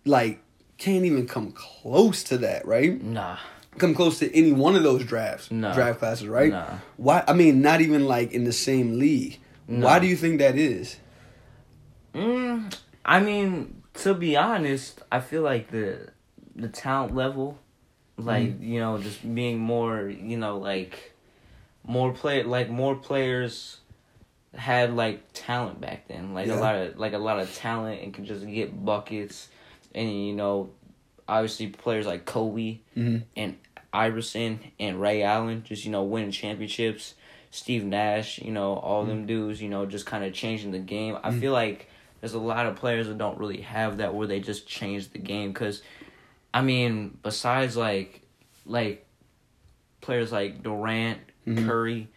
like 0.05 0.41
can't 0.79 1.05
even 1.05 1.27
come 1.27 1.51
close 1.53 2.23
to 2.25 2.39
that, 2.39 2.67
right? 2.67 3.03
Nah. 3.03 3.39
Come 3.79 3.95
close 3.95 4.19
to 4.21 4.35
any 4.37 4.53
one 4.53 4.75
of 4.77 4.83
those 4.83 5.05
drafts, 5.05 5.51
No. 5.51 5.73
draft 5.75 5.99
classes, 5.99 6.27
right? 6.29 6.51
Nah. 6.51 6.79
Why? 6.97 7.23
I 7.29 7.33
mean, 7.33 7.61
not 7.63 7.81
even 7.81 8.07
like 8.07 8.33
in 8.33 8.45
the 8.45 8.53
same 8.53 8.99
league. 8.99 9.39
No. 9.69 9.85
Why 9.87 9.99
do 9.99 10.07
you 10.07 10.17
think 10.17 10.39
that 10.39 10.57
is? 10.57 10.97
Mm, 12.15 12.75
I 13.05 13.21
mean, 13.21 13.83
to 13.95 14.15
be 14.15 14.37
honest, 14.37 15.01
I 15.11 15.21
feel 15.21 15.43
like 15.43 15.71
the 15.71 16.09
the 16.55 16.69
talent 16.69 17.15
level, 17.15 17.59
like 18.17 18.49
Mm-hmm. 18.49 18.65
you 18.65 18.81
know, 18.81 18.99
just 18.99 19.35
being 19.35 19.59
more, 19.59 20.09
you 20.09 20.39
know, 20.39 20.59
like 20.59 21.13
more 21.85 22.13
play, 22.13 22.43
like 22.43 22.71
more 22.71 22.95
players 22.97 23.79
had 24.55 24.95
like 24.97 25.21
talent 25.35 25.81
back 25.81 26.09
then, 26.09 26.33
like 26.33 26.47
Yeah. 26.47 26.59
a 26.59 26.61
lot 26.61 26.75
of 26.77 26.99
like 26.99 27.13
a 27.13 27.19
lot 27.19 27.39
of 27.41 27.55
talent 27.55 28.03
and 28.03 28.15
could 28.15 28.25
just 28.25 28.47
get 28.47 28.85
buckets, 28.85 29.49
and 29.95 30.11
you 30.27 30.33
know, 30.35 30.71
obviously 31.29 31.67
players 31.69 32.07
like 32.07 32.25
Kobe 32.25 32.79
Mhm. 32.97 33.25
and 33.37 33.57
Iverson 33.93 34.61
and 34.81 35.01
Ray 35.01 35.23
Allen, 35.23 35.63
just 35.65 35.85
you 35.85 35.91
know, 35.91 36.03
winning 36.05 36.31
championships. 36.31 37.15
Steve 37.51 37.85
Nash, 37.85 38.39
you 38.39 38.51
know, 38.53 38.75
all 38.75 39.03
Mm-hmm. 39.03 39.11
them 39.11 39.27
dudes, 39.27 39.63
you 39.63 39.69
know, 39.69 39.87
just 39.87 40.05
kind 40.05 40.25
of 40.25 40.35
changing 40.35 40.73
the 40.73 40.79
game. 40.79 41.17
I 41.23 41.31
feel 41.33 41.53
like 41.53 41.89
there's 42.21 42.35
a 42.35 42.39
lot 42.39 42.67
of 42.67 42.77
players 42.77 43.07
that 43.09 43.17
don't 43.17 43.39
really 43.39 43.63
have 43.63 43.99
that 43.99 44.15
where 44.15 44.27
they 44.27 44.41
just 44.41 44.67
change 44.67 45.11
the 45.11 45.19
game 45.19 45.53
because 45.53 45.83
I 46.53 46.61
mean, 46.63 47.17
besides 47.23 47.77
like 47.77 48.23
like 48.67 49.07
players 50.01 50.33
like 50.33 50.63
Durant, 50.63 51.19
Mhm. 51.47 51.67
Curry, 51.67 52.09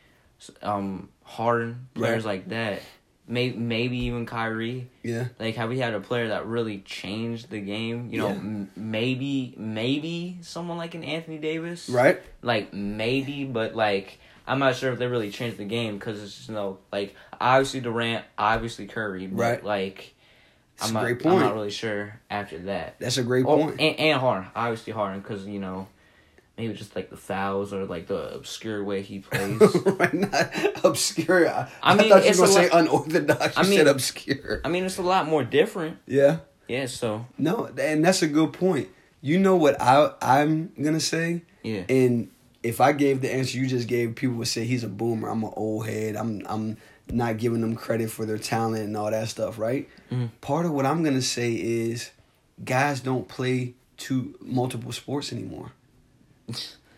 um 0.61 1.09
Harden, 1.23 1.87
players 1.93 2.25
like 2.25 2.49
that, 2.49 2.81
may, 3.29 3.51
maybe 3.51 3.97
even 4.05 4.25
Kyrie. 4.25 4.89
Yeah, 5.03 5.27
Like, 5.39 5.55
have 5.55 5.69
we 5.69 5.79
had 5.79 5.93
a 5.93 5.99
player 5.99 6.29
that 6.29 6.45
really 6.45 6.79
changed 6.79 7.49
the 7.49 7.59
game? 7.61 8.09
You 8.11 8.19
know, 8.19 8.27
Yeah. 8.29 8.33
m- 8.35 8.71
maybe 8.75 9.53
maybe 9.57 10.37
someone 10.41 10.77
like 10.77 10.95
an 10.95 11.03
Anthony 11.03 11.37
Davis, 11.37 11.87
right. 11.89 12.19
like 12.41 12.73
maybe, 12.73 13.45
but 13.45 13.75
like 13.75 14.19
I'm 14.47 14.59
not 14.59 14.75
sure 14.75 14.91
if 14.91 14.99
they 14.99 15.05
really 15.07 15.29
changed 15.29 15.57
the 15.57 15.65
game 15.65 15.97
because 15.99 16.21
it's 16.21 16.35
just 16.35 16.49
you 16.49 16.55
know 16.55 16.79
like 16.91 17.15
obviously 17.39 17.79
Durant, 17.81 18.25
obviously 18.37 18.87
Curry, 18.87 19.27
but 19.27 19.37
Right. 19.39 19.63
like 19.63 20.13
That's 20.77 20.89
I'm 20.89 20.95
a 20.95 20.99
not, 20.99 21.03
great 21.03 21.25
I'm 21.25 21.39
not 21.39 21.53
really 21.53 21.71
sure 21.71 22.19
after 22.29 22.57
that. 22.59 22.99
That's 22.99 23.17
a 23.17 23.23
great 23.23 23.45
Oh, 23.45 23.57
point. 23.57 23.79
and, 23.79 23.95
and 23.99 24.19
Harden, 24.19 24.49
obviously 24.55 24.91
Harden, 24.93 25.21
because 25.21 25.45
you 25.45 25.59
know 25.59 25.87
maybe 26.59 26.73
just 26.73 26.95
like 26.95 27.09
the 27.09 27.17
fouls 27.17 27.73
or 27.73 27.85
like 27.85 28.05
the 28.07 28.35
obscure 28.35 28.83
way 28.83 29.01
he 29.01 29.19
plays. 29.31 29.59
not 30.13 30.51
obscure. 30.85 31.49
I, 31.49 31.61
I 31.81 31.93
I 31.93 31.95
mean, 31.95 32.09
thought 32.09 32.23
you 32.25 32.31
were 32.31 32.35
gonna 32.37 32.47
say 32.47 32.69
lot- 32.69 32.79
unorthodox. 32.81 33.55
You 33.57 33.63
I 33.63 33.65
mean- 33.65 33.77
said 33.79 33.87
obscure. 33.87 34.61
I 34.63 34.69
mean, 34.69 34.83
it's 34.83 34.97
a 34.97 35.01
lot 35.01 35.27
more 35.27 35.43
different. 35.43 35.97
Yeah. 36.05 36.39
Yeah. 36.67 36.85
So 36.85 37.25
No, 37.37 37.65
and 37.77 38.03
that's 38.05 38.21
a 38.21 38.27
good 38.27 38.53
point. 38.53 38.89
You 39.21 39.39
know 39.39 39.55
what 39.55 39.81
I 39.81 40.11
I'm 40.21 40.71
gonna 40.81 40.99
say, 40.99 41.41
yeah. 41.63 41.83
and 41.89 42.29
if 42.61 42.79
I 42.81 42.91
gave 42.91 43.21
the 43.21 43.33
answer 43.33 43.57
you 43.57 43.67
just 43.67 43.87
gave, 43.87 44.15
people 44.15 44.35
would 44.37 44.47
say 44.47 44.65
he's 44.65 44.83
a 44.83 44.87
boomer. 44.89 45.29
I'm 45.29 45.43
an 45.43 45.51
old 45.55 45.87
head. 45.87 46.15
I'm 46.15 46.41
I'm 46.45 46.77
not 47.11 47.37
giving 47.37 47.61
them 47.61 47.75
credit 47.75 48.11
for 48.11 48.25
their 48.25 48.37
talent 48.37 48.83
and 48.83 48.95
all 48.95 49.09
that 49.11 49.27
stuff, 49.29 49.57
right? 49.57 49.89
Mhm. 50.11 50.29
Part 50.41 50.65
of 50.65 50.71
what 50.73 50.85
I'm 50.85 51.03
gonna 51.03 51.21
say 51.21 51.53
is, 51.53 52.11
guys 52.63 52.99
don't 53.01 53.27
play 53.27 53.73
two 53.97 54.35
multiple 54.41 54.91
sports 54.93 55.33
anymore. 55.33 55.71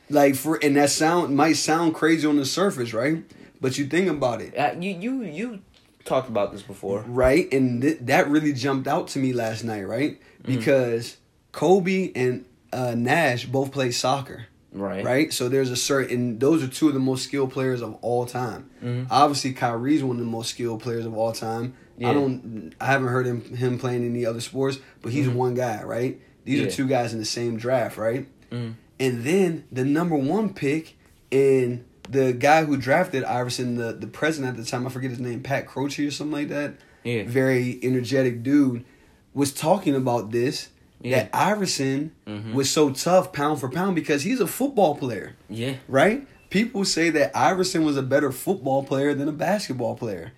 Like 0.10 0.36
for 0.36 0.58
and 0.64 0.76
that 0.76 0.90
sound 0.90 1.36
might 1.36 1.54
sound 1.58 1.94
crazy 1.96 2.28
on 2.28 2.38
the 2.38 2.46
surface, 2.46 2.94
right? 2.94 3.24
But 3.60 3.78
you 3.78 3.86
think 3.86 4.10
about 4.10 4.42
it, 4.42 4.58
Uh, 4.58 4.74
you 4.80 4.92
you 4.92 5.24
you 5.24 5.60
talked 6.06 6.30
about 6.30 6.52
this 6.52 6.64
before. 6.64 7.04
right? 7.08 7.52
And 7.54 7.82
th- 7.82 8.00
that 8.02 8.28
really 8.30 8.54
jumped 8.54 8.88
out 8.88 9.08
to 9.10 9.20
me 9.20 9.34
last 9.34 9.64
night, 9.64 9.84
right? 9.88 10.20
Mm-hmm. 10.44 10.56
Because 10.58 11.18
Kobe 11.52 12.12
and 12.16 12.46
uh, 12.74 12.96
Nash 12.96 13.46
both 13.46 13.72
play 13.72 13.92
soccer, 13.92 14.46
Right. 14.74 15.04
right? 15.06 15.32
So 15.34 15.48
there's 15.50 15.70
a 15.70 15.76
certain 15.76 16.40
those 16.40 16.64
are 16.64 16.68
two 16.68 16.88
of 16.88 16.94
the 16.94 17.00
most 17.00 17.24
skilled 17.26 17.52
players 17.52 17.82
of 17.82 17.96
all 18.02 18.26
time. 18.26 18.70
Mhm. 18.84 19.08
Obviously, 19.12 19.54
Kyrie's 19.54 20.04
one 20.04 20.16
of 20.18 20.26
the 20.26 20.32
most 20.32 20.50
skilled 20.50 20.82
players 20.82 21.06
of 21.06 21.14
all 21.16 21.34
time. 21.34 21.74
Yeah. 21.98 22.10
I 22.10 22.14
don't, 22.14 22.74
I 22.82 22.86
haven't 22.88 23.10
heard 23.10 23.28
him 23.28 23.42
him 23.56 23.78
playing 23.78 24.04
any 24.04 24.26
other 24.26 24.42
sports, 24.42 24.80
but 25.04 25.12
he's 25.12 25.28
Mhm. 25.28 25.34
one 25.36 25.54
guy, 25.54 25.84
right? 25.84 26.20
These 26.46 26.60
Yeah. 26.62 26.66
are 26.68 26.72
two 26.72 26.88
guys 26.88 27.14
in 27.14 27.20
the 27.20 27.26
same 27.26 27.58
draft, 27.58 27.98
right? 27.98 28.26
Mm. 28.52 28.74
And 29.02 29.24
then 29.24 29.66
the 29.72 29.84
number 29.84 30.16
one 30.16 30.54
pick 30.54 30.96
and 31.32 31.84
the 32.10 32.34
guy 32.34 32.64
who 32.66 32.78
drafted 32.78 33.24
Iverson, 33.24 33.76
the, 33.76 33.94
the 33.94 34.08
president 34.08 34.58
at 34.58 34.64
the 34.64 34.70
time, 34.70 34.86
I 34.86 34.90
forget 34.90 35.10
his 35.10 35.20
name, 35.20 35.42
Pat 35.42 35.66
Croce 35.66 36.06
or 36.06 36.12
something 36.12 36.32
like 36.34 36.50
that. 36.50 36.76
Yeah. 37.04 37.24
Very 37.26 37.80
energetic 37.82 38.44
dude, 38.44 38.86
was 39.34 39.52
talking 39.54 39.96
about 39.96 40.32
this. 40.32 40.70
Yeah. 41.02 41.24
That 41.24 41.30
Iverson 41.34 42.12
Mhm. 42.28 42.54
was 42.54 42.70
so 42.70 42.92
tough 42.92 43.34
pound 43.34 43.60
for 43.60 43.70
pound 43.70 43.96
because 43.96 44.22
he's 44.24 44.40
a 44.40 44.46
football 44.48 44.96
player, 44.96 45.36
Yeah. 45.50 45.76
right? 45.88 46.28
People 46.52 46.86
say 46.86 47.10
that 47.10 47.36
Iverson 47.36 47.84
was 47.86 47.98
a 47.98 48.04
better 48.04 48.32
football 48.32 48.84
player 48.84 49.14
than 49.16 49.28
a 49.28 49.32
basketball 49.32 49.96
player. 49.96 50.34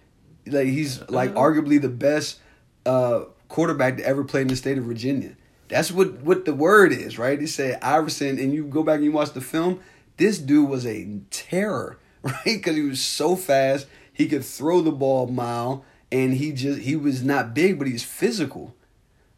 Like 0.47 0.67
he's 0.67 1.01
like 1.09 1.31
Uh-huh. 1.31 1.39
arguably 1.41 1.81
the 1.81 1.89
best 1.89 2.39
uh, 2.85 3.21
quarterback 3.49 3.97
to 3.97 4.05
ever 4.05 4.23
play 4.23 4.41
in 4.41 4.47
the 4.47 4.55
state 4.55 4.77
of 4.77 4.83
Virginia. 4.83 5.31
That's 5.69 5.91
what 5.91 6.21
what 6.21 6.45
the 6.45 6.53
word 6.53 6.91
is, 6.91 7.17
right? 7.17 7.39
They 7.39 7.45
say 7.45 7.77
Iverson, 7.81 8.37
and 8.39 8.53
you 8.53 8.65
go 8.65 8.83
back 8.83 8.95
and 8.95 9.05
you 9.05 9.11
watch 9.11 9.31
the 9.33 9.41
film. 9.41 9.79
This 10.17 10.37
dude 10.39 10.69
was 10.69 10.85
a 10.85 11.19
terror, 11.31 11.97
right? 12.23 12.43
Because 12.45 12.75
he 12.75 12.81
was 12.83 13.01
so 13.01 13.35
fast, 13.35 13.87
he 14.13 14.27
could 14.27 14.45
throw 14.45 14.81
the 14.81 14.91
ball 14.91 15.27
a 15.27 15.31
mile, 15.31 15.83
and 16.11 16.33
he 16.33 16.51
just 16.51 16.81
he 16.81 16.95
was 16.95 17.23
not 17.23 17.53
big, 17.53 17.79
but 17.79 17.87
he's 17.87 18.03
physical, 18.03 18.75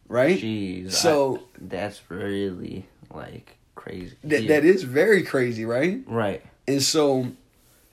right? 0.08 0.40
Jeez. 0.40 0.92
So- 0.94 1.38
I- 1.38 1.40
that's 1.62 2.02
really 2.10 2.86
like 3.14 3.58
crazy. 3.76 4.16
That 4.24 4.44
Yeah. 4.44 4.48
that 4.60 4.66
is 4.66 4.84
very 4.84 5.24
crazy, 5.24 5.64
right? 5.66 6.02
right. 6.08 6.42
And 6.68 6.82
so, 6.82 7.28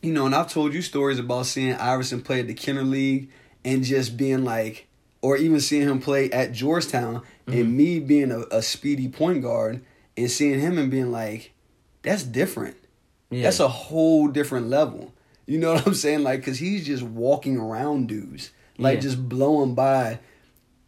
you 0.01 0.13
know, 0.13 0.27
and 0.27 0.35
I've 0.35 0.51
told 0.51 0.73
you 0.75 0.83
stories 0.83 1.19
about 1.19 1.47
seeing 1.47 1.75
Iverson 1.75 2.23
play 2.23 2.41
at 2.41 2.47
the 2.49 2.55
Kenner 2.55 2.83
League 2.83 3.29
and 3.65 3.85
just 3.85 4.17
being 4.17 4.43
like, 4.45 4.87
or 5.21 5.37
even 5.37 5.61
seeing 5.61 5.87
him 5.89 6.01
play 6.01 6.31
at 6.33 6.53
Georgetown 6.53 7.23
and 7.47 7.57
mm-hmm. 7.57 7.77
me 7.77 8.01
being 8.01 8.31
a, 8.31 8.41
a 8.51 8.63
speedy 8.63 9.09
point 9.09 9.43
guard 9.43 9.83
and 10.17 10.31
seeing 10.31 10.61
him 10.61 10.79
and 10.79 10.91
being 10.91 11.11
like, 11.11 11.53
that's 12.03 12.23
different. 12.23 12.77
Yeah. 13.31 13.45
That's 13.45 13.61
a 13.61 13.69
whole 13.69 14.29
different 14.29 14.69
level. 14.69 15.13
You 15.47 15.59
know 15.59 15.73
what 15.75 15.87
I'm 15.87 15.95
saying? 15.95 16.23
Like, 16.23 16.45
cause 16.45 16.59
he's 16.59 16.87
just 16.87 17.03
walking 17.03 17.59
around 17.59 18.09
dudes, 18.09 18.51
like 18.79 18.97
Yeah. 18.97 19.01
just 19.01 19.29
blowing 19.29 19.75
by 19.75 20.21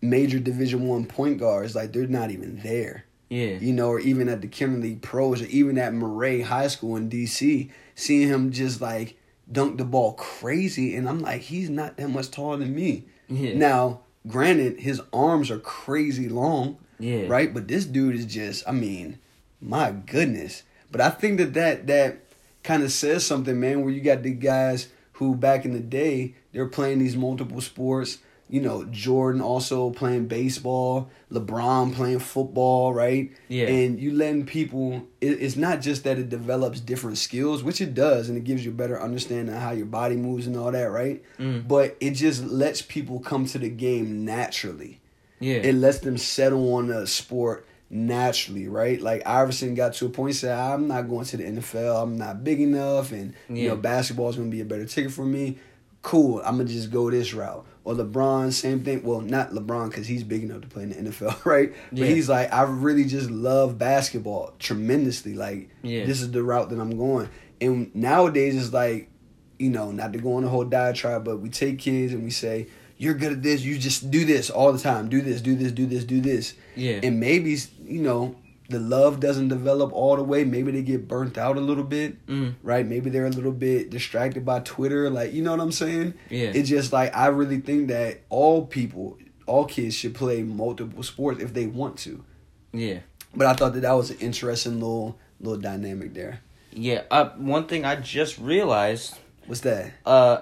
major 0.00 0.38
Division 0.38 0.86
One 0.86 1.06
point 1.06 1.38
guards, 1.38 1.74
like 1.74 1.92
they're 1.92 2.06
not 2.06 2.30
even 2.30 2.60
there 2.60 3.06
yeah. 3.34 3.58
you 3.58 3.72
know, 3.72 3.88
or 3.88 4.00
even 4.00 4.28
at 4.28 4.40
the 4.40 4.66
League 4.66 5.02
Pros, 5.02 5.42
or 5.42 5.46
even 5.46 5.78
at 5.78 5.92
Murray 5.92 6.42
High 6.42 6.68
School 6.68 6.96
in 6.96 7.10
DC, 7.10 7.70
seeing 7.94 8.28
him 8.28 8.52
just 8.52 8.80
like 8.80 9.18
dunk 9.50 9.78
the 9.78 9.84
ball 9.84 10.14
crazy, 10.14 10.94
and 10.94 11.08
I'm 11.08 11.20
like, 11.20 11.42
he's 11.42 11.70
not 11.70 11.96
that 11.96 12.08
much 12.08 12.30
taller 12.30 12.58
than 12.58 12.74
me. 12.74 13.06
Yeah. 13.28 13.54
Now, 13.54 14.00
granted, 14.26 14.80
his 14.80 15.00
arms 15.12 15.50
are 15.50 15.58
crazy 15.58 16.28
long, 16.28 16.78
Yeah. 16.98 17.26
right? 17.28 17.52
But 17.52 17.68
this 17.68 17.84
dude 17.84 18.14
is 18.16 18.26
just, 18.26 18.66
I 18.68 18.72
mean, 18.72 19.18
my 19.60 19.90
goodness. 19.92 20.62
But 20.90 21.00
I 21.00 21.10
think 21.10 21.38
that 21.38 21.54
that 21.54 21.86
that 21.88 22.18
kind 22.62 22.82
of 22.82 22.92
says 22.92 23.26
something, 23.26 23.58
man. 23.58 23.82
Where 23.82 23.92
you 23.92 24.00
got 24.00 24.22
the 24.22 24.32
guys 24.32 24.88
who 25.14 25.34
back 25.34 25.64
in 25.64 25.72
the 25.72 25.80
day 25.80 26.34
they're 26.52 26.66
playing 26.66 26.98
these 27.00 27.16
multiple 27.16 27.60
sports. 27.60 28.18
You 28.54 28.60
know, 28.60 28.84
Jordan 28.84 29.40
also 29.40 29.90
playing 29.90 30.26
baseball, 30.28 31.10
LeBron 31.32 31.92
playing 31.92 32.20
football, 32.20 32.94
right? 32.94 33.32
Yeah. 33.48 33.66
And 33.66 33.98
you 33.98 34.12
letting 34.12 34.46
people. 34.46 35.08
It, 35.20 35.42
it's 35.42 35.56
not 35.56 35.80
just 35.80 36.04
that 36.04 36.18
it 36.18 36.28
develops 36.28 36.78
different 36.78 37.18
skills, 37.18 37.64
which 37.64 37.80
it 37.80 37.94
does, 37.94 38.28
and 38.28 38.38
it 38.38 38.44
gives 38.44 38.64
you 38.64 38.70
a 38.70 38.74
better 38.74 39.00
understanding 39.00 39.52
of 39.52 39.60
how 39.60 39.72
your 39.72 39.86
body 39.86 40.14
moves 40.16 40.46
and 40.46 40.56
all 40.56 40.70
that, 40.70 40.90
right? 40.90 41.20
Mm. 41.38 41.66
But 41.66 41.96
it 41.98 42.12
just 42.12 42.44
lets 42.44 42.80
people 42.80 43.18
come 43.18 43.44
to 43.46 43.58
the 43.58 43.68
game 43.70 44.24
naturally 44.24 45.00
Yeah. 45.40 45.56
it 45.56 45.74
lets 45.74 45.98
them 45.98 46.16
settle 46.16 46.74
on 46.74 46.90
a 46.90 47.08
sport 47.08 47.66
naturally, 47.90 48.68
right? 48.68 49.00
Like 49.00 49.26
Iverson 49.26 49.74
got 49.74 49.94
to 49.94 50.06
a 50.06 50.10
point 50.10 50.36
said, 50.36 50.56
I'm 50.56 50.86
not 50.86 51.08
going 51.08 51.24
to 51.26 51.36
the 51.36 51.44
NFL. 51.44 52.02
I'm 52.04 52.16
not 52.18 52.44
big 52.44 52.60
enough 52.60 53.10
and 53.12 53.34
you 53.48 53.68
know, 53.68 53.76
basketball 53.76 54.28
is 54.30 54.36
gonna 54.36 54.48
be 54.50 54.60
a 54.60 54.64
better 54.64 54.86
ticket 54.86 55.12
for 55.12 55.24
me. 55.24 55.58
Cool, 56.02 56.40
I'm 56.44 56.58
gonna 56.58 56.68
just 56.68 56.90
go 56.90 57.10
this 57.10 57.32
route. 57.34 57.66
Or 57.84 57.92
LeBron, 57.94 58.50
same 58.52 58.82
thing. 58.82 59.02
Well, 59.02 59.20
not 59.20 59.50
LeBron 59.50 59.90
because 59.90 60.06
he's 60.06 60.24
big 60.24 60.42
enough 60.42 60.62
to 60.62 60.68
play 60.68 60.84
in 60.84 60.88
the 60.90 61.10
NFL, 61.10 61.44
right? 61.44 61.70
But 61.90 61.98
Yeah. 61.98 62.06
he's 62.06 62.28
like, 62.30 62.50
I 62.52 62.62
really 62.62 63.04
just 63.04 63.30
love 63.30 63.76
basketball 63.78 64.54
tremendously. 64.58 65.34
Like, 65.34 65.68
Yeah. 65.82 66.06
this 66.06 66.22
is 66.22 66.30
the 66.30 66.42
route 66.42 66.70
that 66.70 66.80
I'm 66.80 66.96
going. 66.96 67.28
And 67.60 67.94
nowadays, 67.94 68.56
it's 68.56 68.72
like, 68.72 69.10
you 69.58 69.68
know, 69.70 69.90
not 69.92 70.12
to 70.14 70.18
go 70.18 70.34
on 70.36 70.42
the 70.44 70.48
whole 70.48 70.64
diatribe, 70.64 71.24
but 71.24 71.40
we 71.40 71.48
take 71.50 71.78
kids 71.78 72.12
and 72.12 72.24
we 72.24 72.30
say, 72.30 72.66
"You're 72.98 73.14
good 73.14 73.32
at 73.32 73.42
this. 73.42 73.62
You 73.62 73.78
just 73.78 74.10
do 74.10 74.24
this 74.24 74.50
all 74.50 74.72
the 74.72 74.78
time. 74.78 75.08
Do 75.08 75.20
this. 75.20 75.40
Do 75.40 75.54
this. 75.54 75.70
Do 75.70 75.86
this. 75.86 76.04
Do 76.04 76.20
this." 76.20 76.54
Yeah. 76.74 77.00
And 77.02 77.20
maybe 77.20 77.56
you 77.86 78.00
know 78.02 78.34
the 78.68 78.80
love 78.80 79.20
doesn't 79.20 79.48
develop 79.48 79.92
all 79.92 80.16
the 80.16 80.24
way. 80.24 80.44
Maybe 80.44 80.72
they 80.72 80.82
get 80.82 81.06
burnt 81.06 81.36
out 81.36 81.56
a 81.56 81.60
little 81.60 81.84
bit, 81.84 82.24
Mm. 82.26 82.54
right? 82.62 82.86
Maybe 82.86 83.10
they're 83.10 83.26
a 83.26 83.30
little 83.30 83.52
bit 83.52 83.90
distracted 83.90 84.44
by 84.44 84.60
Twitter. 84.60 85.10
Like, 85.10 85.32
you 85.34 85.42
know 85.42 85.50
what 85.50 85.60
I'm 85.60 85.72
saying? 85.72 86.14
Yeah. 86.30 86.52
It's 86.54 86.68
just 86.70 86.92
like 86.92 87.14
I 87.14 87.26
really 87.26 87.60
think 87.60 87.88
that 87.88 88.20
all 88.30 88.64
people, 88.66 89.18
all 89.46 89.66
kids 89.66 89.94
should 89.94 90.14
play 90.14 90.42
multiple 90.42 91.02
sports 91.02 91.42
if 91.42 91.52
they 91.52 91.66
want 91.66 91.98
to. 91.98 92.24
yeah. 92.72 93.00
But 93.36 93.48
I 93.48 93.52
thought 93.54 93.72
that 93.74 93.80
that 93.80 93.92
was 93.92 94.10
an 94.10 94.18
interesting 94.20 94.74
little 94.74 95.18
little 95.40 95.60
dynamic 95.60 96.14
there. 96.14 96.40
Yeah. 96.72 97.02
Uh, 97.10 97.30
one 97.36 97.66
thing 97.66 97.84
I 97.84 97.96
just 97.96 98.38
realized, 98.38 99.16
What's 99.46 99.60
that? 99.62 99.92
uh, 100.06 100.38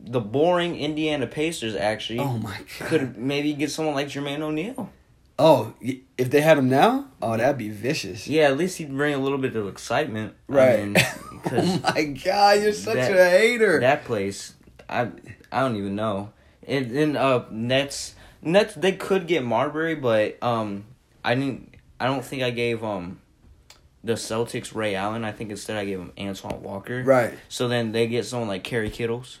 the 0.00 0.20
boring 0.20 0.76
Indiana 0.78 1.26
Pacers 1.26 1.74
actually 1.74 2.20
Oh 2.20 2.38
my 2.38 2.56
god. 2.78 2.88
could 2.88 3.18
maybe 3.18 3.52
get 3.52 3.70
someone 3.72 3.94
like 3.96 4.06
Jermaine 4.08 4.40
O'Neal. 4.40 4.88
Oh, 5.40 5.74
if 5.80 6.30
they 6.30 6.40
had 6.40 6.58
him 6.58 6.68
now, 6.68 7.06
oh, 7.22 7.36
that'd 7.36 7.58
be 7.58 7.68
vicious. 7.68 8.26
Yeah, 8.26 8.48
at 8.48 8.56
least 8.56 8.78
he'd 8.78 8.90
bring 8.96 9.14
a 9.14 9.18
little 9.18 9.38
bit 9.38 9.54
of 9.54 9.68
excitement. 9.68 10.34
I 10.48 10.52
Right. 10.52 10.78
mean, 10.82 10.92
because 11.32 11.80
oh 11.84 11.92
my 11.94 12.02
god, 12.04 12.60
you're 12.62 12.72
such 12.72 12.96
that- 12.96 13.12
a 13.16 13.30
hater. 13.30 13.78
that 13.80 14.04
place, 14.04 14.54
I 14.88 15.08
I 15.52 15.60
don't 15.60 15.76
even 15.76 15.94
know. 15.94 16.32
And 16.66 16.90
then 16.90 17.16
uh 17.16 17.44
Nets 17.52 18.14
Nets 18.42 18.74
they 18.74 18.92
could 18.92 19.26
get 19.28 19.44
Marbury, 19.44 19.94
but 19.94 20.42
um 20.42 20.84
I 21.24 21.34
didn't. 21.34 21.74
I 22.00 22.06
don't 22.06 22.24
think 22.24 22.42
I 22.42 22.50
gave 22.50 22.82
um 22.82 23.20
the 24.02 24.14
Celtics 24.14 24.74
Ray 24.74 24.94
Allen. 24.96 25.24
I 25.24 25.30
think 25.32 25.50
instead 25.50 25.76
I 25.76 25.84
gave 25.84 25.98
him 26.00 26.12
Antoine 26.18 26.62
Walker. 26.62 27.02
right. 27.04 27.34
So 27.48 27.68
then 27.68 27.92
they 27.92 28.06
get 28.08 28.24
someone 28.26 28.48
like 28.48 28.64
Kerry 28.64 28.90
Kittles. 28.90 29.38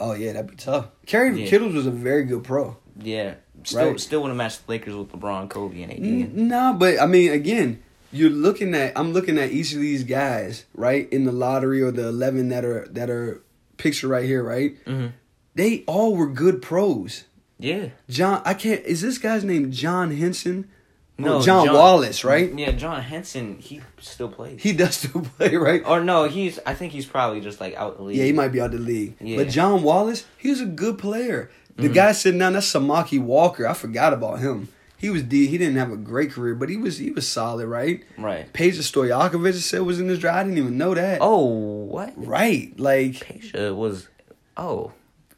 Oh 0.00 0.14
yeah, 0.14 0.32
that'd 0.32 0.50
be 0.50 0.56
tough. 0.56 0.88
Kerry 1.06 1.42
Yeah. 1.42 1.48
Kittles 1.50 1.74
was 1.74 1.86
a 1.86 1.90
very 1.90 2.24
good 2.24 2.44
pro. 2.44 2.76
Yeah. 2.98 3.34
Still 3.62 3.90
Right. 3.92 4.00
still 4.00 4.20
want 4.20 4.32
to 4.32 4.34
match 4.34 4.58
the 4.58 4.70
Lakers 4.72 4.94
with 4.94 5.12
LeBron, 5.12 5.48
Kobe, 5.48 5.80
and 5.82 5.92
AD. 5.92 5.98
N- 6.04 6.48
Nah, 6.48 6.72
but 6.74 7.00
I 7.00 7.06
mean, 7.06 7.30
again, 7.32 7.82
you're 8.12 8.28
looking 8.30 8.74
at. 8.74 8.92
I'm 8.98 9.12
looking 9.12 9.38
at 9.38 9.52
each 9.52 9.72
of 9.72 9.80
these 9.80 10.04
guys 10.04 10.64
right 10.74 11.10
in 11.12 11.24
the 11.24 11.32
lottery 11.32 11.80
or 11.80 11.90
the 11.90 12.08
eleven 12.08 12.48
that 12.50 12.64
are 12.64 12.86
that 12.90 13.08
are 13.08 13.42
pictured 13.78 14.08
right 14.08 14.24
here, 14.26 14.42
right? 14.42 14.76
hmm 14.86 15.06
They 15.54 15.84
all 15.86 16.14
were 16.16 16.26
good 16.28 16.60
pros. 16.60 17.24
Yeah. 17.58 17.90
John, 18.10 18.42
I 18.44 18.54
can't. 18.54 18.84
Is 18.84 19.00
this 19.00 19.18
guy's 19.18 19.44
name 19.44 19.70
John 19.72 20.10
Henson? 20.10 20.68
No, 21.16 21.38
No, 21.38 21.42
John, 21.44 21.66
John- 21.66 21.74
Wallace, 21.76 22.24
right? 22.24 22.52
Yeah, 22.58 22.72
John 22.72 23.00
Henson, 23.00 23.58
he 23.60 23.80
still 24.00 24.28
plays. 24.28 24.60
He 24.60 24.72
does 24.72 24.96
still 24.96 25.20
play, 25.38 25.54
right? 25.56 25.80
or 25.86 26.02
no, 26.02 26.24
he's. 26.24 26.58
I 26.66 26.74
think 26.74 26.92
he's 26.92 27.06
probably 27.06 27.40
just 27.40 27.60
like 27.60 27.74
out 27.76 27.96
the 27.96 28.02
league. 28.02 28.16
Yeah, 28.16 28.24
he 28.24 28.32
might 28.32 28.48
be 28.48 28.60
out 28.60 28.74
of 28.74 28.80
the 28.80 28.84
league. 28.86 29.14
Yeah. 29.20 29.36
But 29.36 29.48
John 29.48 29.82
Wallace, 29.84 30.24
he 30.36 30.50
was 30.50 30.60
a 30.60 30.66
good 30.66 30.98
player. 30.98 31.50
The 31.76 31.88
Mhm. 31.88 31.94
guy 31.94 32.12
sitting 32.12 32.38
down, 32.38 32.52
that's 32.52 32.72
Samaki 32.72 33.20
Walker. 33.20 33.66
I 33.66 33.74
forgot 33.74 34.12
about 34.12 34.40
him. 34.40 34.68
He 34.96 35.10
was 35.10 35.22
D. 35.22 35.46
He 35.48 35.58
didn't 35.58 35.76
have 35.76 35.90
a 35.90 35.96
great 35.96 36.30
career, 36.32 36.54
but 36.54 36.68
he 36.70 36.76
was 36.76 36.98
he 36.98 37.10
was 37.10 37.26
solid, 37.28 37.66
right? 37.66 38.02
Right. 38.16 38.50
Peja 38.52 38.78
Stojakovic 38.80 39.54
said 39.54 39.82
was 39.82 40.00
in 40.00 40.06
this 40.06 40.18
draft. 40.18 40.36
I 40.38 40.44
didn't 40.44 40.58
even 40.58 40.78
know 40.78 40.94
that. 40.94 41.18
Oh, 41.20 41.44
what? 41.44 42.12
Right, 42.16 42.72
like 42.78 43.12
Peja 43.14 43.74
was. 43.74 44.08
Oh. 44.56 44.92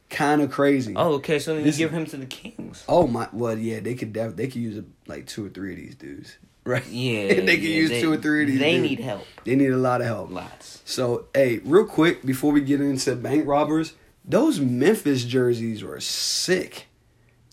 kind 0.08 0.40
of 0.40 0.52
crazy. 0.52 0.92
Oh, 0.94 1.14
okay. 1.14 1.38
So 1.40 1.54
then 1.56 1.64
This- 1.64 1.80
you 1.80 1.86
give 1.86 1.92
him 1.92 2.06
to 2.06 2.16
the 2.16 2.26
Kings. 2.26 2.84
Oh 2.88 3.08
my, 3.08 3.28
well 3.32 3.58
yeah, 3.58 3.80
they 3.80 3.94
could 3.94 4.12
def- 4.12 4.36
they 4.36 4.46
could 4.46 4.62
use 4.62 4.84
like 5.08 5.26
two 5.26 5.46
or 5.46 5.48
three 5.48 5.72
of 5.72 5.78
these 5.78 5.96
dudes, 5.96 6.36
right? 6.64 6.86
Yeah. 6.86 7.28
they 7.40 7.56
could 7.56 7.64
yeah, 7.64 7.76
use 7.82 7.90
they- 7.90 8.00
two 8.02 8.12
or 8.12 8.16
three 8.18 8.42
of 8.42 8.48
these. 8.48 8.60
They 8.60 8.76
dudes. 8.76 8.88
need 8.88 9.00
help. 9.00 9.24
They 9.44 9.56
need 9.56 9.72
a 9.72 9.76
lot 9.76 10.00
of 10.02 10.06
help. 10.06 10.30
Lots. 10.30 10.80
So, 10.84 11.24
hey, 11.34 11.58
real 11.64 11.86
quick 11.86 12.24
before 12.24 12.52
we 12.52 12.60
get 12.60 12.80
into 12.80 13.16
bank 13.16 13.48
robbers, 13.48 13.94
those 14.26 14.60
Memphis 14.60 15.24
jerseys 15.24 15.82
were 15.84 16.00
sick. 16.00 16.86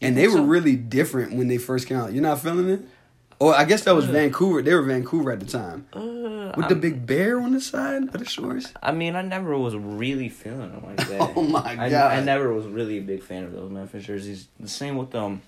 And 0.02 0.18
they 0.18 0.28
were 0.28 0.42
really 0.42 0.76
different 0.76 1.34
when 1.34 1.48
they 1.48 1.58
first 1.58 1.88
came 1.88 1.98
out. 1.98 2.12
You're 2.12 2.24
not 2.24 2.42
feeling 2.42 2.70
it? 2.70 2.82
Or 3.40 3.56
I 3.56 3.64
guess 3.64 3.84
that 3.86 3.96
was. 3.96 4.06
Vancouver. 4.06 4.62
They 4.62 4.74
were 4.74 4.82
Vancouver 4.82 5.32
at 5.32 5.40
the 5.40 5.46
time. 5.46 5.88
Uh, 5.94 6.52
With 6.58 6.68
the 6.68 6.76
I'm- 6.76 6.80
big 6.82 7.06
bear 7.06 7.40
on 7.40 7.54
the 7.54 7.62
side 7.62 8.04
of 8.04 8.12
the 8.12 8.26
shorts. 8.26 8.74
I 8.82 8.92
mean, 8.92 9.16
I 9.16 9.22
never 9.22 9.58
was 9.58 9.76
really 9.78 10.28
feeling 10.28 10.72
them 10.74 10.84
like 10.86 10.98
that. 11.08 11.32
Oh 11.38 11.42
my 11.44 11.76
I, 11.86 11.90
God. 11.90 12.12
I 12.18 12.22
never 12.22 12.54
was 12.54 12.66
really 12.68 12.98
a 12.98 13.02
big 13.02 13.24
fan 13.24 13.44
of 13.46 13.54
those 13.54 13.72
Memphis 13.72 14.04
jerseys. 14.06 14.48
The 14.60 14.68
same 14.68 14.98
with 14.98 15.16
um, 15.16 15.42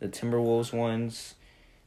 the 0.00 0.08
Timberwolves 0.08 0.72
ones 0.72 1.34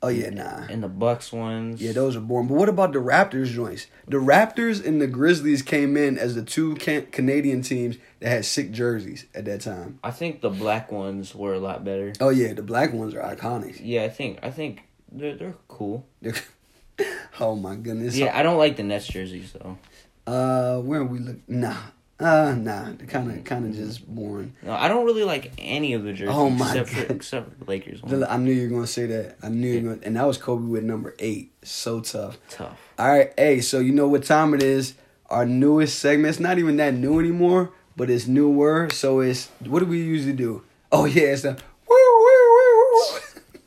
Oh 0.03 0.07
yeah, 0.07 0.31
nah. 0.31 0.65
and 0.67 0.81
the 0.81 0.87
Bucks 0.87 1.31
ones. 1.31 1.79
Yeah, 1.79 1.91
those 1.91 2.15
are 2.15 2.21
boring. 2.21 2.47
But 2.47 2.55
what 2.55 2.69
about 2.69 2.91
the 2.91 2.99
Raptors 2.99 3.47
joints? 3.47 3.85
The 4.07 4.17
Raptors 4.17 4.83
and 4.83 4.99
the 4.99 5.05
Grizzlies 5.05 5.61
came 5.61 5.95
in 5.95 6.17
as 6.17 6.33
the 6.33 6.41
two 6.41 6.75
can- 6.75 7.05
Canadian 7.07 7.61
teams 7.61 7.97
that 8.19 8.29
had 8.29 8.45
sick 8.45 8.71
jerseys 8.71 9.27
at 9.35 9.45
that 9.45 9.61
time. 9.61 9.99
I 10.03 10.09
think 10.09 10.41
the 10.41 10.49
black 10.49 10.91
ones 10.91 11.35
were 11.35 11.53
a 11.53 11.59
lot 11.59 11.83
better. 11.85 12.13
Oh 12.19 12.29
yeah, 12.29 12.53
the 12.53 12.63
black 12.63 12.93
ones 12.93 13.13
are 13.13 13.21
iconic. 13.21 13.79
Yeah, 13.83 14.03
I 14.03 14.09
think 14.09 14.39
I 14.41 14.49
think 14.49 14.83
they're 15.11 15.35
they're 15.35 15.55
cool. 15.67 16.07
oh 17.39 17.55
my 17.55 17.75
goodness. 17.75 18.15
Yeah, 18.17 18.37
I 18.37 18.41
don't 18.41 18.57
like 18.57 18.77
the 18.77 18.83
Nets 18.83 19.05
jerseys 19.07 19.53
though. 19.53 19.77
Uh, 20.25 20.79
where 20.81 21.03
we 21.03 21.19
look? 21.19 21.37
Nah, 21.47 21.77
uh, 22.21 22.53
nah. 22.57 22.91
Kind 23.07 23.31
of, 23.31 23.43
kind 23.43 23.65
of 23.65 23.75
just 23.75 24.07
boring. 24.07 24.53
No, 24.61 24.73
I 24.73 24.87
don't 24.87 25.05
really 25.05 25.23
like 25.23 25.51
any 25.57 25.93
of 25.93 26.03
the 26.03 26.13
jerseys 26.13 26.35
Oh 26.35 26.49
my 26.49 26.67
except 26.69 26.89
for 26.89 27.01
God. 27.01 27.11
except 27.15 27.49
for 27.49 27.55
the 27.65 27.65
Lakers 27.71 28.01
one. 28.03 28.23
I 28.23 28.37
knew 28.37 28.51
you 28.51 28.63
were 28.69 28.75
gonna 28.75 28.87
say 28.87 29.05
that. 29.07 29.37
I 29.43 29.49
knew 29.49 29.67
you 29.67 29.81
were 29.87 29.95
gonna, 29.95 30.05
and 30.05 30.15
that 30.15 30.25
was 30.27 30.37
Kobe 30.37 30.65
with 30.67 30.83
number 30.83 31.15
eight. 31.19 31.51
So 31.63 31.99
tough. 31.99 32.37
Tough. 32.49 32.77
All 32.99 33.09
right, 33.09 33.33
hey. 33.37 33.61
So 33.61 33.79
you 33.79 33.91
know 33.91 34.07
what 34.07 34.23
time 34.23 34.53
it 34.53 34.61
is? 34.63 34.93
Our 35.29 35.45
newest 35.45 35.99
segment. 35.99 36.29
It's 36.29 36.39
not 36.39 36.59
even 36.59 36.77
that 36.77 36.93
new 36.93 37.19
anymore, 37.19 37.71
but 37.95 38.09
it's 38.09 38.27
newer. 38.27 38.89
So 38.91 39.19
it's 39.21 39.47
what 39.65 39.79
do 39.79 39.85
we 39.85 40.01
usually 40.01 40.33
do? 40.33 40.63
Oh 40.91 41.05
yeah, 41.05 41.23
it's 41.29 41.41
the 41.43 41.57
woo 41.89 41.95
woo 41.95 42.53
woo 42.53 42.93
woo. 42.93 43.19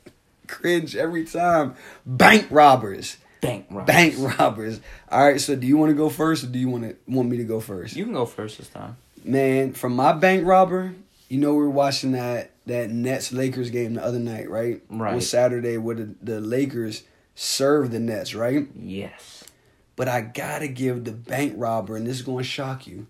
Cringe 0.46 0.94
every 0.96 1.24
time. 1.24 1.74
Bank 2.06 2.46
robbers. 2.50 3.16
Bank 3.44 3.66
robbers. 3.70 3.86
Bank 3.86 4.38
robbers. 4.38 4.80
All 5.10 5.24
right. 5.24 5.40
So 5.40 5.56
do 5.56 5.66
you 5.66 5.76
want 5.76 5.90
to 5.90 5.96
go 5.96 6.08
first, 6.08 6.44
or 6.44 6.46
do 6.48 6.58
you 6.58 6.68
want 6.68 6.84
to 6.84 6.96
want 7.06 7.28
me 7.28 7.36
to 7.36 7.44
go 7.44 7.60
first? 7.60 7.96
You 7.96 8.04
can 8.04 8.14
go 8.14 8.26
first 8.26 8.58
this 8.58 8.68
time. 8.68 8.96
Man, 9.24 9.72
from 9.72 9.96
my 9.96 10.12
bank 10.12 10.46
robber, 10.46 10.94
you 11.28 11.38
know 11.38 11.52
we 11.52 11.62
were 11.62 11.70
watching 11.70 12.12
that 12.12 12.50
that 12.66 12.90
Nets 12.90 13.32
Lakers 13.32 13.70
game 13.70 13.94
the 13.94 14.04
other 14.04 14.18
night, 14.18 14.48
right? 14.48 14.82
Right. 14.88 15.14
Was 15.14 15.28
Saturday 15.28 15.76
where 15.78 15.96
the, 15.96 16.14
the 16.22 16.40
Lakers 16.40 17.04
served 17.34 17.92
the 17.92 18.00
Nets, 18.00 18.34
right? 18.34 18.66
Yes. 18.78 19.44
But 19.96 20.08
I 20.08 20.22
gotta 20.22 20.68
give 20.68 21.04
the 21.04 21.12
bank 21.12 21.54
robber, 21.56 21.96
and 21.96 22.06
this 22.06 22.16
is 22.16 22.22
gonna 22.22 22.42
shock 22.42 22.86
you, 22.86 23.06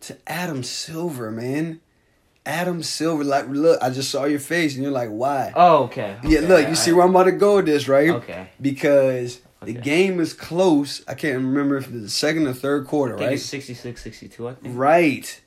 to 0.00 0.16
Adam 0.26 0.62
Silver, 0.62 1.30
man. 1.30 1.80
Adam 2.44 2.82
Silver, 2.82 3.22
like 3.22 3.48
look, 3.48 3.80
I 3.80 3.90
just 3.90 4.10
saw 4.10 4.24
your 4.24 4.40
face 4.40 4.74
and 4.74 4.82
you're 4.82 4.92
like, 4.92 5.10
why? 5.10 5.52
Oh, 5.54 5.84
okay. 5.84 6.16
yeah, 6.24 6.40
look, 6.40 6.68
you 6.68 6.74
see 6.74 6.90
where 6.90 7.04
I'm 7.04 7.10
about 7.10 7.24
to 7.24 7.32
go 7.32 7.56
with 7.56 7.66
this, 7.66 7.86
right? 7.86 8.10
Okay. 8.10 8.48
Because 8.60 9.40
the 9.64 9.74
game 9.74 10.20
is 10.20 10.32
close. 10.32 11.02
I 11.06 11.14
can't 11.14 11.36
remember 11.36 11.76
if 11.76 11.90
the 11.90 12.08
second 12.08 12.46
or 12.46 12.52
third 12.52 12.86
quarter, 12.86 13.16
right? 13.16 13.32
it's 13.32 13.44
66, 13.44 14.02
62, 14.02 14.48
I 14.48 14.54
think. 14.54 14.78
Right. 14.78 15.40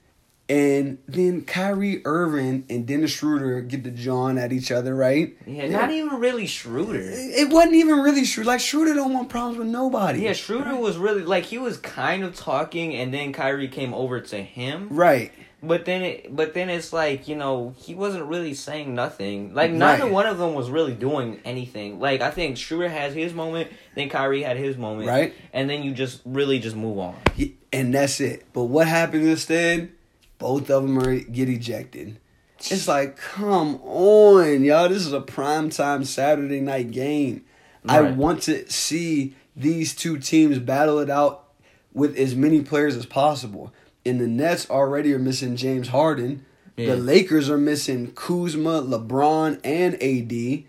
And 0.47 0.99
then 1.07 1.43
Kyrie 1.43 2.05
Irving 2.05 2.65
and 2.69 2.85
Dennis 2.85 3.09
Schroeder 3.11 3.61
get 3.61 3.83
the 3.83 3.89
John 3.89 4.37
at 4.37 4.53
each 4.53 4.71
other, 4.71 4.93
right? 4.93 5.35
Yeah, 5.47 5.69
not 5.69 5.89
even 5.89 6.19
really 6.19 6.45
Schroeder. 6.45 7.01
It 7.01 7.49
wasn't 7.49 7.73
even 7.73 7.99
really 8.01 8.25
Schroeder. 8.25 8.49
Like 8.49 8.59
Schroeder 8.59 8.93
don't 8.93 9.11
want 9.11 9.29
problems 9.29 9.57
with 9.57 9.67
nobody. 9.67 10.19
Yeah, 10.21 10.33
Schroeder 10.33 10.75
was 10.75 10.97
really 10.97 11.23
like 11.23 11.45
he 11.45 11.57
was 11.57 11.77
kind 11.77 12.23
of 12.23 12.35
talking, 12.35 12.93
and 12.95 13.11
then 13.11 13.33
Kyrie 13.33 13.69
came 13.69 13.95
over 13.95 14.21
to 14.21 14.37
him. 14.37 14.89
Right. 14.91 15.31
But 15.63 15.85
then 15.85 16.01
it, 16.03 16.35
but 16.35 16.53
then 16.53 16.69
it's 16.69 16.93
like 16.93 17.27
you 17.27 17.35
know 17.35 17.73
he 17.77 17.95
wasn't 17.95 18.25
really 18.25 18.53
saying 18.53 18.93
nothing. 18.93 19.53
Like 19.53 19.71
neither 19.71 20.03
Right. 20.03 20.11
one 20.11 20.25
of 20.27 20.37
them 20.37 20.53
was 20.53 20.69
really 20.69 20.93
doing 20.93 21.39
anything. 21.45 21.99
Like 21.99 22.21
I 22.21 22.29
think 22.31 22.57
Schroeder 22.57 22.89
has 22.89 23.13
his 23.13 23.33
moment, 23.33 23.71
then 23.95 24.09
Kyrie 24.09 24.43
had 24.43 24.57
his 24.57 24.77
moment, 24.77 25.07
Right. 25.07 25.33
And 25.53 25.69
then 25.69 25.81
you 25.83 25.93
just 25.93 26.21
really 26.25 26.59
just 26.59 26.75
move 26.75 26.99
on. 26.99 27.15
He- 27.35 27.55
And 27.73 27.93
that's 27.93 28.19
it. 28.21 28.45
But 28.53 28.65
what 28.65 28.87
happens 28.87 29.25
instead? 29.27 29.91
both 30.37 30.69
of 30.69 30.83
them 30.83 30.99
are 30.99 31.15
get 31.17 31.47
ejected. 31.47 32.17
It's 32.59 32.87
like, 32.89 33.15
come 33.17 33.79
on, 33.83 34.63
y'all. 34.65 34.89
This 34.89 35.05
is 35.05 35.13
a 35.13 35.21
prime 35.21 35.69
time 35.69 36.03
Saturday 36.03 36.59
night 36.59 36.91
game. 36.91 37.45
I 37.87 38.01
want 38.01 38.43
to 38.43 38.69
see 38.69 39.35
these 39.55 39.95
two 39.95 40.17
teams 40.17 40.59
battle 40.59 40.99
it 40.99 41.09
out 41.09 41.45
with 41.93 42.17
as 42.17 42.35
many 42.35 42.61
players 42.61 42.97
as 42.97 43.05
possible. 43.05 43.71
And 44.05 44.19
the 44.19 44.27
Nets 44.27 44.69
already 44.69 45.13
are 45.13 45.19
missing 45.19 45.55
James 45.55 45.89
Harden. 45.89 46.45
Yeah. 46.77 46.87
The 46.87 46.97
Lakers 46.97 47.49
are 47.49 47.57
missing 47.57 48.11
Kuzma, 48.11 48.81
LeBron, 48.81 49.59
and 49.63 49.95
AD. 50.01 50.63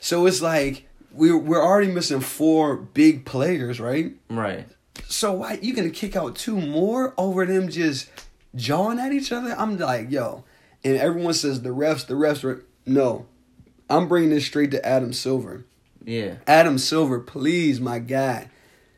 So 0.00 0.26
it's 0.26 0.42
like 0.42 0.88
we're 1.12 1.38
we're 1.38 1.62
already 1.62 1.90
missing 1.90 2.20
four 2.20 2.76
big 2.76 3.24
players, 3.24 3.80
right? 3.80 4.12
Right. 4.28 4.66
So 5.06 5.32
why 5.32 5.58
you 5.62 5.74
gonna 5.74 5.90
kick 5.90 6.16
out 6.16 6.36
two 6.36 6.60
more 6.60 7.14
over 7.16 7.46
them 7.46 7.68
just 7.68 8.10
jawing 8.54 8.98
at 8.98 9.12
each 9.12 9.30
other? 9.32 9.54
I'm 9.56 9.78
like, 9.78 10.10
yo, 10.10 10.44
and 10.84 10.96
everyone 10.96 11.34
says 11.34 11.62
the 11.62 11.70
refs, 11.70 12.06
the 12.06 12.14
refs. 12.14 12.42
Re-. 12.42 12.62
No, 12.84 13.26
I'm 13.88 14.08
bringing 14.08 14.30
this 14.30 14.46
straight 14.46 14.70
to 14.72 14.84
Adam 14.84 15.12
Silver. 15.12 15.64
Yeah. 16.04 16.36
Adam 16.46 16.78
Silver, 16.78 17.20
please, 17.20 17.80
my 17.80 17.98
guy, 18.00 18.48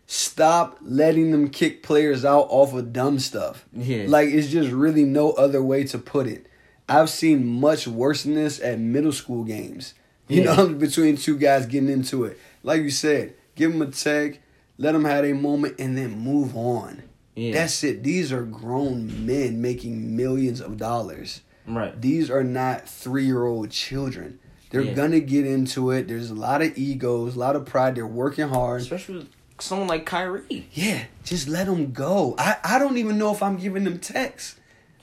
stop 0.06 0.78
letting 0.82 1.30
them 1.30 1.48
kick 1.48 1.82
players 1.82 2.24
out 2.24 2.46
off 2.50 2.74
of 2.74 2.92
dumb 2.92 3.18
stuff. 3.18 3.64
Yeah. 3.72 4.04
Like 4.08 4.28
it's 4.28 4.48
just 4.48 4.70
really 4.70 5.04
no 5.04 5.32
other 5.32 5.62
way 5.62 5.84
to 5.84 5.98
put 5.98 6.26
it. 6.26 6.46
I've 6.88 7.08
seen 7.10 7.46
much 7.46 7.86
worse 7.88 8.24
than 8.24 8.34
this 8.34 8.60
at 8.60 8.78
middle 8.78 9.12
school 9.12 9.44
games. 9.44 9.94
You 10.28 10.42
Yeah. 10.42 10.54
know, 10.56 10.68
between 10.74 11.16
two 11.16 11.38
guys 11.38 11.66
getting 11.66 11.88
into 11.88 12.24
it. 12.24 12.38
Like 12.62 12.82
you 12.82 12.90
said, 12.90 13.34
give 13.56 13.72
them 13.72 13.82
a 13.82 13.86
tag, 13.90 14.40
let 14.78 14.92
them 14.92 15.04
have 15.04 15.24
a 15.24 15.32
moment, 15.32 15.76
and 15.78 15.96
then 15.96 16.18
move 16.18 16.56
on. 16.56 17.02
Yeah. 17.34 17.52
That's 17.52 17.82
it. 17.84 18.02
These 18.02 18.32
are 18.32 18.42
grown 18.44 19.26
men 19.26 19.60
making 19.60 20.14
millions 20.16 20.60
of 20.60 20.76
dollars. 20.76 21.40
right. 21.66 21.98
These 22.00 22.30
are 22.30 22.44
not 22.44 22.86
three 22.88 23.24
year 23.24 23.44
old 23.46 23.70
children. 23.70 24.38
They're 24.70 24.82
Yeah. 24.82 24.92
gonna 24.94 25.20
get 25.20 25.46
into 25.46 25.90
it. 25.92 26.08
There's 26.08 26.30
a 26.30 26.34
lot 26.34 26.60
of 26.62 26.76
egos, 26.76 27.36
a 27.36 27.38
lot 27.38 27.56
of 27.56 27.64
pride. 27.64 27.94
They're 27.94 28.06
working 28.06 28.48
hard. 28.48 28.82
Especially 28.82 29.16
with 29.16 29.28
someone 29.58 29.88
like 29.88 30.06
Kyrie. 30.06 30.68
Yeah, 30.72 31.04
just 31.24 31.48
let 31.48 31.66
them 31.66 31.92
go. 31.92 32.34
I, 32.38 32.56
I 32.64 32.78
don't 32.78 32.96
even 32.98 33.18
know 33.18 33.32
if 33.32 33.42
I'm 33.42 33.56
giving 33.56 33.84
them 33.84 33.98
techs. 33.98 34.56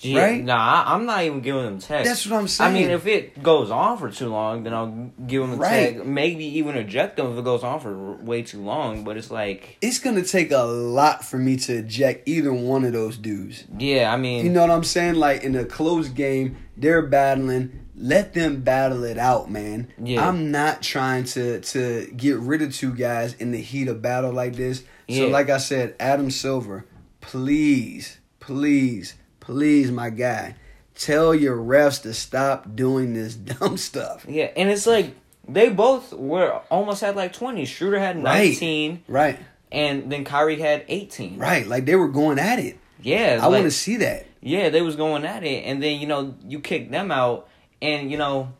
Yeah, 0.03 0.19
Right? 0.23 0.43
Nah, 0.43 0.83
I'm 0.87 1.05
not 1.05 1.23
even 1.25 1.41
giving 1.41 1.61
them 1.63 1.77
tech. 1.77 2.03
That's 2.03 2.25
what 2.25 2.35
I'm 2.39 2.47
saying. 2.47 2.71
I 2.71 2.73
mean, 2.73 2.89
if 2.89 3.05
it 3.05 3.43
goes 3.43 3.69
on 3.69 3.99
for 3.99 4.09
too 4.09 4.29
long, 4.29 4.63
then 4.63 4.73
I'll 4.73 5.11
give 5.27 5.43
them 5.43 5.53
a 5.53 5.55
Right. 5.57 5.93
tag. 5.97 6.05
Maybe 6.07 6.43
even 6.57 6.75
eject 6.75 7.17
them 7.17 7.31
if 7.31 7.37
it 7.37 7.43
goes 7.43 7.61
on 7.63 7.79
for 7.79 8.15
way 8.15 8.41
too 8.41 8.61
long. 8.63 9.03
But 9.03 9.17
it's 9.17 9.29
like, 9.29 9.77
It's 9.79 9.99
gonna 9.99 10.23
take 10.23 10.51
a 10.51 10.63
lot 10.63 11.23
for 11.23 11.37
me 11.37 11.55
to 11.57 11.73
eject 11.77 12.27
either 12.27 12.51
one 12.51 12.83
of 12.83 12.93
those 12.93 13.15
dudes. 13.15 13.65
yeah, 13.77 14.11
I 14.11 14.17
mean, 14.17 14.43
You 14.43 14.51
know 14.51 14.61
what 14.61 14.71
I'm 14.71 14.83
saying? 14.83 15.15
Like 15.15 15.43
in 15.43 15.55
a 15.55 15.65
close 15.65 16.09
game, 16.09 16.57
they're 16.75 17.03
battling. 17.05 17.85
Let 18.03 18.33
them 18.33 18.61
battle 18.61 19.03
it 19.03 19.17
out, 19.19 19.51
man. 19.51 19.87
Yeah. 20.01 20.27
I'm 20.27 20.49
not 20.51 20.81
trying 20.81 21.25
to 21.25 21.59
to 21.61 22.11
get 22.17 22.37
rid 22.37 22.61
of 22.63 22.73
two 22.73 22.95
guys 22.95 23.33
in 23.35 23.51
the 23.51 23.61
heat 23.61 23.87
of 23.87 24.01
battle 24.01 24.33
like 24.33 24.55
this. 24.55 24.83
So, 25.09 25.27
like 25.27 25.49
I 25.49 25.57
said, 25.57 25.95
Adam 25.99 26.31
Silver, 26.31 26.85
please, 27.19 28.17
please, 28.39 29.15
please, 29.39 29.91
my 29.91 30.09
guy, 30.09 30.55
tell 30.95 31.33
your 31.35 31.57
refs 31.57 32.01
to 32.03 32.13
stop 32.13 32.75
doing 32.75 33.13
this 33.13 33.35
dumb 33.59 33.77
stuff. 33.77 34.25
yeah, 34.27 34.51
and 34.55 34.69
it's 34.69 34.85
like 34.87 35.15
they 35.47 35.69
both 35.69 36.13
were 36.13 36.61
almost 36.69 37.01
had 37.01 37.15
like 37.15 37.33
20. 37.33 37.65
Schroeder 37.65 37.99
had 37.99 38.15
Right. 38.23 38.49
19, 38.49 39.03
Right, 39.07 39.39
and 39.71 40.11
then 40.11 40.23
Kyrie 40.23 40.59
had 40.59 40.85
18. 40.87 41.37
right. 41.37 41.65
Like 41.67 41.85
they 41.85 41.95
were 41.95 42.09
going 42.09 42.39
at 42.39 42.59
it. 42.59 42.77
Yeah, 43.01 43.39
I 43.41 43.45
like, 43.47 43.51
want 43.51 43.63
to 43.65 43.71
see 43.71 43.97
that. 43.97 44.27
Yeah, 44.41 44.69
they 44.69 44.81
was 44.81 44.95
going 44.95 45.25
at 45.25 45.43
it, 45.43 45.63
and 45.65 45.81
then 45.81 45.99
you 45.99 46.07
know 46.07 46.35
you 46.47 46.59
kick 46.59 46.91
them 46.91 47.11
out, 47.11 47.47
and 47.81 48.11
you 48.11 48.17
know 48.17 48.53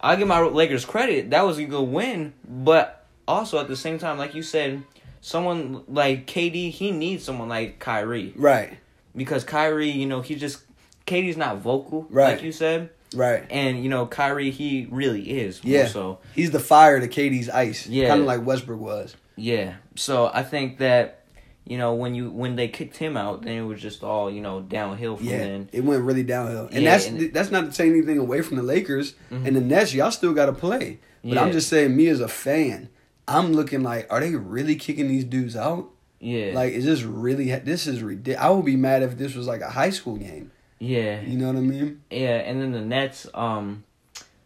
I 0.00 0.16
give 0.16 0.28
my 0.28 0.40
Lakers 0.40 0.84
credit. 0.84 1.30
That 1.30 1.42
was 1.46 1.58
a 1.58 1.64
good 1.64 1.82
win, 1.88 2.32
but 2.48 3.06
also 3.26 3.58
at 3.58 3.68
the 3.68 3.76
same 3.76 3.98
time, 3.98 4.16
like 4.18 4.34
you 4.34 4.42
said, 4.42 4.82
someone 5.20 5.82
like 5.88 6.26
KD, 6.26 6.70
he 6.70 6.90
needs 6.92 7.24
someone 7.24 7.48
like 7.48 7.78
Kyrie 7.80 8.32
Right, 8.36 8.78
because 9.16 9.44
Kyrie, 9.44 9.90
you 9.90 10.06
know, 10.06 10.20
he 10.20 10.34
just 10.36 10.60
KD's 11.06 11.36
not 11.36 11.58
vocal, 11.58 12.06
Right. 12.10 12.34
like 12.34 12.42
you 12.42 12.52
said, 12.52 12.90
right. 13.14 13.44
and 13.50 13.82
you 13.82 13.88
know 13.90 14.06
Kyrie, 14.06 14.50
he 14.50 14.86
really 14.90 15.22
is. 15.40 15.60
Yeah. 15.64 15.86
So 15.88 16.18
He's 16.34 16.50
the 16.52 16.60
fire 16.60 17.00
to 17.00 17.08
KD's 17.08 17.48
ice. 17.50 17.86
Yeah. 17.86 18.08
Kind 18.08 18.20
of 18.20 18.26
like 18.26 18.44
Westbrook 18.46 18.80
was. 18.80 19.16
yeah, 19.36 19.74
so 19.96 20.30
I 20.32 20.42
think 20.42 20.78
that. 20.78 21.17
You 21.68 21.76
know, 21.78 21.94
when 21.94 22.14
you 22.14 22.30
when 22.30 22.56
they 22.56 22.66
kicked 22.68 22.96
him 22.96 23.16
out, 23.16 23.42
then 23.42 23.52
it 23.58 23.62
was 23.62 23.80
just 23.80 24.02
all 24.02 24.30
you 24.30 24.40
know 24.40 24.60
downhill 24.62 25.18
from 25.18 25.26
Yeah, 25.26 25.38
then. 25.38 25.68
it 25.70 25.84
went 25.84 26.02
really 26.02 26.22
downhill, 26.22 26.68
and 26.72 26.82
Yeah, 26.82 26.90
that's 26.92 27.06
and- 27.08 27.32
that's 27.34 27.50
not 27.50 27.70
to 27.70 27.76
take 27.76 27.90
anything 27.90 28.16
away 28.18 28.40
from 28.40 28.56
the 28.56 28.62
Lakers 28.62 29.14
Mhm. 29.30 29.46
and 29.46 29.54
the 29.56 29.60
Nets. 29.60 29.92
Y'all 29.94 30.10
still 30.10 30.32
got 30.32 30.46
to 30.46 30.52
play, 30.54 30.98
but 31.22 31.36
I'm 31.36 31.52
just 31.52 31.68
saying, 31.68 31.94
me 31.94 32.08
as 32.08 32.20
a 32.20 32.28
fan, 32.28 32.88
I'm 33.28 33.52
looking 33.52 33.82
like, 33.82 34.06
are 34.10 34.18
they 34.20 34.34
really 34.34 34.76
kicking 34.76 35.08
these 35.08 35.24
dudes 35.24 35.54
out? 35.56 35.90
Yeah, 36.20 36.52
Like, 36.54 36.72
is 36.72 36.84
this 36.86 37.02
really? 37.04 37.54
This 37.58 37.86
is 37.86 38.02
ridiculous. 38.02 38.42
I 38.44 38.50
would 38.50 38.64
be 38.64 38.74
mad 38.76 39.02
if 39.02 39.18
this 39.18 39.34
was 39.36 39.46
like 39.46 39.60
a 39.60 39.68
high 39.70 39.90
school 39.90 40.16
game. 40.16 40.50
yeah. 40.80 41.20
You 41.20 41.36
know 41.36 41.48
what 41.48 41.56
I 41.56 41.60
mean? 41.60 42.00
Yeah, 42.10 42.36
and 42.38 42.60
then 42.62 42.72
the 42.72 42.80
Nets, 42.80 43.26
um, 43.34 43.84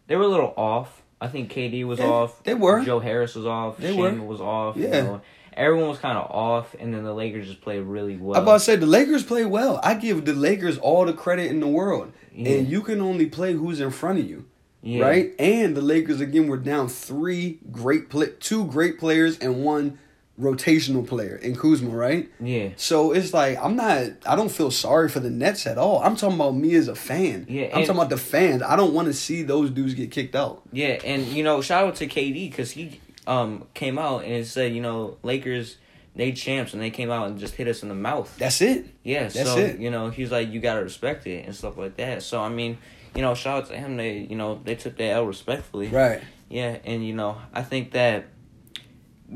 they 0.07 0.15
were 0.17 0.23
a 0.23 0.27
little 0.27 0.53
off. 0.57 1.01
I 1.21 1.29
think 1.29 1.49
KD 1.49 1.85
was 1.85 1.99
They- 1.99 2.05
off. 2.05 2.43
they 2.43 2.53
were. 2.53 2.81
Joe 2.83 2.99
Harris 2.99 3.33
was 3.33 3.45
off. 3.45 3.77
They 3.77 3.93
were. 3.93 4.11
was 4.21 4.41
off. 4.41 4.75
Yeah. 4.75 4.97
You 4.97 5.03
know, 5.03 5.21
everyone 5.57 5.89
was 5.89 5.99
kind 5.99 6.17
of 6.17 6.29
off, 6.31 6.75
and 6.79 6.93
then 6.93 7.03
the 7.03 7.13
Lakers 7.13 7.47
just 7.47 7.61
played 7.61 7.81
really 7.81 8.17
well. 8.17 8.35
I'm 8.37 8.43
about 8.43 8.53
to 8.53 8.59
say 8.61 8.75
the 8.75 8.85
Lakers 8.85 9.23
play 9.23 9.45
well. 9.45 9.79
I 9.83 9.93
give 9.95 10.25
the 10.25 10.33
Lakers 10.33 10.77
all 10.77 11.05
the 11.05 11.13
credit 11.13 11.49
in 11.49 11.59
the 11.59 11.67
world, 11.67 12.11
Yeah. 12.33 12.51
and 12.53 12.67
you 12.67 12.81
can 12.81 13.01
only 13.01 13.25
play 13.27 13.53
who's 13.53 13.79
in 13.79 13.91
front 13.91 14.19
of 14.19 14.29
you. 14.29 14.45
yeah. 14.81 15.03
right? 15.05 15.31
And 15.39 15.75
the 15.77 15.81
Lakers 15.81 16.19
again 16.21 16.47
were 16.47 16.57
down 16.57 16.89
three 16.89 17.59
great 17.71 18.09
play, 18.09 18.31
two 18.39 18.65
great 18.65 18.99
players 18.99 19.37
and 19.39 19.63
one 19.63 19.97
rotational 20.39 21.07
player 21.07 21.35
in 21.35 21.55
Kuzma, 21.55 21.89
right? 21.91 22.29
Yeah. 22.39 22.69
So 22.75 23.11
it's 23.11 23.33
like 23.33 23.57
I'm 23.63 23.75
not. 23.75 24.03
I 24.25 24.35
don't 24.35 24.49
feel 24.51 24.71
sorry 24.71 25.07
for 25.09 25.19
the 25.19 25.29
Nets 25.29 25.67
at 25.67 25.77
all. 25.77 25.99
I'm 26.03 26.15
talking 26.15 26.35
about 26.35 26.55
me 26.55 26.73
as 26.75 26.87
a 26.87 26.95
fan. 26.95 27.45
Yeah, 27.47 27.65
I'm 27.67 27.85
talking 27.85 27.91
about 27.91 28.09
the 28.09 28.17
fans. 28.17 28.61
I 28.61 28.75
don't 28.75 28.93
want 28.93 29.07
to 29.07 29.13
see 29.13 29.43
those 29.43 29.69
dudes 29.69 29.93
get 29.93 30.11
kicked 30.11 30.35
out. 30.35 30.63
Yeah, 30.71 30.99
and 31.05 31.25
you 31.27 31.43
know, 31.43 31.61
shout 31.61 31.85
out 31.87 31.95
to 31.97 32.07
KD 32.07 32.49
because 32.49 32.71
he 32.71 32.99
um 33.27 33.65
came 33.73 33.97
out 33.97 34.23
and 34.23 34.33
it 34.33 34.47
said, 34.47 34.73
you 34.73 34.81
know, 34.81 35.17
Lakers 35.23 35.77
they 36.15 36.31
champs, 36.31 36.73
and 36.73 36.81
they 36.81 36.91
came 36.91 37.09
out 37.09 37.27
and 37.27 37.39
just 37.39 37.55
hit 37.55 37.67
us 37.67 37.81
in 37.81 37.89
the 37.89 37.95
mouth. 37.95 38.31
That's 38.37 38.61
it. 38.61 38.85
Yeah, 39.03 39.23
That's 39.29 39.49
so 39.49 39.57
it. 39.57 39.79
you 39.79 39.89
know, 39.89 40.11
he's 40.11 40.31
like, 40.31 40.51
you 40.51 40.59
gotta 40.59 40.83
respect 40.83 41.25
it 41.25 41.45
and 41.45 41.55
stuff 41.55 41.75
like 41.75 41.97
that. 41.97 42.21
So 42.21 42.39
I 42.39 42.49
mean, 42.49 42.77
you 43.15 43.21
know, 43.23 43.33
shout 43.33 43.63
out 43.63 43.69
to 43.69 43.75
him. 43.77 43.97
They, 43.97 44.19
you 44.19 44.35
know, 44.35 44.61
they 44.63 44.75
took 44.75 44.95
that 44.97 45.09
L 45.11 45.25
respectfully. 45.25 45.87
Right. 45.87 46.21
Yeah, 46.49 46.77
and 46.85 47.03
you 47.05 47.15
know, 47.15 47.37
I 47.51 47.63
think 47.63 47.93
that 47.93 48.25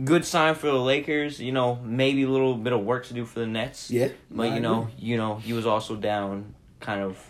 good 0.03 0.23
sign 0.23 0.53
for 0.53 0.67
the 0.67 0.73
Lakers. 0.79 1.39
You 1.39 1.51
know, 1.51 1.79
maybe 1.83 2.23
a 2.23 2.29
little 2.29 2.55
bit 2.55 2.73
of 2.73 2.83
work 2.83 3.07
to 3.07 3.13
do 3.15 3.25
for 3.25 3.39
the 3.39 3.47
Nets. 3.47 3.89
Yeah. 3.89 4.09
but 4.29 4.53
you 4.53 4.59
know, 4.59 4.89
you 4.99 5.17
know, 5.17 5.37
he 5.37 5.53
was 5.53 5.65
also 5.65 5.95
down, 5.95 6.53
kind 6.79 7.01
of, 7.01 7.25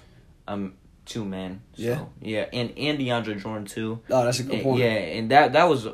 um, 0.47 0.73
two 1.05 1.23
men. 1.23 1.61
So, 1.75 1.83
Yeah. 1.83 2.05
yeah, 2.21 2.45
and 2.51 2.73
and 2.77 2.99
DeAndre 2.99 3.41
Jordan 3.41 3.65
too. 3.65 4.01
Oh, 4.09 4.25
that's 4.25 4.41
a 4.41 4.43
good 4.43 4.61
point. 4.61 4.79
yeah, 4.81 4.87
and 4.89 5.31
that 5.31 5.53
that 5.53 5.69
was 5.69 5.87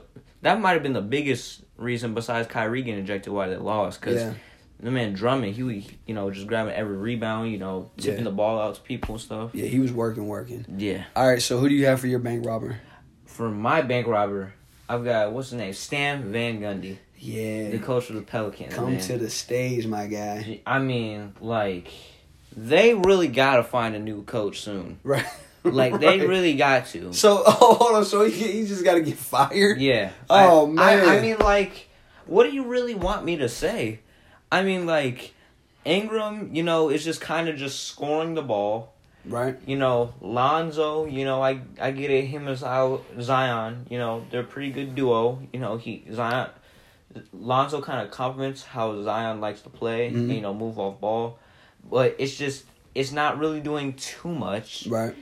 that 0.44 0.62
might 0.62 0.74
have 0.74 0.84
been 0.84 0.94
the 0.94 1.02
biggest 1.02 1.64
reason 1.78 2.14
besides 2.14 2.48
Kyrie 2.48 2.84
getting 2.84 3.04
ejected 3.04 3.34
why 3.34 3.48
they 3.50 3.58
lost 3.58 4.00
because. 4.00 4.22
Yeah. 4.22 4.34
The 4.80 4.92
man 4.92 5.14
Drummond, 5.14 5.56
he 5.56 5.64
was, 5.64 5.86
you 6.06 6.14
know, 6.14 6.30
just 6.30 6.46
grabbing 6.46 6.74
every 6.74 6.98
rebound, 6.98 7.50
you 7.54 7.58
know, 7.58 7.90
tipping 7.96 8.18
Yeah. 8.18 8.24
the 8.26 8.32
ball 8.32 8.60
out 8.60 8.76
to 8.76 8.82
people 8.82 9.16
and 9.16 9.22
stuff. 9.22 9.52
Yeah, 9.54 9.68
he 9.68 9.80
was 9.80 9.94
working, 9.94 10.28
working. 10.28 10.66
Yeah. 10.78 11.06
All 11.16 11.26
right, 11.26 11.42
so 11.42 11.58
who 11.58 11.70
do 11.70 11.76
you 11.76 11.86
have 11.86 12.02
for 12.02 12.08
your 12.08 12.20
bank 12.20 12.46
robber? 12.46 12.82
For 13.26 13.50
my 13.50 13.82
bank 13.82 14.08
robber, 14.08 14.54
I've 14.90 15.06
got 15.06 15.32
what's 15.32 15.52
his 15.52 15.58
name, 15.58 15.72
Stan 15.72 16.34
Van 16.34 16.60
Gundy. 16.60 16.98
Yeah. 17.18 17.70
the 17.70 17.80
coach 17.80 18.10
of 18.10 18.18
the 18.18 18.24
Pelicans. 18.24 18.74
Come 18.74 18.94
man. 18.94 19.00
to 19.04 19.18
the 19.18 19.30
stage, 19.30 19.88
my 19.88 20.08
guy. 20.08 20.60
I 20.66 20.80
mean, 20.80 21.34
like, 21.40 21.88
they 22.54 22.94
really 22.94 23.30
gotta 23.30 23.64
find 23.64 23.96
a 23.96 24.00
new 24.00 24.24
coach 24.24 24.60
soon. 24.60 25.00
Right. 25.04 25.26
Like, 25.72 26.00
they 26.00 26.20
really 26.20 26.56
got 26.56 26.88
to. 26.88 27.14
So, 27.14 27.42
oh, 27.48 27.76
hold 27.76 27.96
on. 27.96 28.06
So 28.06 28.26
he, 28.26 28.52
he 28.52 28.68
just 28.68 28.84
got 28.84 28.96
to 28.96 29.02
get 29.02 29.18
fired? 29.18 29.80
Yeah. 29.80 30.12
Oh, 30.30 30.68
I, 30.68 30.70
man. 30.70 31.10
I, 31.10 31.18
I 31.18 31.22
mean, 31.22 31.38
like, 31.40 31.88
what 32.26 32.44
do 32.44 32.54
you 32.54 32.66
really 32.66 32.96
want 32.96 33.24
me 33.24 33.38
to 33.38 33.48
say? 33.48 34.00
I 34.52 34.62
mean, 34.64 34.86
like, 34.86 35.34
Ingram, 35.86 36.54
you 36.54 36.64
know, 36.64 36.90
is 36.90 37.04
just 37.04 37.22
kind 37.22 37.50
of 37.50 37.56
just 37.56 37.88
scoring 37.88 38.34
the 38.34 38.42
ball. 38.42 38.94
Right. 39.26 39.58
You 39.66 39.78
know, 39.78 40.14
Lonzo, 40.22 41.06
you 41.06 41.24
know, 41.24 41.42
I 41.42 41.62
I 41.80 41.92
get 41.92 42.12
it. 42.12 42.26
Him 42.26 42.48
as 42.48 42.60
Zion, 42.60 43.86
you 43.90 43.98
know, 43.98 44.26
they're 44.30 44.42
a 44.42 44.46
pretty 44.46 44.72
good 44.72 44.96
duo. 44.96 45.40
You 45.54 45.60
know, 45.60 45.78
he 45.78 46.04
Zion, 46.12 46.50
Lonzo 47.32 47.82
kind 47.82 48.06
of 48.06 48.12
complements 48.12 48.64
how 48.64 49.02
Zion 49.02 49.40
likes 49.40 49.62
to 49.62 49.70
play. 49.70 50.12
Mhm. 50.12 50.36
You 50.36 50.42
know, 50.42 50.54
move 50.54 50.78
off 50.78 51.00
ball, 51.00 51.40
but 51.90 52.16
it's 52.20 52.36
just 52.36 52.66
it's 52.94 53.12
not 53.12 53.40
really 53.40 53.62
doing 53.62 53.94
too 53.94 54.34
much. 54.34 54.88
Right. 54.88 55.16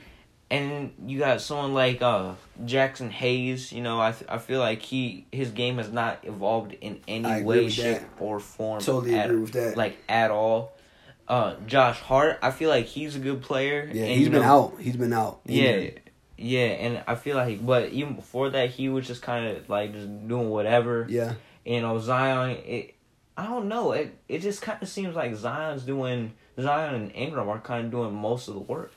And 0.52 0.92
you 1.06 1.18
got 1.18 1.40
someone 1.40 1.72
like 1.72 2.02
uh 2.02 2.34
Jaxson 2.62 3.10
Hayes. 3.10 3.72
You 3.72 3.82
know, 3.82 4.00
I 4.00 4.12
th- 4.12 4.30
I 4.30 4.36
feel 4.36 4.60
like 4.60 4.82
he 4.82 5.26
his 5.32 5.50
game 5.50 5.78
has 5.78 5.90
not 5.90 6.18
evolved 6.24 6.76
in 6.80 7.00
any 7.08 7.24
agree 7.24 7.44
way, 7.44 7.68
shape, 7.70 8.00
that. 8.00 8.22
or 8.22 8.38
form. 8.38 8.80
Totally 8.80 9.18
at, 9.18 9.30
agree 9.30 9.40
with 9.40 9.52
that. 9.52 9.76
Like 9.76 9.96
at 10.08 10.30
all. 10.30 10.74
Uh, 11.26 11.54
Josh 11.66 11.98
Hart, 12.00 12.38
I 12.42 12.50
feel 12.50 12.68
like 12.68 12.84
he's 12.84 13.16
a 13.16 13.18
good 13.18 13.40
player. 13.40 13.88
Yeah, 13.90 14.04
and, 14.04 14.18
he's 14.18 14.28
been 14.28 14.42
know, 14.42 14.74
out. 14.74 14.80
He's 14.80 14.96
been 14.96 15.14
out. 15.14 15.40
Yeah, 15.46 15.90
yeah, 16.36 16.66
and 16.66 17.04
I 17.06 17.14
feel 17.14 17.36
like, 17.36 17.64
but 17.64 17.90
even 17.90 18.14
before 18.14 18.50
that, 18.50 18.70
he 18.70 18.88
was 18.90 19.06
just 19.06 19.22
kind 19.22 19.46
of 19.46 19.70
like 19.70 19.92
just 19.94 20.28
doing 20.28 20.50
whatever. 20.50 21.06
Yeah. 21.08 21.34
You 21.64 21.80
know, 21.80 21.98
Zion. 21.98 22.58
It, 22.66 22.94
I 23.36 23.46
don't 23.46 23.68
know. 23.68 23.92
It 23.92 24.14
it 24.28 24.40
just 24.40 24.60
kind 24.60 24.82
of 24.82 24.88
seems 24.88 25.14
like 25.14 25.34
Zion's 25.34 25.84
doing 25.84 26.34
Zion 26.60 26.94
and 26.94 27.12
Ingram 27.14 27.48
are 27.48 27.60
kind 27.60 27.86
of 27.86 27.90
doing 27.90 28.14
most 28.14 28.48
of 28.48 28.54
the 28.54 28.60
work. 28.60 28.92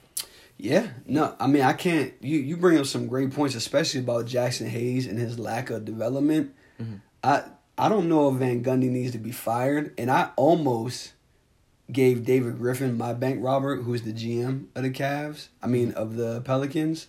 Yeah, 0.58 0.88
no, 1.06 1.36
I 1.40 1.48
mean 1.48 1.64
I 1.64 1.74
can't. 1.74 2.14
You 2.22 2.40
you 2.40 2.56
bring 2.58 2.78
up 2.78 2.86
some 2.86 3.08
great 3.08 3.32
points, 3.34 3.56
especially 3.56 4.00
about 4.00 4.26
Jaxson 4.26 4.68
Hayes 4.68 5.06
and 5.06 5.20
his 5.20 5.38
lack 5.38 5.70
of 5.70 5.84
development. 5.86 6.54
Mhm. 6.82 7.02
I 7.24 7.44
I 7.78 7.90
don't 7.90 8.08
know 8.08 8.30
if 8.30 8.36
Van 8.36 8.64
Gundy 8.64 8.90
needs 8.90 9.12
to 9.12 9.18
be 9.18 9.32
fired, 9.32 9.94
and 9.98 10.10
I 10.10 10.30
almost 10.38 11.12
gave 11.92 12.26
David 12.26 12.58
Griffin 12.58 12.98
my 12.98 13.14
bank 13.14 13.44
robber, 13.44 13.76
who's 13.76 14.04
the 14.04 14.14
GM 14.14 14.68
of 14.76 14.84
the 14.84 14.90
Cavs. 14.92 15.50
I 15.62 15.68
mean 15.68 15.92
of 15.92 16.16
the 16.16 16.42
Pelicans, 16.42 17.08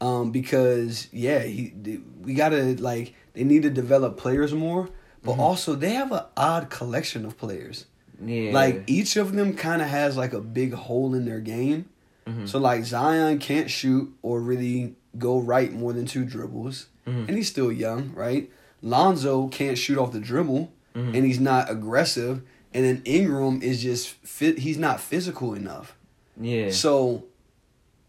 um, 0.00 0.32
because 0.32 1.06
yeah, 1.12 1.40
he 1.44 1.72
we 2.20 2.34
gotta 2.34 2.74
like 2.80 3.14
they 3.34 3.44
need 3.44 3.62
to 3.62 3.70
develop 3.70 4.16
players 4.16 4.52
more, 4.52 4.88
but 5.22 5.38
also 5.38 5.76
they 5.76 5.90
have 5.90 6.10
an 6.10 6.24
odd 6.36 6.68
collection 6.68 7.24
of 7.24 7.38
players. 7.38 7.86
Yeah, 8.24 8.52
Like 8.52 8.84
each 8.88 9.16
of 9.16 9.32
them 9.34 9.54
kind 9.54 9.80
of 9.82 9.88
has 9.88 10.16
like 10.16 10.32
a 10.32 10.40
big 10.40 10.72
hole 10.74 11.14
in 11.14 11.24
their 11.24 11.40
game. 11.40 11.86
Mhm. 12.32 12.48
So 12.48 12.58
like 12.58 12.84
Zion 12.84 13.38
can't 13.38 13.70
shoot 13.70 14.12
or 14.22 14.40
really 14.40 14.94
go 15.18 15.38
right 15.40 15.72
more 15.72 15.92
than 15.92 16.06
two 16.06 16.24
dribbles, 16.24 16.86
Mhm. 17.06 17.28
and 17.28 17.36
he's 17.36 17.48
still 17.48 17.70
young, 17.72 18.12
right? 18.14 18.50
Lonzo 18.80 19.48
can't 19.48 19.76
shoot 19.78 19.98
off 19.98 20.12
the 20.12 20.20
dribble, 20.20 20.72
Mhm. 20.94 21.14
and 21.16 21.24
he's 21.26 21.40
not 21.40 21.70
aggressive. 21.70 22.42
And 22.74 22.84
then 22.84 23.02
Ingram 23.04 23.60
is 23.62 23.82
just 23.82 24.08
fit. 24.26 24.60
He's 24.60 24.78
not 24.78 25.00
physical 25.00 25.52
enough. 25.54 25.94
yeah, 26.40 26.70
So 26.70 27.24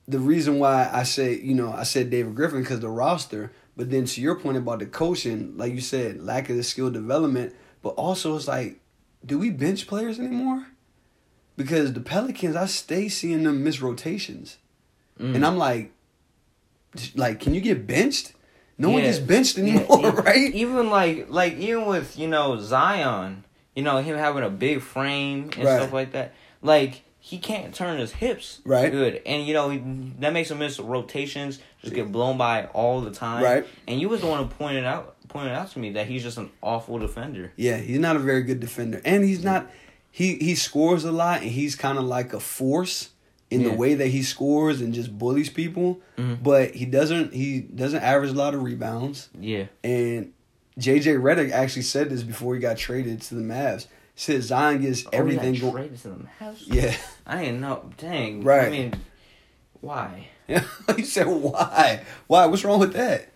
the 0.07 0.19
reason 0.19 0.59
why 0.59 0.89
I 0.91 1.03
say, 1.03 1.37
you 1.39 1.53
know, 1.53 1.71
I 1.73 1.83
said 1.83 2.09
David 2.09 2.35
Griffin 2.35 2.61
because 2.61 2.79
the 2.79 2.89
roster, 2.89 3.51
but 3.75 3.89
then 3.91 4.05
to 4.05 4.21
your 4.21 4.35
point 4.35 4.57
about 4.57 4.79
the 4.79 4.85
coaching, 4.85 5.57
like 5.57 5.73
you 5.73 5.81
said, 5.81 6.21
lack 6.23 6.49
of 6.49 6.55
the 6.55 6.63
skill 6.63 6.89
development, 6.89 7.53
but 7.81 7.89
also 7.89 8.35
it's 8.37 8.47
like, 8.47 8.79
do 9.25 9.37
we 9.39 9.49
bench 9.49 9.87
players 9.87 10.19
anymore? 10.19 10.65
Because 11.55 11.93
the 11.93 11.99
Pelicans, 11.99 12.55
I 12.55 12.65
stay 12.65 13.09
seeing 13.09 13.43
them 13.43 13.63
miss 13.63 13.81
rotations, 13.81 14.57
Mm. 15.19 15.35
and 15.35 15.45
I'm 15.45 15.57
like, 15.57 15.91
like, 17.15 17.39
can 17.39 17.53
you 17.53 17.61
get 17.61 17.87
benched? 17.87 18.33
No 18.77 18.89
one 18.89 19.01
Yeah. 19.03 19.07
gets 19.11 19.19
benched 19.19 19.57
anymore, 19.57 19.99
e- 19.99 20.09
right? 20.23 20.53
Even 20.53 20.89
like 20.89 21.27
like 21.29 21.53
even 21.57 21.85
with 21.85 22.17
you 22.17 22.27
know 22.27 22.59
Zion, 22.59 23.43
you 23.75 23.83
know 23.83 23.97
him 23.99 24.17
having 24.17 24.43
a 24.43 24.49
big 24.49 24.81
frame 24.81 25.49
and 25.55 25.63
Right. 25.65 25.77
stuff 25.77 25.93
like 25.93 26.11
that. 26.13 26.33
Like 26.61 27.03
he 27.19 27.37
can't 27.37 27.73
turn 27.73 27.99
his 27.99 28.11
hips 28.13 28.59
Right. 28.65 28.91
good, 28.91 29.21
and 29.25 29.45
you 29.47 29.53
know 29.53 29.69
he, 29.69 29.81
that 30.19 30.33
makes 30.33 30.49
him 30.51 30.59
miss 30.59 30.79
rotations. 30.79 31.59
Just 31.81 31.93
get 31.93 32.11
blown 32.11 32.37
by 32.37 32.65
all 32.73 33.01
the 33.01 33.11
time. 33.11 33.43
Right. 33.43 33.65
And 33.87 34.01
you 34.01 34.09
was 34.09 34.21
the 34.21 34.27
one 34.27 34.39
who 34.39 34.49
pointed 34.49 34.85
out 34.85 35.15
pointed 35.29 35.53
out 35.53 35.71
to 35.71 35.79
me 35.79 35.91
that 35.91 36.07
he's 36.07 36.23
just 36.23 36.37
an 36.37 36.49
awful 36.61 36.97
defender. 36.99 37.51
Yeah, 37.55 37.77
he's 37.77 37.99
not 37.99 38.15
a 38.15 38.19
very 38.19 38.41
good 38.43 38.59
defender, 38.59 39.01
and 39.05 39.23
he's 39.23 39.43
not. 39.43 39.69
He 40.15 40.35
he 40.35 40.53
scores 40.53 41.03
a 41.05 41.11
lot, 41.11 41.41
and 41.41 41.49
he's 41.49 41.75
kind 41.75 41.97
of 41.97 42.03
like 42.03 42.33
a 42.33 42.39
force 42.39 43.09
in 43.49 43.61
Yeah. 43.61 43.69
the 43.69 43.75
way 43.75 43.95
that 43.95 44.07
he 44.09 44.21
scores 44.21 44.79
and 44.79 44.93
just 44.93 45.17
bullies 45.17 45.49
people. 45.49 46.01
Mhm. 46.19 46.43
But 46.43 46.75
he 46.75 46.85
doesn't 46.85 47.33
he 47.33 47.61
doesn't 47.61 48.03
average 48.03 48.29
a 48.29 48.33
lot 48.35 48.53
of 48.53 48.61
rebounds. 48.61 49.29
Yeah. 49.39 49.65
And 49.83 50.33
JJ 50.79 51.15
Redick 51.19 51.49
actually 51.51 51.81
said 51.81 52.11
this 52.11 52.21
before 52.21 52.53
he 52.53 52.61
got 52.61 52.77
traded 52.77 53.21
to 53.23 53.33
the 53.35 53.41
Mavs. 53.41 53.87
He 54.13 54.21
said 54.21 54.43
Zion 54.43 54.81
gets 54.83 55.03
everything 55.11 55.49
oh, 55.49 55.51
he 55.53 55.59
got 55.59 55.71
going. 55.71 55.83
traded 55.83 56.01
to 56.03 56.07
the 56.09 56.15
Mavs. 56.39 56.61
Yeah, 56.67 56.95
I 57.25 57.45
didn't 57.45 57.61
know. 57.61 57.89
Dang. 57.97 58.43
Right. 58.43 58.67
I 58.67 58.69
mean, 58.69 58.93
why? 59.81 60.27
he 60.95 61.03
said 61.03 61.25
why? 61.25 62.03
Why? 62.27 62.45
What's 62.45 62.63
wrong 62.63 62.79
with 62.79 62.93
that? 62.93 63.29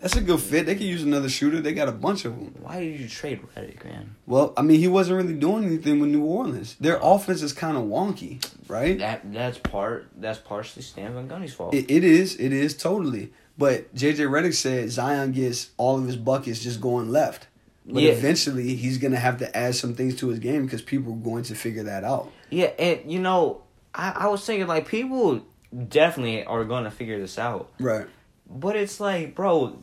That's 0.00 0.14
a 0.14 0.20
good 0.20 0.40
fit. 0.40 0.66
They 0.66 0.74
could 0.76 0.86
use 0.86 1.02
another 1.02 1.28
shooter. 1.28 1.60
They 1.60 1.72
got 1.74 1.88
a 1.88 1.92
bunch 1.92 2.24
of 2.24 2.36
them. 2.38 2.54
Why 2.60 2.78
did 2.80 3.00
you 3.00 3.08
trade 3.08 3.40
Redick, 3.56 3.84
man? 3.84 4.14
Well, 4.26 4.52
I 4.56 4.62
mean, 4.62 4.78
he 4.78 4.86
wasn't 4.86 5.16
really 5.20 5.34
doing 5.34 5.64
anything 5.64 5.98
with 5.98 6.10
New 6.10 6.22
Orleans. 6.22 6.76
Their 6.78 7.00
offense 7.02 7.42
is 7.42 7.52
kind 7.52 7.76
of 7.76 7.84
wonky, 7.84 8.40
right? 8.68 8.96
That 8.98 9.32
that's 9.32 9.58
part. 9.58 10.06
That's 10.16 10.38
partially 10.38 10.82
Stan 10.82 11.14
Van 11.14 11.28
Gundy's 11.28 11.52
fault. 11.54 11.74
It, 11.74 11.90
it 11.90 12.04
is. 12.04 12.36
It 12.36 12.52
is 12.52 12.76
totally. 12.76 13.32
But 13.58 13.92
JJ 13.92 14.28
Redick 14.30 14.54
said 14.54 14.88
Zion 14.90 15.32
gets 15.32 15.70
all 15.78 15.98
of 15.98 16.06
his 16.06 16.16
buckets 16.16 16.62
just 16.62 16.80
going 16.80 17.10
left. 17.10 17.48
But 17.84 18.02
Yeah. 18.02 18.12
eventually, 18.12 18.76
he's 18.76 18.98
gonna 18.98 19.16
have 19.18 19.38
to 19.38 19.56
add 19.56 19.74
some 19.74 19.94
things 19.94 20.14
to 20.16 20.28
his 20.28 20.38
game 20.38 20.64
because 20.64 20.82
people 20.82 21.14
are 21.14 21.16
going 21.16 21.42
to 21.44 21.56
figure 21.56 21.82
that 21.84 22.04
out. 22.04 22.30
Yeah, 22.50 22.66
and 22.78 23.10
you 23.10 23.18
know, 23.18 23.62
I, 23.92 24.12
I 24.14 24.26
was 24.28 24.44
thinking 24.44 24.68
like 24.68 24.86
people 24.86 25.40
definitely 25.88 26.44
are 26.44 26.64
gonna 26.64 26.90
figure 26.92 27.18
this 27.18 27.36
out, 27.38 27.70
Right. 27.80 28.06
But 28.50 28.76
it's 28.76 29.00
like, 29.00 29.34
bro, 29.34 29.78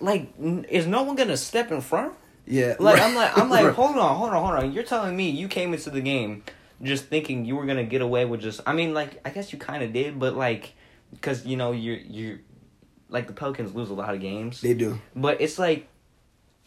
like, 0.00 0.32
is 0.68 0.86
no 0.86 1.02
one 1.04 1.16
gonna 1.16 1.36
step 1.36 1.70
in 1.72 1.80
front? 1.80 2.12
Yeah. 2.46 2.76
Like, 2.78 2.96
right. 2.98 3.02
I'm 3.02 3.14
like, 3.14 3.36
I'm 3.38 3.50
like, 3.50 3.64
Right. 3.66 3.74
hold 3.74 3.96
on, 3.96 4.16
hold 4.16 4.30
on, 4.30 4.44
hold 4.44 4.64
on. 4.64 4.72
You're 4.72 4.84
telling 4.84 5.16
me 5.16 5.30
you 5.30 5.48
came 5.48 5.74
into 5.74 5.90
the 5.90 6.00
game 6.00 6.44
just 6.82 7.06
thinking 7.06 7.44
you 7.44 7.56
were 7.56 7.66
gonna 7.66 7.84
get 7.84 8.02
away 8.02 8.24
with 8.24 8.40
just? 8.40 8.60
I 8.66 8.72
mean, 8.72 8.94
like, 8.94 9.20
I 9.24 9.30
guess 9.30 9.52
you 9.52 9.58
kind 9.58 9.82
of 9.82 9.92
did, 9.92 10.18
but 10.18 10.36
like, 10.36 10.74
because 11.10 11.44
you 11.46 11.56
know, 11.56 11.72
you're 11.72 11.96
you're 11.96 12.38
like 13.08 13.26
the 13.26 13.32
Pelicans 13.32 13.74
lose 13.74 13.90
a 13.90 13.94
lot 13.94 14.14
of 14.14 14.20
games, 14.20 14.60
They 14.60 14.74
do. 14.74 15.00
but 15.14 15.40
it's 15.40 15.58
like 15.58 15.88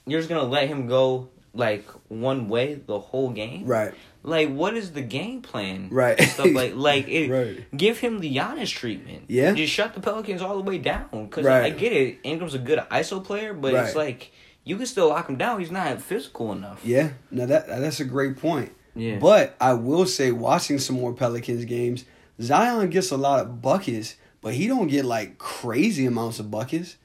you're 0.06 0.20
just 0.20 0.30
gonna 0.30 0.44
let 0.50 0.68
him 0.68 0.88
go 0.88 1.30
like 1.54 1.86
one 2.10 2.48
way 2.50 2.76
the 2.76 3.00
whole 3.00 3.30
game, 3.32 3.66
Right. 3.66 3.94
like 4.24 4.50
what 4.50 4.76
is 4.76 4.92
the 4.92 5.02
game 5.02 5.42
plan 5.42 5.90
Right. 5.92 6.20
And 6.20 6.30
stuff 6.30 6.48
like 6.54 6.74
like 6.90 7.08
it, 7.08 7.30
Right. 7.30 7.78
give 7.78 7.98
him 8.00 8.20
the 8.20 8.34
Giannis 8.36 8.70
treatment 8.70 9.24
Yeah. 9.28 9.54
just 9.54 9.74
shut 9.74 9.94
the 9.96 10.00
pelicans 10.00 10.42
all 10.42 10.56
the 10.58 10.64
way 10.64 10.78
down 10.78 11.08
because 11.26 11.46
Right. 11.46 11.64
i 11.64 11.70
get 11.72 11.92
it 11.94 12.20
ingram's 12.24 12.54
a 12.54 12.60
good 12.60 12.80
iso 12.92 13.24
player 13.24 13.54
but 13.54 13.74
it's 13.74 13.96
like 13.96 14.32
you 14.64 14.76
can 14.78 14.86
still 14.86 15.08
lock 15.10 15.28
him 15.28 15.38
down 15.38 15.60
he's 15.60 15.72
not 15.72 16.00
physical 16.02 16.52
enough 16.52 16.82
Yeah. 16.86 17.10
Now 17.32 17.46
that 17.48 17.68
that's 17.68 18.00
a 18.00 18.06
great 18.06 18.38
point. 18.38 18.72
yeah 18.96 19.18
But 19.18 19.56
I 19.60 19.74
will 19.74 20.06
say, 20.06 20.32
watching 20.32 20.78
some 20.78 20.98
more 20.98 21.14
Pelicans 21.14 21.66
games, 21.66 22.06
Zion 22.42 22.90
gets 22.92 23.10
a 23.12 23.18
lot 23.18 23.40
of 23.40 23.62
buckets, 23.62 24.16
but 24.42 24.54
he 24.54 24.68
don't 24.68 24.88
get 24.88 25.04
like 25.06 25.38
crazy 25.40 26.06
amounts 26.06 26.40
of 26.40 26.52
buckets. 26.52 26.98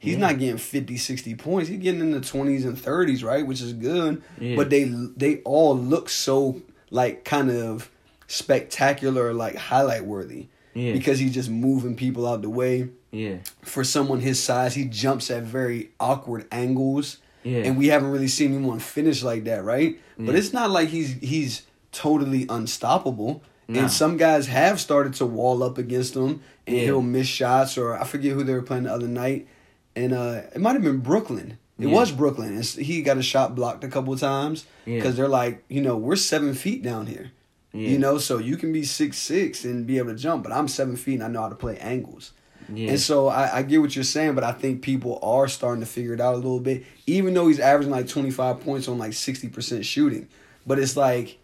He's 0.00 0.14
Yeah. 0.14 0.20
not 0.20 0.38
getting 0.38 0.56
50, 0.56 0.96
60 0.96 1.34
points. 1.36 1.68
He's 1.68 1.78
getting 1.78 2.00
in 2.00 2.10
the 2.10 2.20
20s 2.20 2.64
and 2.64 2.76
30s, 2.76 3.22
right? 3.22 3.46
Which 3.46 3.60
is 3.60 3.72
good. 3.74 4.22
Yeah. 4.40 4.56
But 4.56 4.70
they 4.70 4.84
they 5.16 5.36
all 5.44 5.78
look 5.78 6.08
so 6.08 6.62
like 6.90 7.24
kind 7.24 7.50
of 7.50 7.88
spectacular, 8.26 9.32
like 9.34 9.56
highlight 9.56 10.04
worthy. 10.04 10.46
yeah 10.74 10.92
Because 10.92 11.18
he's 11.18 11.34
just 11.34 11.50
moving 11.50 11.94
people 11.96 12.26
out 12.26 12.42
the 12.42 12.50
way. 12.50 12.88
yeah 13.12 13.36
For 13.62 13.84
someone 13.84 14.20
his 14.20 14.42
size, 14.42 14.74
he 14.74 14.84
jumps 14.86 15.30
at 15.30 15.42
very 15.42 15.90
awkward 16.00 16.46
angles 16.50 17.18
yeah 17.42 17.58
and 17.64 17.76
we 17.78 17.86
haven't 17.88 18.10
really 18.10 18.28
seen 18.28 18.54
anyone 18.54 18.78
finish 18.80 19.22
like 19.22 19.44
that, 19.44 19.64
right? 19.64 19.98
But 20.18 20.34
it's 20.34 20.52
not 20.52 20.70
like 20.70 20.88
he's 20.90 21.12
he's 21.32 21.62
totally 21.92 22.46
unstoppable. 22.48 23.42
And 23.68 23.88
some 23.90 24.16
guys 24.16 24.48
have 24.48 24.80
started 24.80 25.14
to 25.14 25.26
wall 25.26 25.62
up 25.62 25.78
against 25.78 26.16
him, 26.16 26.40
and 26.66 26.76
Yeah. 26.76 26.82
he'll 26.86 27.02
miss 27.02 27.28
shots. 27.28 27.78
Or 27.78 27.94
I 27.96 28.04
forget 28.04 28.32
who 28.32 28.42
they 28.42 28.52
were 28.52 28.62
playing 28.70 28.82
the 28.82 28.92
other 28.92 29.06
night, 29.06 29.46
and 29.96 30.12
uh, 30.12 30.42
it 30.54 30.60
might 30.60 30.72
have 30.72 30.82
been 30.82 30.98
Brooklyn. 30.98 31.58
It 31.78 31.86
Yeah. 31.88 31.94
was 31.94 32.12
Brooklyn. 32.12 32.54
And 32.54 32.64
he 32.64 33.02
got 33.02 33.16
a 33.18 33.22
shot 33.22 33.54
blocked 33.54 33.82
a 33.84 33.88
couple 33.88 34.12
of 34.12 34.20
times 34.20 34.64
Yeah. 34.86 34.96
because 34.96 35.16
they're 35.16 35.28
like, 35.28 35.64
you 35.68 35.80
know, 35.80 35.96
we're 35.96 36.16
seven 36.16 36.54
feet 36.54 36.82
down 36.82 37.06
here. 37.06 37.32
yeah 37.72 37.88
You 37.90 37.98
know, 37.98 38.18
so 38.18 38.38
you 38.38 38.56
can 38.56 38.72
be 38.72 38.82
six 38.84 39.16
six 39.18 39.64
and 39.64 39.86
be 39.86 39.98
able 39.98 40.10
to 40.10 40.16
jump, 40.18 40.42
but 40.42 40.52
I'm 40.52 40.68
seven 40.68 40.96
feet 40.96 41.14
and 41.14 41.22
I 41.24 41.28
know 41.28 41.42
how 41.42 41.48
to 41.48 41.54
play 41.54 41.78
angles. 41.78 42.32
yeah 42.72 42.90
And 42.90 43.00
so 43.00 43.28
I, 43.28 43.58
I 43.58 43.62
get 43.62 43.80
what 43.80 43.94
you're 43.96 44.04
saying, 44.04 44.34
but 44.34 44.44
I 44.44 44.52
think 44.52 44.82
people 44.82 45.18
are 45.22 45.48
starting 45.48 45.80
to 45.80 45.86
figure 45.86 46.12
it 46.14 46.20
out 46.20 46.34
a 46.34 46.36
little 46.36 46.60
bit. 46.60 46.84
Even 47.06 47.32
though 47.34 47.48
he's 47.48 47.60
averaging 47.60 47.90
like 47.92 48.08
25 48.08 48.60
points 48.60 48.86
on 48.88 48.98
like 48.98 49.12
60% 49.12 49.84
shooting, 49.84 50.28
but 50.66 50.78
it's 50.78 50.96
like 50.96 51.38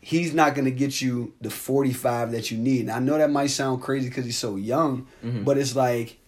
he's 0.00 0.34
not 0.34 0.54
going 0.54 0.64
to 0.64 0.70
get 0.72 1.00
you 1.00 1.32
the 1.40 1.50
45 1.50 2.32
that 2.32 2.50
you 2.50 2.58
need. 2.58 2.80
And 2.80 2.90
I 2.90 2.98
know 2.98 3.16
that 3.18 3.30
might 3.30 3.46
sound 3.50 3.80
crazy 3.82 4.08
because 4.08 4.24
he's 4.24 4.36
so 4.38 4.56
young, 4.56 5.06
Mhm. 5.24 5.44
but 5.44 5.56
it's 5.58 5.76
like 5.76 6.18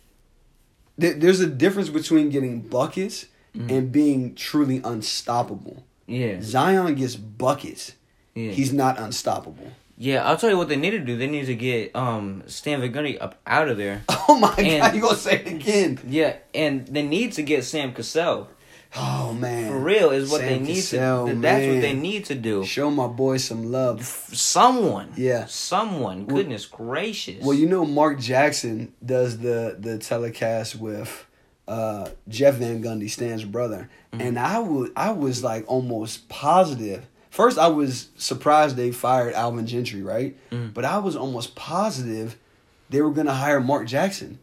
th- 1.01 1.17
there's 1.19 1.41
a 1.41 1.47
difference 1.47 1.89
between 1.89 2.31
getting 2.31 2.61
buckets 2.61 3.27
Mhm. 3.57 3.71
and 3.71 3.93
being 3.93 4.35
truly 4.35 4.81
unstoppable. 4.85 5.85
yeah 6.07 6.41
Zion 6.43 6.95
gets 6.97 7.17
buckets. 7.17 7.93
yeah 8.35 8.51
He's 8.51 8.73
not 8.73 8.99
unstoppable. 8.99 9.71
yeah 9.97 10.27
i'll 10.27 10.37
tell 10.37 10.51
you 10.51 10.57
what 10.59 10.69
they 10.69 10.77
need 10.77 10.91
to 10.91 10.99
do 10.99 11.17
they 11.17 11.29
need 11.29 11.47
to 11.47 11.55
get 11.55 11.95
um 11.95 12.43
stan 12.47 12.81
Van 12.81 12.93
Gundy 12.93 13.17
up 13.21 13.39
out 13.47 13.69
of 13.69 13.77
there 13.79 14.03
Oh 14.29 14.37
my 14.39 14.53
And- 14.59 14.81
god, 14.83 14.95
you 14.95 15.01
gonna 15.03 15.17
say 15.17 15.37
it 15.41 15.47
again? 15.47 16.01
yeah 16.09 16.37
and 16.55 16.85
they 16.89 17.03
need 17.03 17.33
to 17.39 17.43
get 17.43 17.63
sam 17.65 17.93
cassell 17.95 18.49
Oh 18.97 19.33
man, 19.33 19.71
for 19.73 19.79
real 19.79 20.11
is 20.11 20.31
what 20.31 20.41
Sam 20.41 20.49
they 20.49 20.59
need 20.61 20.75
Cassell, 20.77 21.27
to 21.29 21.35
that's 21.35 21.67
what 21.67 21.81
they 21.81 21.95
need 21.95 22.25
to 22.27 22.35
do 22.37 22.65
Show 22.65 22.91
my 22.91 23.07
boy 23.09 23.39
some 23.39 23.73
love. 23.73 24.05
someone 24.05 25.13
Yeah. 25.17 25.47
someone 25.47 26.27
Well- 26.27 26.37
goodness 26.37 26.67
gracious 26.67 27.43
Well, 27.45 27.55
you 27.55 27.67
know, 27.67 27.85
Mark 27.85 28.21
Jackson 28.21 28.93
does 29.05 29.39
the 29.39 29.77
the 29.79 29.99
telecast 29.99 30.77
with 30.77 31.27
uh, 31.67 32.11
Jeff 32.29 32.57
Van 32.57 32.83
Gundy, 32.83 33.09
Stan's 33.11 33.45
brother, 33.45 33.89
Mm-hmm. 34.13 34.21
and 34.21 34.39
I 34.39 34.59
would 34.61 34.93
I 34.97 35.11
was 35.13 35.43
like 35.43 35.65
almost 35.67 36.29
positive. 36.29 37.07
first 37.31 37.59
I 37.59 37.67
was 37.69 38.11
surprised 38.17 38.77
they 38.77 38.93
fired 38.93 39.35
Alvin 39.35 39.67
Gentry, 39.67 40.03
right? 40.03 40.37
Mm. 40.53 40.73
But 40.73 40.85
I 40.85 40.99
was 40.99 41.17
almost 41.17 41.57
positive 41.57 42.37
they 42.91 43.01
were 43.03 43.11
gonna 43.11 43.35
hire 43.35 43.61
Mark 43.61 43.87
Jackson. 43.89 44.39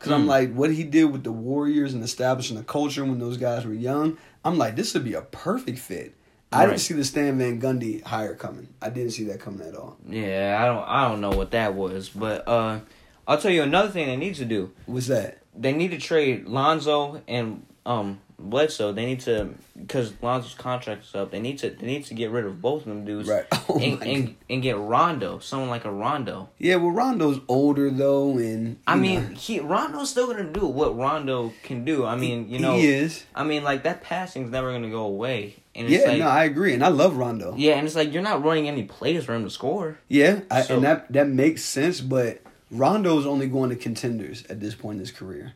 Cause 0.00 0.10
I'm 0.12 0.24
Mm. 0.24 0.28
like, 0.28 0.52
what 0.54 0.72
he 0.72 0.82
did 0.82 1.04
with 1.12 1.22
the 1.24 1.30
Warriors 1.32 1.94
and 1.94 2.02
establishing 2.02 2.56
the 2.56 2.62
culture 2.64 3.04
when 3.04 3.18
those 3.20 3.36
guys 3.36 3.64
were 3.66 3.72
young, 3.74 4.16
I'm 4.44 4.56
like, 4.58 4.74
this 4.74 4.92
would 4.94 5.04
be 5.04 5.14
a 5.14 5.20
perfect 5.22 5.78
fit. 5.78 6.14
I 6.52 6.60
Right. 6.64 6.70
didn't 6.70 6.80
see 6.80 6.94
the 6.94 7.04
Stan 7.04 7.38
Van 7.38 7.60
Gundy 7.60 8.02
hire 8.02 8.34
coming. 8.34 8.68
I 8.82 8.88
didn't 8.90 9.12
see 9.12 9.24
that 9.24 9.38
coming 9.40 9.66
at 9.68 9.76
all. 9.76 9.96
Yeah, 10.08 10.58
I 10.60 10.66
don't 10.66 10.88
I 10.88 11.06
don't 11.08 11.20
know 11.20 11.30
what 11.30 11.52
that 11.52 11.74
was, 11.74 12.08
but 12.08 12.48
uh, 12.48 12.80
I'll 13.28 13.38
tell 13.38 13.52
you 13.52 13.62
another 13.62 13.88
thing 13.90 14.06
they 14.06 14.16
need 14.16 14.34
to 14.36 14.44
do. 14.44 14.72
What's 14.86 15.06
that? 15.06 15.38
They 15.56 15.72
need 15.72 15.90
to 15.92 15.98
trade 15.98 16.46
Lonzo 16.48 17.20
and 17.28 17.64
um 17.86 18.20
Bledsoe. 18.40 18.92
They 18.92 19.06
need 19.06 19.20
to 19.20 19.50
because 19.76 20.12
Lonzo's 20.22 20.54
contract 20.54 21.04
is 21.04 21.14
up. 21.14 21.30
They 21.30 21.40
need 21.40 21.58
to 21.58 21.70
they 21.70 21.86
need 21.86 22.04
to 22.06 22.14
get 22.14 22.30
rid 22.30 22.44
of 22.44 22.60
both 22.62 22.82
of 22.82 22.88
them 22.88 23.04
dudes. 23.04 23.28
Right. 23.28 23.44
Oh 23.72 23.78
and, 23.78 24.02
and, 24.02 24.36
and 24.48 24.62
get 24.62 24.76
Rondo, 24.76 25.38
someone 25.38 25.68
like 25.68 25.84
a 25.84 25.92
Rondo. 25.92 26.48
Yeah, 26.58 26.74
well, 26.76 26.90
Rondo's 26.90 27.38
older 27.46 27.88
though, 27.88 28.36
and 28.38 28.78
I 28.84 28.96
mean, 28.96 29.28
know, 29.28 29.34
he 29.36 29.60
Rondo's 29.60 30.10
still 30.10 30.26
gonna 30.26 30.50
do 30.50 30.66
what 30.66 30.96
Rondo 30.96 31.52
can 31.62 31.84
do. 31.84 32.04
I 32.04 32.16
mean, 32.16 32.48
you 32.50 32.58
know, 32.58 32.74
he 32.76 32.88
is. 32.88 33.24
I 33.32 33.44
mean, 33.44 33.62
like 33.62 33.84
that 33.84 34.02
passing's 34.02 34.50
never 34.50 34.72
gonna 34.72 34.90
go 34.90 35.02
away. 35.04 35.54
And 35.76 35.86
it's 35.86 36.02
Yeah, 36.02 36.10
like, 36.10 36.18
no, 36.18 36.26
I 36.26 36.44
agree, 36.44 36.74
and 36.74 36.82
I 36.84 36.88
love 36.88 37.16
Rondo. 37.16 37.54
yeah, 37.56 37.74
and 37.74 37.86
it's 37.86 37.94
like 37.94 38.12
you're 38.12 38.22
not 38.22 38.42
running 38.42 38.66
any 38.66 38.82
plays 38.82 39.24
for 39.24 39.34
him 39.36 39.44
to 39.44 39.50
score. 39.50 39.98
Yeah, 40.08 40.40
I, 40.50 40.62
So- 40.62 40.74
and 40.76 40.84
that 40.84 41.12
that 41.12 41.28
makes 41.28 41.62
sense. 41.62 42.00
But 42.00 42.40
Rondo's 42.72 43.26
only 43.26 43.46
going 43.46 43.70
to 43.70 43.76
contenders 43.76 44.44
at 44.50 44.58
this 44.60 44.74
point 44.74 44.94
in 44.96 45.00
his 45.00 45.12
career. 45.12 45.52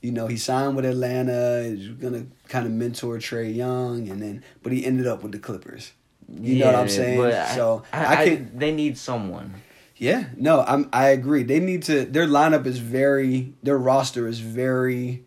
You 0.00 0.12
know, 0.12 0.26
he 0.28 0.36
signed 0.38 0.76
with 0.76 0.84
Atlanta. 0.86 1.64
He's 1.64 1.88
gonna 1.88 2.26
kind 2.48 2.64
of 2.66 2.72
mentor 2.72 3.16
Trae 3.18 3.54
Young, 3.54 4.08
and 4.08 4.20
then 4.22 4.42
but 4.62 4.72
he 4.72 4.84
ended 4.84 5.06
up 5.06 5.22
with 5.22 5.32
the 5.32 5.38
Clippers. 5.38 5.92
You 6.32 6.60
know 6.60 6.66
what 6.66 6.74
I'm 6.76 6.88
saying? 6.88 7.18
so 7.56 7.82
I, 7.92 8.04
I, 8.04 8.12
I, 8.22 8.24
can. 8.28 8.58
they 8.58 8.72
need 8.72 8.96
someone. 8.96 9.54
Yeah, 9.96 10.26
no, 10.36 10.62
I'm. 10.62 10.88
I 10.92 11.08
agree. 11.08 11.42
They 11.42 11.60
need 11.60 11.82
to. 11.84 12.04
Their 12.06 12.26
lineup 12.26 12.64
is 12.66 12.78
very. 12.78 13.52
Their 13.62 13.76
roster 13.76 14.26
is 14.26 14.38
very. 14.40 15.24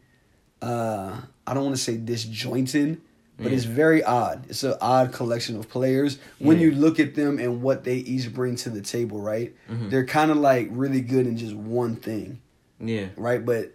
uh 0.62 1.22
I 1.46 1.54
don't 1.54 1.66
want 1.66 1.76
to 1.76 1.82
say 1.82 1.98
disjointed, 1.98 3.02
but 3.38 3.48
Yeah. 3.48 3.52
it's 3.58 3.66
very 3.66 4.02
odd. 4.04 4.46
It's 4.50 4.64
an 4.64 4.76
odd 4.82 5.12
collection 5.12 5.58
of 5.58 5.68
players 5.70 6.18
when 6.40 6.58
Yeah. 6.58 6.68
you 6.68 6.72
look 6.72 7.00
at 7.02 7.16
them 7.16 7.38
and 7.38 7.62
what 7.62 7.84
they 7.84 7.98
each 7.98 8.34
bring 8.34 8.56
to 8.58 8.70
the 8.70 8.82
table. 8.82 9.20
Right? 9.22 9.54
Mhm. 9.70 9.90
They're 9.92 10.06
kind 10.06 10.32
of 10.32 10.38
like 10.38 10.70
really 10.72 11.02
good 11.02 11.28
in 11.28 11.36
just 11.38 11.54
one 11.54 11.96
thing, 11.98 12.40
Yeah, 12.80 13.08
right? 13.18 13.46
But 13.46 13.74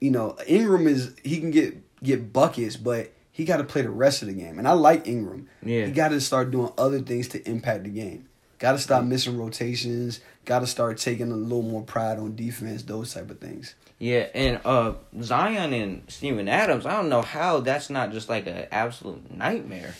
you 0.00 0.10
know, 0.10 0.36
Ingram 0.46 0.86
is 0.86 1.14
he 1.22 1.38
can 1.40 1.50
get 1.50 1.76
get 2.02 2.32
buckets, 2.32 2.76
but 2.76 3.12
he 3.32 3.44
got 3.44 3.58
to 3.58 3.64
play 3.64 3.82
the 3.82 3.90
rest 3.90 4.22
of 4.22 4.28
the 4.28 4.34
game. 4.34 4.58
And 4.58 4.66
I 4.66 4.72
like 4.72 5.06
Ingram. 5.06 5.48
yeah. 5.62 5.86
He 5.86 5.92
got 5.92 6.08
to 6.08 6.20
start 6.20 6.50
doing 6.50 6.72
other 6.78 7.00
things 7.00 7.28
to 7.28 7.48
impact 7.48 7.84
the 7.84 7.90
game. 7.90 8.26
Got 8.58 8.72
to 8.72 8.78
stop 8.78 9.04
missing 9.04 9.38
rotations. 9.38 10.20
Got 10.44 10.60
to 10.60 10.66
start 10.66 10.98
taking 10.98 11.30
a 11.32 11.36
little 11.36 11.62
more 11.62 11.82
pride 11.82 12.18
on 12.18 12.36
defense. 12.36 12.82
Those 12.82 13.14
type 13.14 13.30
of 13.30 13.38
things. 13.38 13.74
Yeah, 13.98 14.26
and 14.34 14.60
uh 14.64 14.94
Zion 15.22 15.72
and 15.74 16.02
Steven 16.08 16.48
Adams, 16.48 16.86
I 16.86 16.92
don't 16.92 17.08
know 17.10 17.20
how 17.22 17.60
that's 17.60 17.90
not 17.90 18.12
just 18.12 18.28
like 18.30 18.46
an 18.46 18.66
absolute 18.72 19.30
nightmare. 19.34 19.94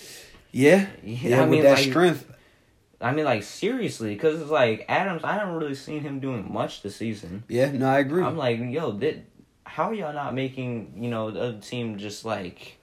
Yeah, 0.53 0.86
Yeah. 1.05 1.38
I 1.38 1.40
with 1.42 1.51
mean, 1.51 1.62
that 1.64 1.74
like- 1.78 1.88
strength, 1.90 2.26
I 3.01 3.12
mean, 3.12 3.24
like 3.26 3.42
seriously, 3.42 4.14
because 4.14 4.40
it's 4.40 4.51
like 4.51 4.84
Adams. 4.88 5.22
I 5.24 5.34
haven't 5.34 5.55
really 5.55 5.74
seen 5.74 6.01
him 6.01 6.20
doing 6.20 6.51
much 6.53 6.82
this 6.82 6.96
season. 6.96 7.44
yeah. 7.48 7.70
No, 7.72 7.88
I 7.88 7.98
agree. 8.01 8.22
I'm 8.22 8.36
like, 8.36 8.59
yo, 8.59 8.92
that, 8.92 9.16
how 9.74 9.90
are 9.90 9.94
y'all 9.94 10.12
not 10.12 10.34
making 10.34 10.94
you 10.96 11.08
know 11.10 11.30
the 11.30 11.40
other 11.40 11.58
team 11.58 11.96
just 11.98 12.24
like 12.24 12.76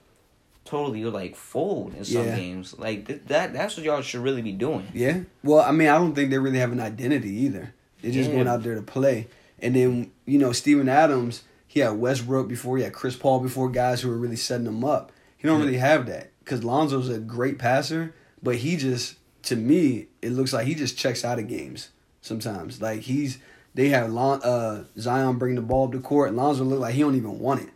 totally 0.65 1.03
like 1.05 1.35
fold 1.35 1.93
in 1.95 2.03
some 2.03 2.25
Yeah. 2.25 2.35
games? 2.35 2.75
Like 2.77 3.07
th- 3.07 3.21
that. 3.27 3.53
That's 3.53 3.77
what 3.77 3.85
y'all 3.85 4.01
should 4.01 4.21
really 4.23 4.41
be 4.41 4.51
doing. 4.51 4.87
yeah. 4.93 5.21
Well, 5.43 5.61
I 5.61 5.71
mean, 5.71 5.87
I 5.87 5.95
don't 5.97 6.13
think 6.13 6.29
they 6.29 6.37
really 6.39 6.59
have 6.59 6.71
an 6.71 6.79
identity 6.79 7.31
either. 7.45 7.73
They're 8.01 8.11
just 8.11 8.29
Yeah. 8.29 8.35
going 8.35 8.47
out 8.47 8.63
there 8.63 8.75
to 8.75 8.81
play. 8.81 9.27
And 9.59 9.75
then 9.75 10.11
you 10.25 10.37
know, 10.39 10.51
Steven 10.51 10.89
Adams. 10.89 11.43
He 11.69 11.81
had 11.81 11.99
Westbrook 11.99 12.47
before. 12.47 12.77
He 12.77 12.83
had 12.83 12.93
Chris 12.93 13.15
Paul 13.15 13.39
before. 13.41 13.69
Guys 13.69 14.01
who 14.01 14.09
were 14.09 14.17
really 14.17 14.37
setting 14.37 14.65
him 14.65 14.83
up. 14.85 15.11
He 15.37 15.47
don't 15.47 15.59
really 15.61 15.77
have 15.77 16.05
that 16.07 16.31
because 16.39 16.63
Lonzo's 16.63 17.09
a 17.09 17.19
great 17.19 17.59
passer, 17.59 18.15
but 18.41 18.55
he 18.57 18.77
just 18.77 19.15
to 19.43 19.55
me 19.55 20.07
it 20.21 20.31
looks 20.31 20.53
like 20.53 20.65
he 20.65 20.73
just 20.75 20.97
checks 20.97 21.23
out 21.25 21.39
of 21.39 21.47
games 21.47 21.89
sometimes. 22.21 22.81
Like 22.81 23.01
he's 23.01 23.37
they 23.77 23.89
have 23.89 24.09
Lon, 24.11 24.41
uh, 24.41 24.83
Zion 24.99 25.37
bring 25.37 25.55
the 25.55 25.61
ball 25.61 25.85
up 25.85 25.91
the 25.93 25.99
court, 25.99 26.29
and 26.29 26.37
Lonzo 26.37 26.63
look 26.63 26.79
like 26.79 26.95
he 26.95 27.01
don't 27.01 27.15
even 27.15 27.39
want 27.39 27.61
it. 27.61 27.69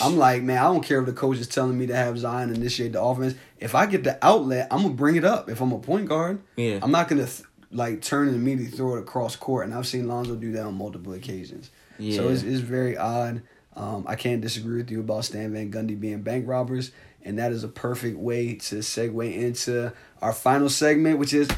I'm 0.00 0.16
like, 0.18 0.42
man, 0.42 0.58
I 0.58 0.64
don't 0.64 0.82
care 0.84 1.00
if 1.00 1.06
the 1.06 1.12
coach 1.12 1.38
is 1.38 1.48
telling 1.48 1.76
me 1.76 1.86
to 1.88 1.96
have 1.96 2.16
Zion 2.18 2.54
initiate 2.54 2.92
the 2.92 3.02
offense. 3.02 3.34
If 3.58 3.74
I 3.74 3.86
get 3.86 4.04
the 4.04 4.24
outlet, 4.24 4.68
I'm 4.70 4.82
gonna 4.82 4.94
bring 4.94 5.16
it 5.16 5.24
up. 5.24 5.48
If 5.48 5.60
I'm 5.60 5.72
a 5.72 5.78
point 5.78 6.08
guard, 6.08 6.40
Yeah. 6.56 6.78
I'm 6.82 6.92
not 6.92 7.08
gonna 7.08 7.24
th- 7.26 7.42
like 7.72 8.02
turn 8.02 8.28
and 8.28 8.36
immediately 8.36 8.76
throw 8.76 8.96
it 8.96 9.00
across 9.00 9.34
court. 9.34 9.64
And 9.64 9.74
I've 9.74 9.86
seen 9.86 10.06
Lonzo 10.06 10.36
do 10.36 10.52
that 10.52 10.62
on 10.64 10.74
multiple 10.74 11.12
occasions. 11.14 11.70
Yeah. 11.98 12.16
So 12.18 12.28
it's, 12.28 12.42
it's 12.42 12.60
very 12.60 12.96
odd. 12.96 13.42
Um, 13.74 14.04
I 14.06 14.14
can't 14.14 14.40
disagree 14.40 14.76
with 14.76 14.90
you 14.90 15.00
about 15.00 15.24
Stan 15.24 15.52
Van 15.52 15.72
Gundy 15.72 15.98
being 15.98 16.22
bank 16.22 16.46
robbers, 16.46 16.90
and 17.24 17.38
that 17.38 17.50
is 17.50 17.64
a 17.64 17.68
perfect 17.68 18.18
way 18.18 18.54
to 18.54 18.76
segue 18.76 19.34
into 19.34 19.92
our 20.20 20.32
final 20.32 20.68
segment, 20.68 21.18
which 21.18 21.32
is 21.32 21.48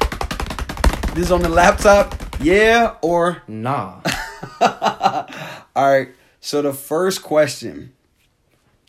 this 1.13 1.25
is 1.25 1.31
on 1.31 1.41
the 1.41 1.49
laptop, 1.49 2.15
yeah 2.41 2.95
or 3.01 3.43
Nah. 3.47 4.01
all 4.61 5.91
right. 5.91 6.09
So 6.39 6.61
the 6.61 6.73
first 6.73 7.21
question, 7.21 7.93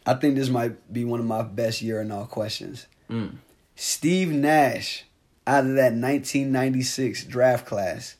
I 0.07 0.14
think 0.14 0.35
this 0.35 0.49
might 0.49 0.93
be 0.93 1.05
one 1.05 1.20
of 1.20 1.27
my 1.27 1.43
best 1.43 1.83
yeah 1.83 1.97
or 1.97 2.05
nah 2.05 2.25
questions. 2.25 2.87
Mm. 3.11 3.37
Steve 3.77 4.31
Nash, 4.31 5.05
out 5.47 5.64
of 5.64 5.75
that 5.75 5.93
1996 5.93 7.25
draft 7.25 7.66
class, 7.66 8.16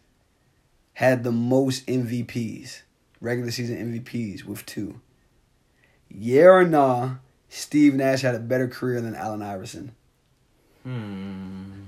had 0.95 1.25
the 1.25 1.33
most 1.33 1.87
MVPs, 1.87 2.83
regular 3.21 3.51
season 3.51 3.77
MVPs, 3.77 4.45
with 4.45 4.67
two. 4.67 5.01
Yeah 6.11 6.45
or 6.47 6.65
nah? 6.65 7.15
Steve 7.49 7.95
Nash 7.95 8.23
had 8.23 8.35
a 8.35 8.41
better 8.41 8.69
career 8.69 9.01
than 9.01 9.15
Allen 9.15 9.43
Iverson. 9.43 9.95
Hmm. 10.83 11.85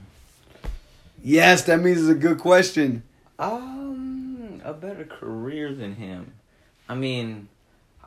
Yes, 1.27 1.65
that 1.65 1.81
means 1.81 2.03
it's 2.03 2.09
a 2.09 2.15
good 2.15 2.39
question. 2.39 3.03
Um, 3.41 4.63
a 4.65 4.73
better 4.73 5.03
career 5.03 5.75
than 5.75 5.97
him. 5.97 6.35
I 6.89 6.95
mean, 6.95 7.49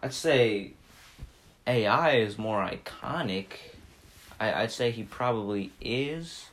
I'd 0.02 0.14
say 0.14 0.72
AI 1.68 2.12
is 2.12 2.38
more 2.38 2.66
iconic. 2.66 3.48
I, 4.40 4.64
I'd 4.64 4.72
say 4.72 4.92
he 4.92 5.04
probably 5.04 5.74
is. 5.82 6.46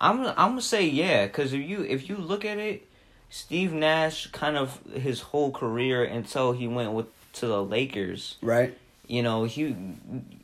I'm 0.00 0.26
I'm 0.26 0.34
gonna 0.34 0.60
say 0.60 0.84
yeah, 0.84 1.28
cause 1.28 1.52
if 1.52 1.60
you 1.60 1.82
if 1.82 2.08
you 2.08 2.16
look 2.16 2.44
at 2.44 2.58
it, 2.58 2.84
Steve 3.30 3.72
Nash 3.72 4.26
kind 4.32 4.56
of 4.56 4.80
his 4.92 5.20
whole 5.20 5.52
career 5.52 6.02
until 6.02 6.50
he 6.50 6.66
went 6.66 6.94
with 6.94 7.06
to 7.34 7.46
the 7.46 7.62
Lakers. 7.62 8.38
Right? 8.42 8.76
You 9.06 9.22
know 9.22 9.44
he 9.44 9.76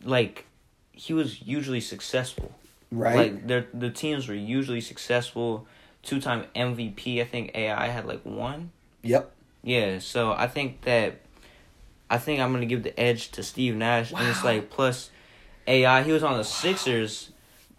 like 0.05 0.47
he 0.93 1.13
was 1.13 1.43
usually 1.43 1.81
successful. 1.81 2.55
Right. 2.93 3.17
Like 3.33 3.47
their 3.47 3.67
the 3.75 3.91
teams 3.91 4.29
were 4.29 4.35
usually 4.35 4.81
successful. 4.83 5.67
Two 6.03 6.21
time 6.21 6.45
MVP. 6.55 7.21
I 7.21 7.25
think 7.25 7.53
AI 7.55 7.89
had 7.89 8.07
like 8.07 8.23
one. 8.25 8.71
yep. 9.03 9.33
Yeah, 9.65 10.01
so 10.01 10.33
I 10.33 10.49
think 10.49 10.83
that 10.83 11.21
I 12.11 12.19
think 12.19 12.41
I'm 12.41 12.53
gonna 12.53 12.67
give 12.67 12.83
the 12.83 12.99
edge 12.99 13.31
to 13.33 13.43
Steve 13.43 13.75
Nash, 13.77 14.13
and 14.13 14.27
it's 14.29 14.45
like 14.45 14.69
plus 14.71 15.11
AI. 15.67 16.03
He 16.03 16.11
was 16.13 16.23
on 16.25 16.37
the 16.37 16.45
Sixers, 16.45 17.31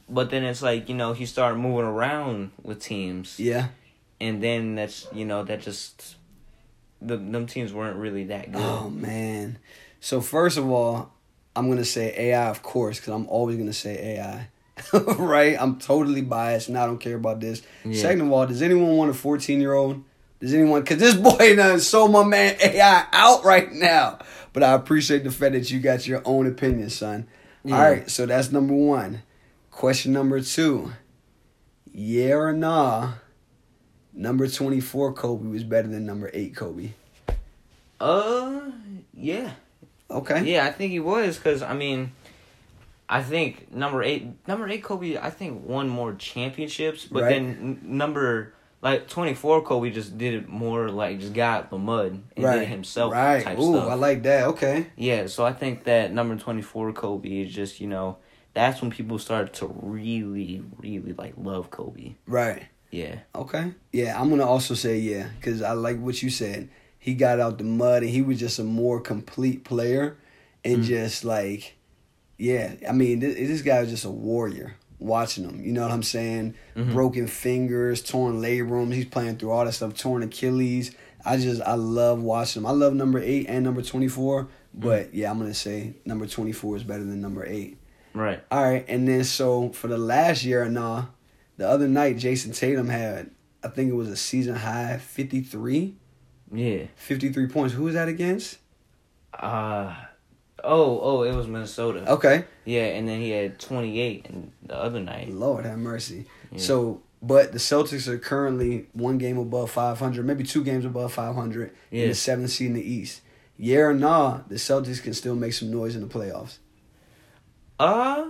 but 0.09 0.29
then 0.29 0.43
it's 0.43 0.61
like 0.61 0.87
you 0.89 0.95
know 0.95 1.11
he 1.13 1.25
started 1.25 1.57
moving 1.57 1.85
around 1.85 2.51
with 2.63 2.79
teams, 2.79 3.37
Yeah. 3.39 3.67
and 4.21 4.41
then 4.41 4.75
that's 4.75 5.07
you 5.13 5.25
know 5.25 5.43
that 5.43 5.61
just 5.61 6.15
the 7.01 7.17
them 7.17 7.45
teams 7.45 7.73
weren't 7.73 7.97
really 7.97 8.23
that 8.25 8.51
good. 8.51 8.61
Oh 8.61 8.89
man. 8.89 9.57
So 9.99 10.21
first 10.21 10.57
of 10.57 10.69
all, 10.69 11.11
I'm 11.55 11.67
gonna 11.69 11.83
say 11.83 12.13
AI, 12.17 12.49
of 12.49 12.63
course, 12.63 12.97
because 12.99 13.13
I'm 13.13 13.27
always 13.27 13.57
gonna 13.57 13.73
say 13.73 14.17
AI. 14.17 14.47
right? 14.93 15.55
I'm 15.59 15.77
totally 15.79 16.21
biased, 16.21 16.67
and 16.69 16.77
I 16.77 16.85
don't 16.85 16.99
care 16.99 17.15
about 17.15 17.39
this. 17.39 17.61
Yeah. 17.85 18.01
Second 18.01 18.21
of 18.21 18.31
all, 18.31 18.47
does 18.47 18.61
anyone 18.61 18.95
want 18.97 19.11
a 19.11 19.13
14 19.13 19.59
year 19.61 19.73
old? 19.73 20.03
Does 20.39 20.53
anyone? 20.53 20.81
Because 20.81 20.97
this 20.97 21.15
boy 21.15 21.55
done 21.55 21.79
sold 21.79 22.11
my 22.11 22.23
man 22.23 22.55
AI 22.61 23.05
out 23.11 23.43
right 23.45 23.71
now. 23.71 24.19
But 24.51 24.63
I 24.63 24.73
appreciate 24.73 25.23
the 25.23 25.31
fact 25.31 25.53
that 25.53 25.71
you 25.71 25.79
got 25.79 26.05
your 26.07 26.21
own 26.25 26.47
opinion, 26.47 26.89
son. 26.89 27.27
Yeah. 27.63 27.75
All 27.77 27.81
right, 27.89 28.09
so 28.09 28.25
that's 28.25 28.51
number 28.51 28.73
one. 28.73 29.23
Question 29.71 30.11
number 30.13 30.41
two. 30.41 30.91
Yeah 31.91 32.33
or 32.35 32.53
nah? 32.53 33.13
Number 34.13 34.47
24 34.47 35.13
Kobe 35.13 35.47
was 35.47 35.63
better 35.63 35.87
than 35.87 36.05
number 36.05 36.29
8 36.33 36.55
Kobe. 36.55 36.91
Uh, 37.99 38.71
yeah, 39.13 39.51
Okay. 40.11 40.43
yeah, 40.43 40.65
I 40.65 40.71
think 40.71 40.91
he 40.91 40.99
was 40.99 41.37
because 41.37 41.61
I 41.61 41.73
mean, 41.73 42.11
I 43.19 43.21
think 43.21 43.71
number 43.71 44.01
eight, 44.03 44.25
number 44.47 44.67
eight 44.67 44.83
Kobe, 44.83 45.17
I 45.17 45.29
think 45.29 45.67
won 45.67 45.87
more 45.89 46.13
championships, 46.15 47.05
but 47.05 47.23
Right. 47.23 47.29
then 47.29 47.79
n- 47.83 47.97
number 47.97 48.53
like 48.81 49.07
twenty 49.07 49.33
four 49.33 49.61
Kobe 49.61 49.89
just 49.91 50.17
did 50.17 50.33
it 50.33 50.49
more 50.49 50.89
like 50.89 51.19
just 51.19 51.33
got 51.33 51.69
the 51.69 51.77
mud 51.77 52.21
and 52.35 52.45
right. 52.45 52.53
did 52.55 52.63
it 52.63 52.69
himself 52.69 53.13
Right. 53.13 53.43
type 53.43 53.57
Ooh, 53.59 53.73
stuff. 53.75 53.89
I 53.89 53.93
like 53.93 54.23
that. 54.23 54.47
Okay. 54.49 54.87
yeah, 54.97 55.27
so 55.27 55.45
I 55.45 55.53
think 55.53 55.83
that 55.85 56.11
number 56.11 56.35
twenty 56.37 56.61
four 56.61 56.91
Kobe 56.91 57.29
is 57.43 57.53
just 57.53 57.79
you 57.79 57.87
know 57.87 58.17
that's 58.53 58.81
when 58.81 58.91
people 58.91 59.17
started 59.19 59.53
to 59.55 59.67
really, 59.81 60.63
really 60.77 61.13
like 61.13 61.33
love 61.37 61.69
Kobe. 61.71 62.13
Right. 62.27 62.63
Yeah. 62.91 63.15
Okay. 63.33 63.73
Yeah, 63.91 64.19
I'm 64.19 64.29
gonna 64.29 64.45
also 64.45 64.73
say 64.75 64.97
yeah 64.99 65.27
because 65.39 65.61
I 65.61 65.71
like 65.73 65.99
what 65.99 66.21
you 66.21 66.29
said. 66.29 66.69
He 66.99 67.13
got 67.15 67.39
out 67.39 67.57
the 67.57 67.63
mud 67.63 68.03
and 68.03 68.11
he 68.11 68.21
was 68.21 68.39
just 68.39 68.59
a 68.59 68.63
more 68.63 68.99
complete 69.01 69.63
player, 69.63 70.17
and 70.65 70.79
Mhm. 70.83 70.87
just 70.87 71.23
like, 71.25 71.75
yeah. 72.37 72.73
I 72.87 72.91
mean, 72.91 73.19
this, 73.19 73.35
this 73.35 73.61
guy 73.61 73.81
was 73.81 73.89
just 73.89 74.05
a 74.05 74.09
warrior. 74.11 74.75
Watching 74.99 75.43
him, 75.43 75.61
you 75.61 75.73
know 75.73 75.81
what 75.81 75.91
I'm 75.91 76.01
saying? 76.03 76.53
Mhm. 76.77 76.93
Broken 76.93 77.27
fingers, 77.27 78.01
torn 78.01 78.41
labrums. 78.41 78.93
He's 78.93 79.03
playing 79.03 79.35
through 79.35 79.51
all 79.51 79.65
that 79.65 79.73
stuff. 79.73 79.95
Torn 79.97 80.23
Achilles. 80.23 80.95
I 81.25 81.35
just 81.35 81.61
I 81.61 81.73
love 81.73 82.21
watching 82.21 82.61
him. 82.61 82.67
I 82.67 82.71
love 82.71 82.93
number 82.93 83.19
eight 83.19 83.47
and 83.49 83.65
number 83.65 83.81
twenty 83.81 84.07
four. 84.07 84.47
But 84.73 85.13
yeah, 85.13 85.29
I'm 85.29 85.39
gonna 85.39 85.53
say 85.53 85.95
number 86.05 86.25
twenty 86.25 86.53
four 86.53 86.77
is 86.77 86.83
better 86.83 87.03
than 87.03 87.19
number 87.19 87.45
eight. 87.45 87.77
Right. 88.13 88.41
All 88.49 88.63
right, 88.63 88.85
and 88.87 89.05
then 89.05 89.25
so 89.25 89.69
for 89.69 89.87
the 89.89 89.97
last 89.97 90.45
year, 90.45 90.63
and 90.63 90.75
nah, 90.75 91.05
the 91.57 91.67
other 91.67 91.87
night 91.89 92.15
Jayson 92.17 92.53
Tatum 92.53 92.87
had, 92.87 93.29
I 93.61 93.67
think 93.69 93.89
it 93.91 93.95
was 93.95 94.07
a 94.07 94.15
season 94.15 94.55
high 94.55 94.99
53, 94.99 95.95
Yeah. 96.49 96.85
53 96.95 97.47
points. 97.47 97.73
Who 97.73 97.83
was 97.83 97.95
that 97.95 98.07
against? 98.07 98.59
Uh 99.37 99.95
oh, 100.63 100.99
oh, 101.01 101.23
it 101.23 101.35
was 101.35 101.47
Minnesota. 101.47 102.09
Okay, 102.13 102.45
Yeah, 102.65 102.85
and 102.85 103.07
then 103.07 103.19
he 103.19 103.31
had 103.31 103.59
28 103.59 104.25
in 104.29 104.51
the 104.65 104.75
other 104.77 104.99
night. 104.99 105.29
Lord 105.29 105.65
have 105.65 105.77
mercy. 105.79 106.25
Yeah. 106.51 106.59
So, 106.59 107.01
but 107.21 107.51
the 107.51 107.57
Celtics 107.57 108.07
are 108.07 108.17
currently 108.17 108.87
one 108.93 109.17
game 109.17 109.37
above 109.37 109.71
500, 109.71 110.25
maybe 110.25 110.43
two 110.43 110.63
games 110.63 110.85
above 110.85 111.13
500 111.13 111.71
in 111.91 111.99
Yeah. 112.01 112.07
the 112.07 112.15
seventh 112.15 112.51
seed 112.51 112.67
in 112.67 112.73
the 112.73 112.81
East. 112.81 113.21
Yeah 113.57 113.79
or 113.79 113.93
nah, 113.93 114.41
the 114.47 114.55
Celtics 114.55 115.01
can 115.01 115.13
still 115.13 115.35
make 115.35 115.53
some 115.53 115.69
noise 115.71 115.95
in 115.95 116.01
the 116.01 116.07
playoffs. 116.07 116.57
Uh, 117.79 118.25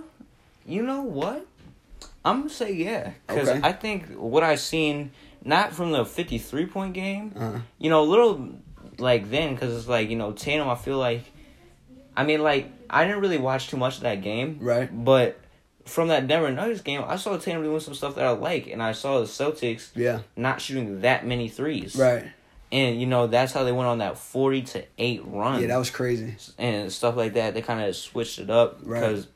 you 0.66 0.82
know 0.82 1.02
what? 1.02 1.46
I'm 2.24 2.38
gonna 2.40 2.50
say 2.50 2.72
yeah, 2.72 3.12
because 3.26 3.48
Okay. 3.48 3.60
I 3.62 3.72
think 3.72 4.08
what 4.14 4.42
I've 4.42 4.60
seen, 4.60 5.12
not 5.44 5.72
from 5.74 5.92
the 5.92 6.04
53 6.04 6.66
point 6.66 6.94
game, 6.94 7.32
Uh, 7.36 7.58
you 7.78 7.90
know, 7.90 8.02
a 8.02 8.08
little 8.08 8.48
like 8.98 9.30
then, 9.30 9.54
because 9.54 9.76
it's 9.76 9.88
like 9.88 10.08
you 10.08 10.16
know 10.16 10.32
Tatum. 10.32 10.68
I 10.68 10.74
feel 10.74 10.98
like, 10.98 11.24
I 12.16 12.24
mean, 12.24 12.42
like 12.42 12.70
I 12.88 13.04
didn't 13.04 13.20
really 13.20 13.38
watch 13.38 13.68
too 13.68 13.76
much 13.76 13.96
of 13.96 14.02
that 14.02 14.22
game, 14.22 14.58
right. 14.60 14.88
but 15.04 15.38
from 15.84 16.08
that 16.08 16.26
Denver 16.26 16.50
Nuggets 16.50 16.80
game, 16.80 17.02
I 17.06 17.16
saw 17.16 17.36
Tatum 17.36 17.62
doing 17.62 17.80
some 17.80 17.94
stuff 17.94 18.14
that 18.14 18.24
I 18.24 18.30
like, 18.30 18.68
and 18.68 18.82
I 18.82 18.92
saw 18.92 19.18
the 19.20 19.26
Celtics 19.26 19.90
Yeah. 19.94 20.20
not 20.36 20.60
shooting 20.60 21.00
that 21.02 21.26
many 21.26 21.48
threes, 21.48 21.96
Right. 21.96 22.24
And 22.72 22.98
you 23.00 23.06
know 23.06 23.26
that's 23.28 23.52
how 23.52 23.62
they 23.64 23.70
went 23.72 23.88
on 23.88 23.98
that 23.98 24.18
40 24.18 24.62
to 24.62 24.84
eight 24.98 25.22
run, 25.26 25.60
Yeah, 25.60 25.68
that 25.68 25.76
was 25.76 25.90
crazy. 25.90 26.34
and 26.58 26.90
stuff 26.92 27.16
like 27.16 27.34
that. 27.34 27.54
They 27.54 27.62
kind 27.62 27.80
of 27.84 27.94
switched 27.94 28.38
it 28.38 28.50
up 28.50 28.78
Right. 28.82 29.00
because 29.00 29.26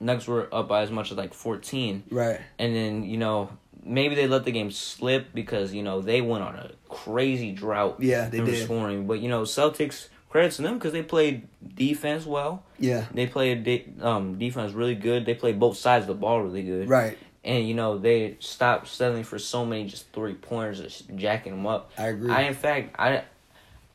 Nuggets 0.00 0.26
were 0.28 0.48
up 0.52 0.68
by 0.68 0.82
as 0.82 0.90
much 0.90 1.10
as 1.10 1.16
like 1.16 1.32
14. 1.34 2.02
Right. 2.10 2.40
And 2.58 2.74
then, 2.74 3.04
you 3.04 3.16
know, 3.16 3.50
maybe 3.84 4.14
they 4.14 4.26
let 4.26 4.44
the 4.44 4.52
game 4.52 4.70
slip 4.70 5.32
because, 5.34 5.72
you 5.72 5.82
know, 5.82 6.00
they 6.02 6.20
went 6.20 6.44
on 6.44 6.54
a 6.56 6.70
crazy 6.88 7.52
drought 7.52 7.96
Yeah, 8.00 8.28
they 8.28 8.40
did. 8.40 8.62
scoring. 8.64 9.06
But, 9.06 9.20
you 9.20 9.28
know, 9.28 9.42
Celtics, 9.42 10.08
credit 10.28 10.52
to 10.52 10.62
them 10.62 10.74
because 10.74 10.92
they 10.92 11.02
played 11.02 11.48
defense 11.74 12.26
well. 12.26 12.62
Yeah. 12.78 13.06
They 13.12 13.26
played 13.26 13.64
de- 13.64 13.86
um, 14.00 14.38
defense 14.38 14.72
really 14.72 14.94
good. 14.94 15.24
They 15.26 15.34
played 15.34 15.58
both 15.58 15.76
sides 15.76 16.02
of 16.04 16.08
the 16.08 16.14
ball 16.14 16.42
really 16.42 16.62
good. 16.62 16.88
Right. 16.88 17.16
And, 17.44 17.66
you 17.66 17.74
know, 17.74 17.98
they 17.98 18.36
stopped 18.40 18.88
settling 18.88 19.24
for 19.24 19.38
so 19.38 19.64
many 19.64 19.86
just 19.86 20.12
three 20.12 20.34
pointers, 20.34 21.02
jacking 21.14 21.52
them 21.52 21.66
up. 21.66 21.90
I 21.96 22.08
agree. 22.08 22.30
I, 22.30 22.42
in 22.42 22.54
fact, 22.54 22.96
I. 22.98 23.24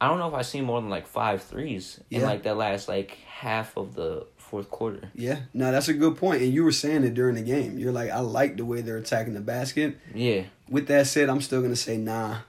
I 0.02 0.08
don't 0.10 0.20
know 0.20 0.28
if 0.28 0.34
I 0.34 0.42
seen 0.42 0.66
more 0.66 0.82
than 0.82 0.90
like 0.90 1.08
five 1.08 1.42
threes 1.44 1.98
in 2.12 2.24
like 2.24 2.44
that 2.44 2.58
last 2.58 2.90
like 2.90 3.12
half 3.26 3.78
of 3.78 3.96
the 3.96 4.26
fourth 4.36 4.70
quarter. 4.70 5.10
Yeah, 5.16 5.40
no, 5.54 5.72
that's 5.72 5.88
a 5.88 5.94
good 5.94 6.18
point. 6.18 6.42
And 6.42 6.54
you 6.54 6.66
were 6.66 6.74
saying 6.74 7.06
it 7.06 7.14
during 7.14 7.36
the 7.36 7.42
game. 7.42 7.80
You're 7.80 7.94
like, 7.94 8.10
I 8.10 8.20
like 8.20 8.58
the 8.58 8.66
way 8.66 8.82
they're 8.82 8.98
attacking 8.98 9.34
the 9.34 9.40
basket. 9.40 9.98
Yeah, 10.14 10.44
With 10.68 10.88
that 10.88 11.08
said, 11.08 11.30
I'm 11.30 11.40
still 11.40 11.62
gonna 11.62 11.78
say 11.78 11.96
nah, 11.96 12.40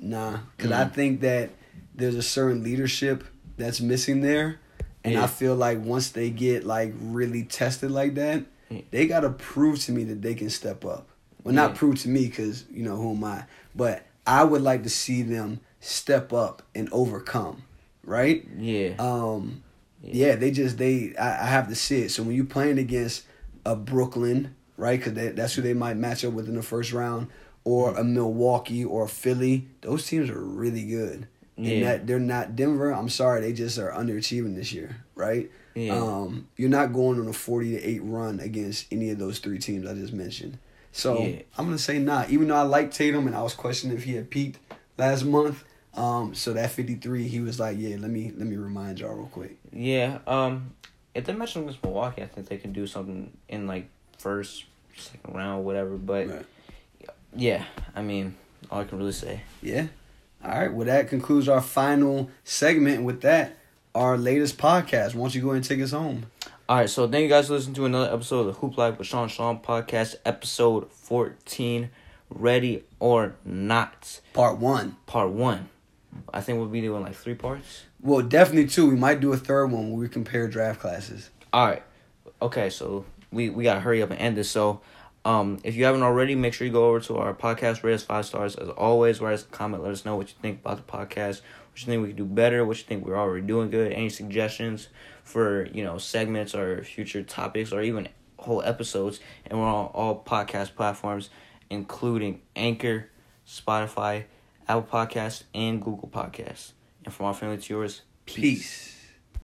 nah, 0.00 0.38
because 0.56 0.72
I 0.72 0.84
Mm. 0.84 0.92
think 0.94 1.20
that 1.20 1.50
there's 1.94 2.14
a 2.16 2.22
certain 2.22 2.62
leadership 2.62 3.24
that's 3.56 3.80
missing 3.80 4.20
there, 4.20 4.60
and 5.04 5.14
Yeah. 5.14 5.24
I 5.24 5.26
feel 5.26 5.54
like 5.54 5.84
once 5.84 6.10
they 6.10 6.30
get 6.30 6.64
like 6.64 6.92
really 7.00 7.44
tested 7.44 7.90
like 7.90 8.14
that, 8.16 8.44
Yeah. 8.70 8.80
they 8.90 9.06
gotta 9.06 9.30
prove 9.30 9.78
to 9.80 9.92
me 9.92 10.04
that 10.04 10.22
they 10.22 10.34
can 10.34 10.50
step 10.50 10.84
up. 10.84 11.08
Well, 11.42 11.54
not 11.54 11.70
Yeah. 11.72 11.76
prove 11.76 11.98
to 12.00 12.08
me 12.08 12.26
because 12.26 12.64
you 12.72 12.82
know 12.84 12.96
who 12.96 13.12
am 13.12 13.22
I, 13.24 13.44
but 13.76 14.04
I 14.26 14.44
would 14.44 14.62
like 14.62 14.82
to 14.84 14.90
see 14.90 15.22
them 15.22 15.60
step 15.80 16.32
up 16.32 16.62
and 16.74 16.88
overcome. 16.92 17.62
Right? 18.06 18.46
yeah, 18.58 18.94
Um, 18.98 19.62
Yeah. 20.02 20.28
yeah. 20.28 20.36
they 20.36 20.50
just 20.50 20.76
they 20.78 21.14
I, 21.18 21.44
I 21.44 21.46
have 21.46 21.68
to 21.68 21.74
see 21.74 22.02
it. 22.02 22.10
So 22.10 22.22
when 22.22 22.34
you're 22.36 22.44
playing 22.44 22.78
against 22.78 23.22
a 23.64 23.74
Brooklyn, 23.76 24.54
right? 24.76 24.98
Because 25.02 25.34
that's 25.34 25.54
who 25.54 25.62
they 25.62 25.72
might 25.74 25.96
match 25.96 26.24
up 26.24 26.32
with 26.34 26.48
in 26.48 26.54
the 26.56 26.62
first 26.62 26.92
round, 26.92 27.28
or 27.64 27.94
a 27.96 28.04
Milwaukee 28.04 28.84
or 28.84 29.04
a 29.04 29.08
Philly. 29.08 29.68
Those 29.80 30.06
teams 30.06 30.28
are 30.28 30.38
really 30.42 30.82
good. 30.84 31.28
And 31.56 31.66
Yeah. 31.66 31.80
that 31.80 32.06
they're 32.06 32.18
not 32.18 32.56
Denver. 32.56 32.90
I'm 32.92 33.08
sorry, 33.08 33.40
they 33.40 33.52
just 33.52 33.78
are 33.78 33.90
underachieving 33.92 34.54
this 34.56 34.72
year, 34.72 34.96
right? 35.14 35.50
yeah. 35.76 35.92
Um, 35.96 36.46
you're 36.56 36.68
not 36.70 36.92
going 36.92 37.18
on 37.20 37.26
a 37.28 37.32
40 37.32 37.72
to 37.72 37.82
eight 37.82 38.00
run 38.04 38.38
against 38.40 38.86
any 38.92 39.10
of 39.10 39.18
those 39.18 39.38
three 39.40 39.58
teams 39.58 39.86
I 39.88 39.94
just 39.94 40.12
mentioned. 40.12 40.58
So 40.92 41.26
Yeah. 41.26 41.42
I'm 41.58 41.64
gonna 41.66 41.78
say 41.78 41.98
not. 41.98 42.30
Even 42.30 42.48
though 42.48 42.54
I 42.56 42.62
like 42.62 42.90
Tatum 42.92 43.26
and 43.26 43.34
I 43.36 43.42
was 43.42 43.54
questioning 43.54 43.96
if 43.96 44.04
he 44.04 44.14
had 44.14 44.30
peaked 44.30 44.58
last 44.98 45.24
month. 45.24 45.64
Um, 45.94 46.34
so 46.34 46.52
that 46.54 46.70
53, 46.70 47.28
he 47.28 47.38
was 47.40 47.60
like, 47.60 47.76
yeah, 47.78 47.96
let 48.00 48.10
me 48.10 48.32
let 48.36 48.46
me 48.48 48.56
remind 48.56 48.98
y'all 49.00 49.14
real 49.14 49.26
quick. 49.26 49.56
Yeah, 49.72 50.18
um, 50.26 50.74
if 51.14 51.24
they 51.24 51.32
match 51.32 51.54
against 51.54 51.82
Milwaukee, 51.84 52.22
I 52.22 52.26
think 52.26 52.48
they 52.48 52.56
can 52.56 52.72
do 52.72 52.86
something 52.88 53.30
in 53.48 53.68
like 53.68 53.88
first, 54.18 54.64
second 54.96 55.34
round, 55.36 55.64
whatever. 55.64 55.96
But 55.96 56.28
Right. 56.28 56.46
yeah, 57.36 57.64
I 57.94 58.02
mean, 58.02 58.34
all 58.70 58.80
I 58.80 58.84
can 58.84 58.98
really 58.98 59.12
say. 59.12 59.42
Yeah. 59.62 59.86
All 60.44 60.50
right. 60.50 60.72
Well, 60.72 60.86
that 60.86 61.08
concludes 61.08 61.48
our 61.48 61.60
final 61.62 62.30
segment. 62.44 62.98
And 62.98 63.06
with 63.06 63.22
that, 63.22 63.56
our 63.94 64.18
latest 64.18 64.58
podcast. 64.58 65.14
Why 65.14 65.22
don't 65.22 65.34
you 65.34 65.40
go 65.40 65.48
ahead 65.48 65.56
and 65.56 65.64
take 65.64 65.80
us 65.80 65.92
home? 65.92 66.26
All 66.68 66.78
right, 66.78 66.88
so 66.88 67.06
thank 67.06 67.24
you 67.24 67.28
guys 67.28 67.48
for 67.48 67.54
listening 67.54 67.74
to 67.74 67.84
another 67.84 68.10
episode 68.12 68.40
of 68.40 68.46
the 68.46 68.52
Hoop 68.54 68.78
Life 68.78 68.96
with 68.98 69.06
Shaun 69.06 69.28
Shaun 69.28 69.58
podcast, 69.58 70.14
episode 70.24 70.90
fourteen, 70.90 71.90
ready 72.30 72.84
or 73.00 73.34
not, 73.44 74.20
Part 74.32 74.56
one. 74.56 74.96
part 75.04 75.28
one. 75.28 75.68
I 76.32 76.40
think 76.40 76.58
we'll 76.58 76.68
be 76.68 76.80
doing 76.80 77.02
like 77.02 77.14
three 77.16 77.34
parts. 77.34 77.82
Well, 78.00 78.22
definitely 78.22 78.66
two. 78.68 78.88
We 78.88 78.96
might 78.96 79.20
do 79.20 79.30
a 79.34 79.36
third 79.36 79.66
one 79.72 79.90
where 79.90 79.98
we 80.00 80.08
compare 80.08 80.48
draft 80.48 80.80
classes. 80.80 81.28
All 81.52 81.66
right. 81.66 81.82
Okay, 82.40 82.70
so 82.70 83.04
we 83.30 83.50
we 83.50 83.62
gotta 83.64 83.80
hurry 83.80 84.00
up 84.02 84.10
and 84.10 84.18
end 84.18 84.38
this. 84.38 84.48
So, 84.50 84.80
um, 85.24 85.58
if 85.64 85.74
you 85.74 85.84
haven't 85.84 86.02
already, 86.02 86.34
make 86.34 86.52
sure 86.52 86.66
you 86.66 86.72
go 86.72 86.88
over 86.88 87.00
to 87.00 87.16
our 87.16 87.32
podcast, 87.32 87.82
rate 87.82 87.94
us 87.94 88.02
five 88.02 88.26
stars 88.26 88.56
as 88.56 88.68
always. 88.68 89.20
Write 89.20 89.34
us 89.34 89.42
a 89.42 89.46
comment, 89.46 89.82
let 89.82 89.92
us 89.92 90.04
know 90.04 90.16
what 90.16 90.28
you 90.28 90.34
think 90.42 90.60
about 90.60 90.76
the 90.76 90.92
podcast, 90.92 91.40
what 91.70 91.80
you 91.80 91.86
think 91.86 92.02
we 92.02 92.08
could 92.08 92.16
do 92.16 92.26
better, 92.26 92.64
what 92.64 92.76
you 92.76 92.84
think 92.84 93.06
we're 93.06 93.16
already 93.16 93.46
doing 93.46 93.70
good, 93.70 93.92
any 93.92 94.10
suggestions 94.10 94.88
for 95.22 95.66
you 95.72 95.82
know 95.82 95.96
segments 95.96 96.54
or 96.54 96.84
future 96.84 97.22
topics 97.22 97.72
or 97.72 97.80
even 97.80 98.08
whole 98.38 98.62
episodes. 98.62 99.20
And 99.46 99.58
we're 99.58 99.66
on 99.66 99.86
all 99.86 100.22
podcast 100.22 100.74
platforms, 100.74 101.30
including 101.70 102.42
Anchor, 102.54 103.08
Spotify, 103.48 104.24
Apple 104.68 104.82
Podcasts, 104.82 105.44
and 105.54 105.82
Google 105.82 106.10
Podcasts. 106.12 106.72
And 107.04 107.12
from 107.12 107.26
our 107.26 107.34
family 107.34 107.58
to 107.58 107.72
yours, 107.72 108.02
peace. 108.26 108.40
Peace. 108.40 108.93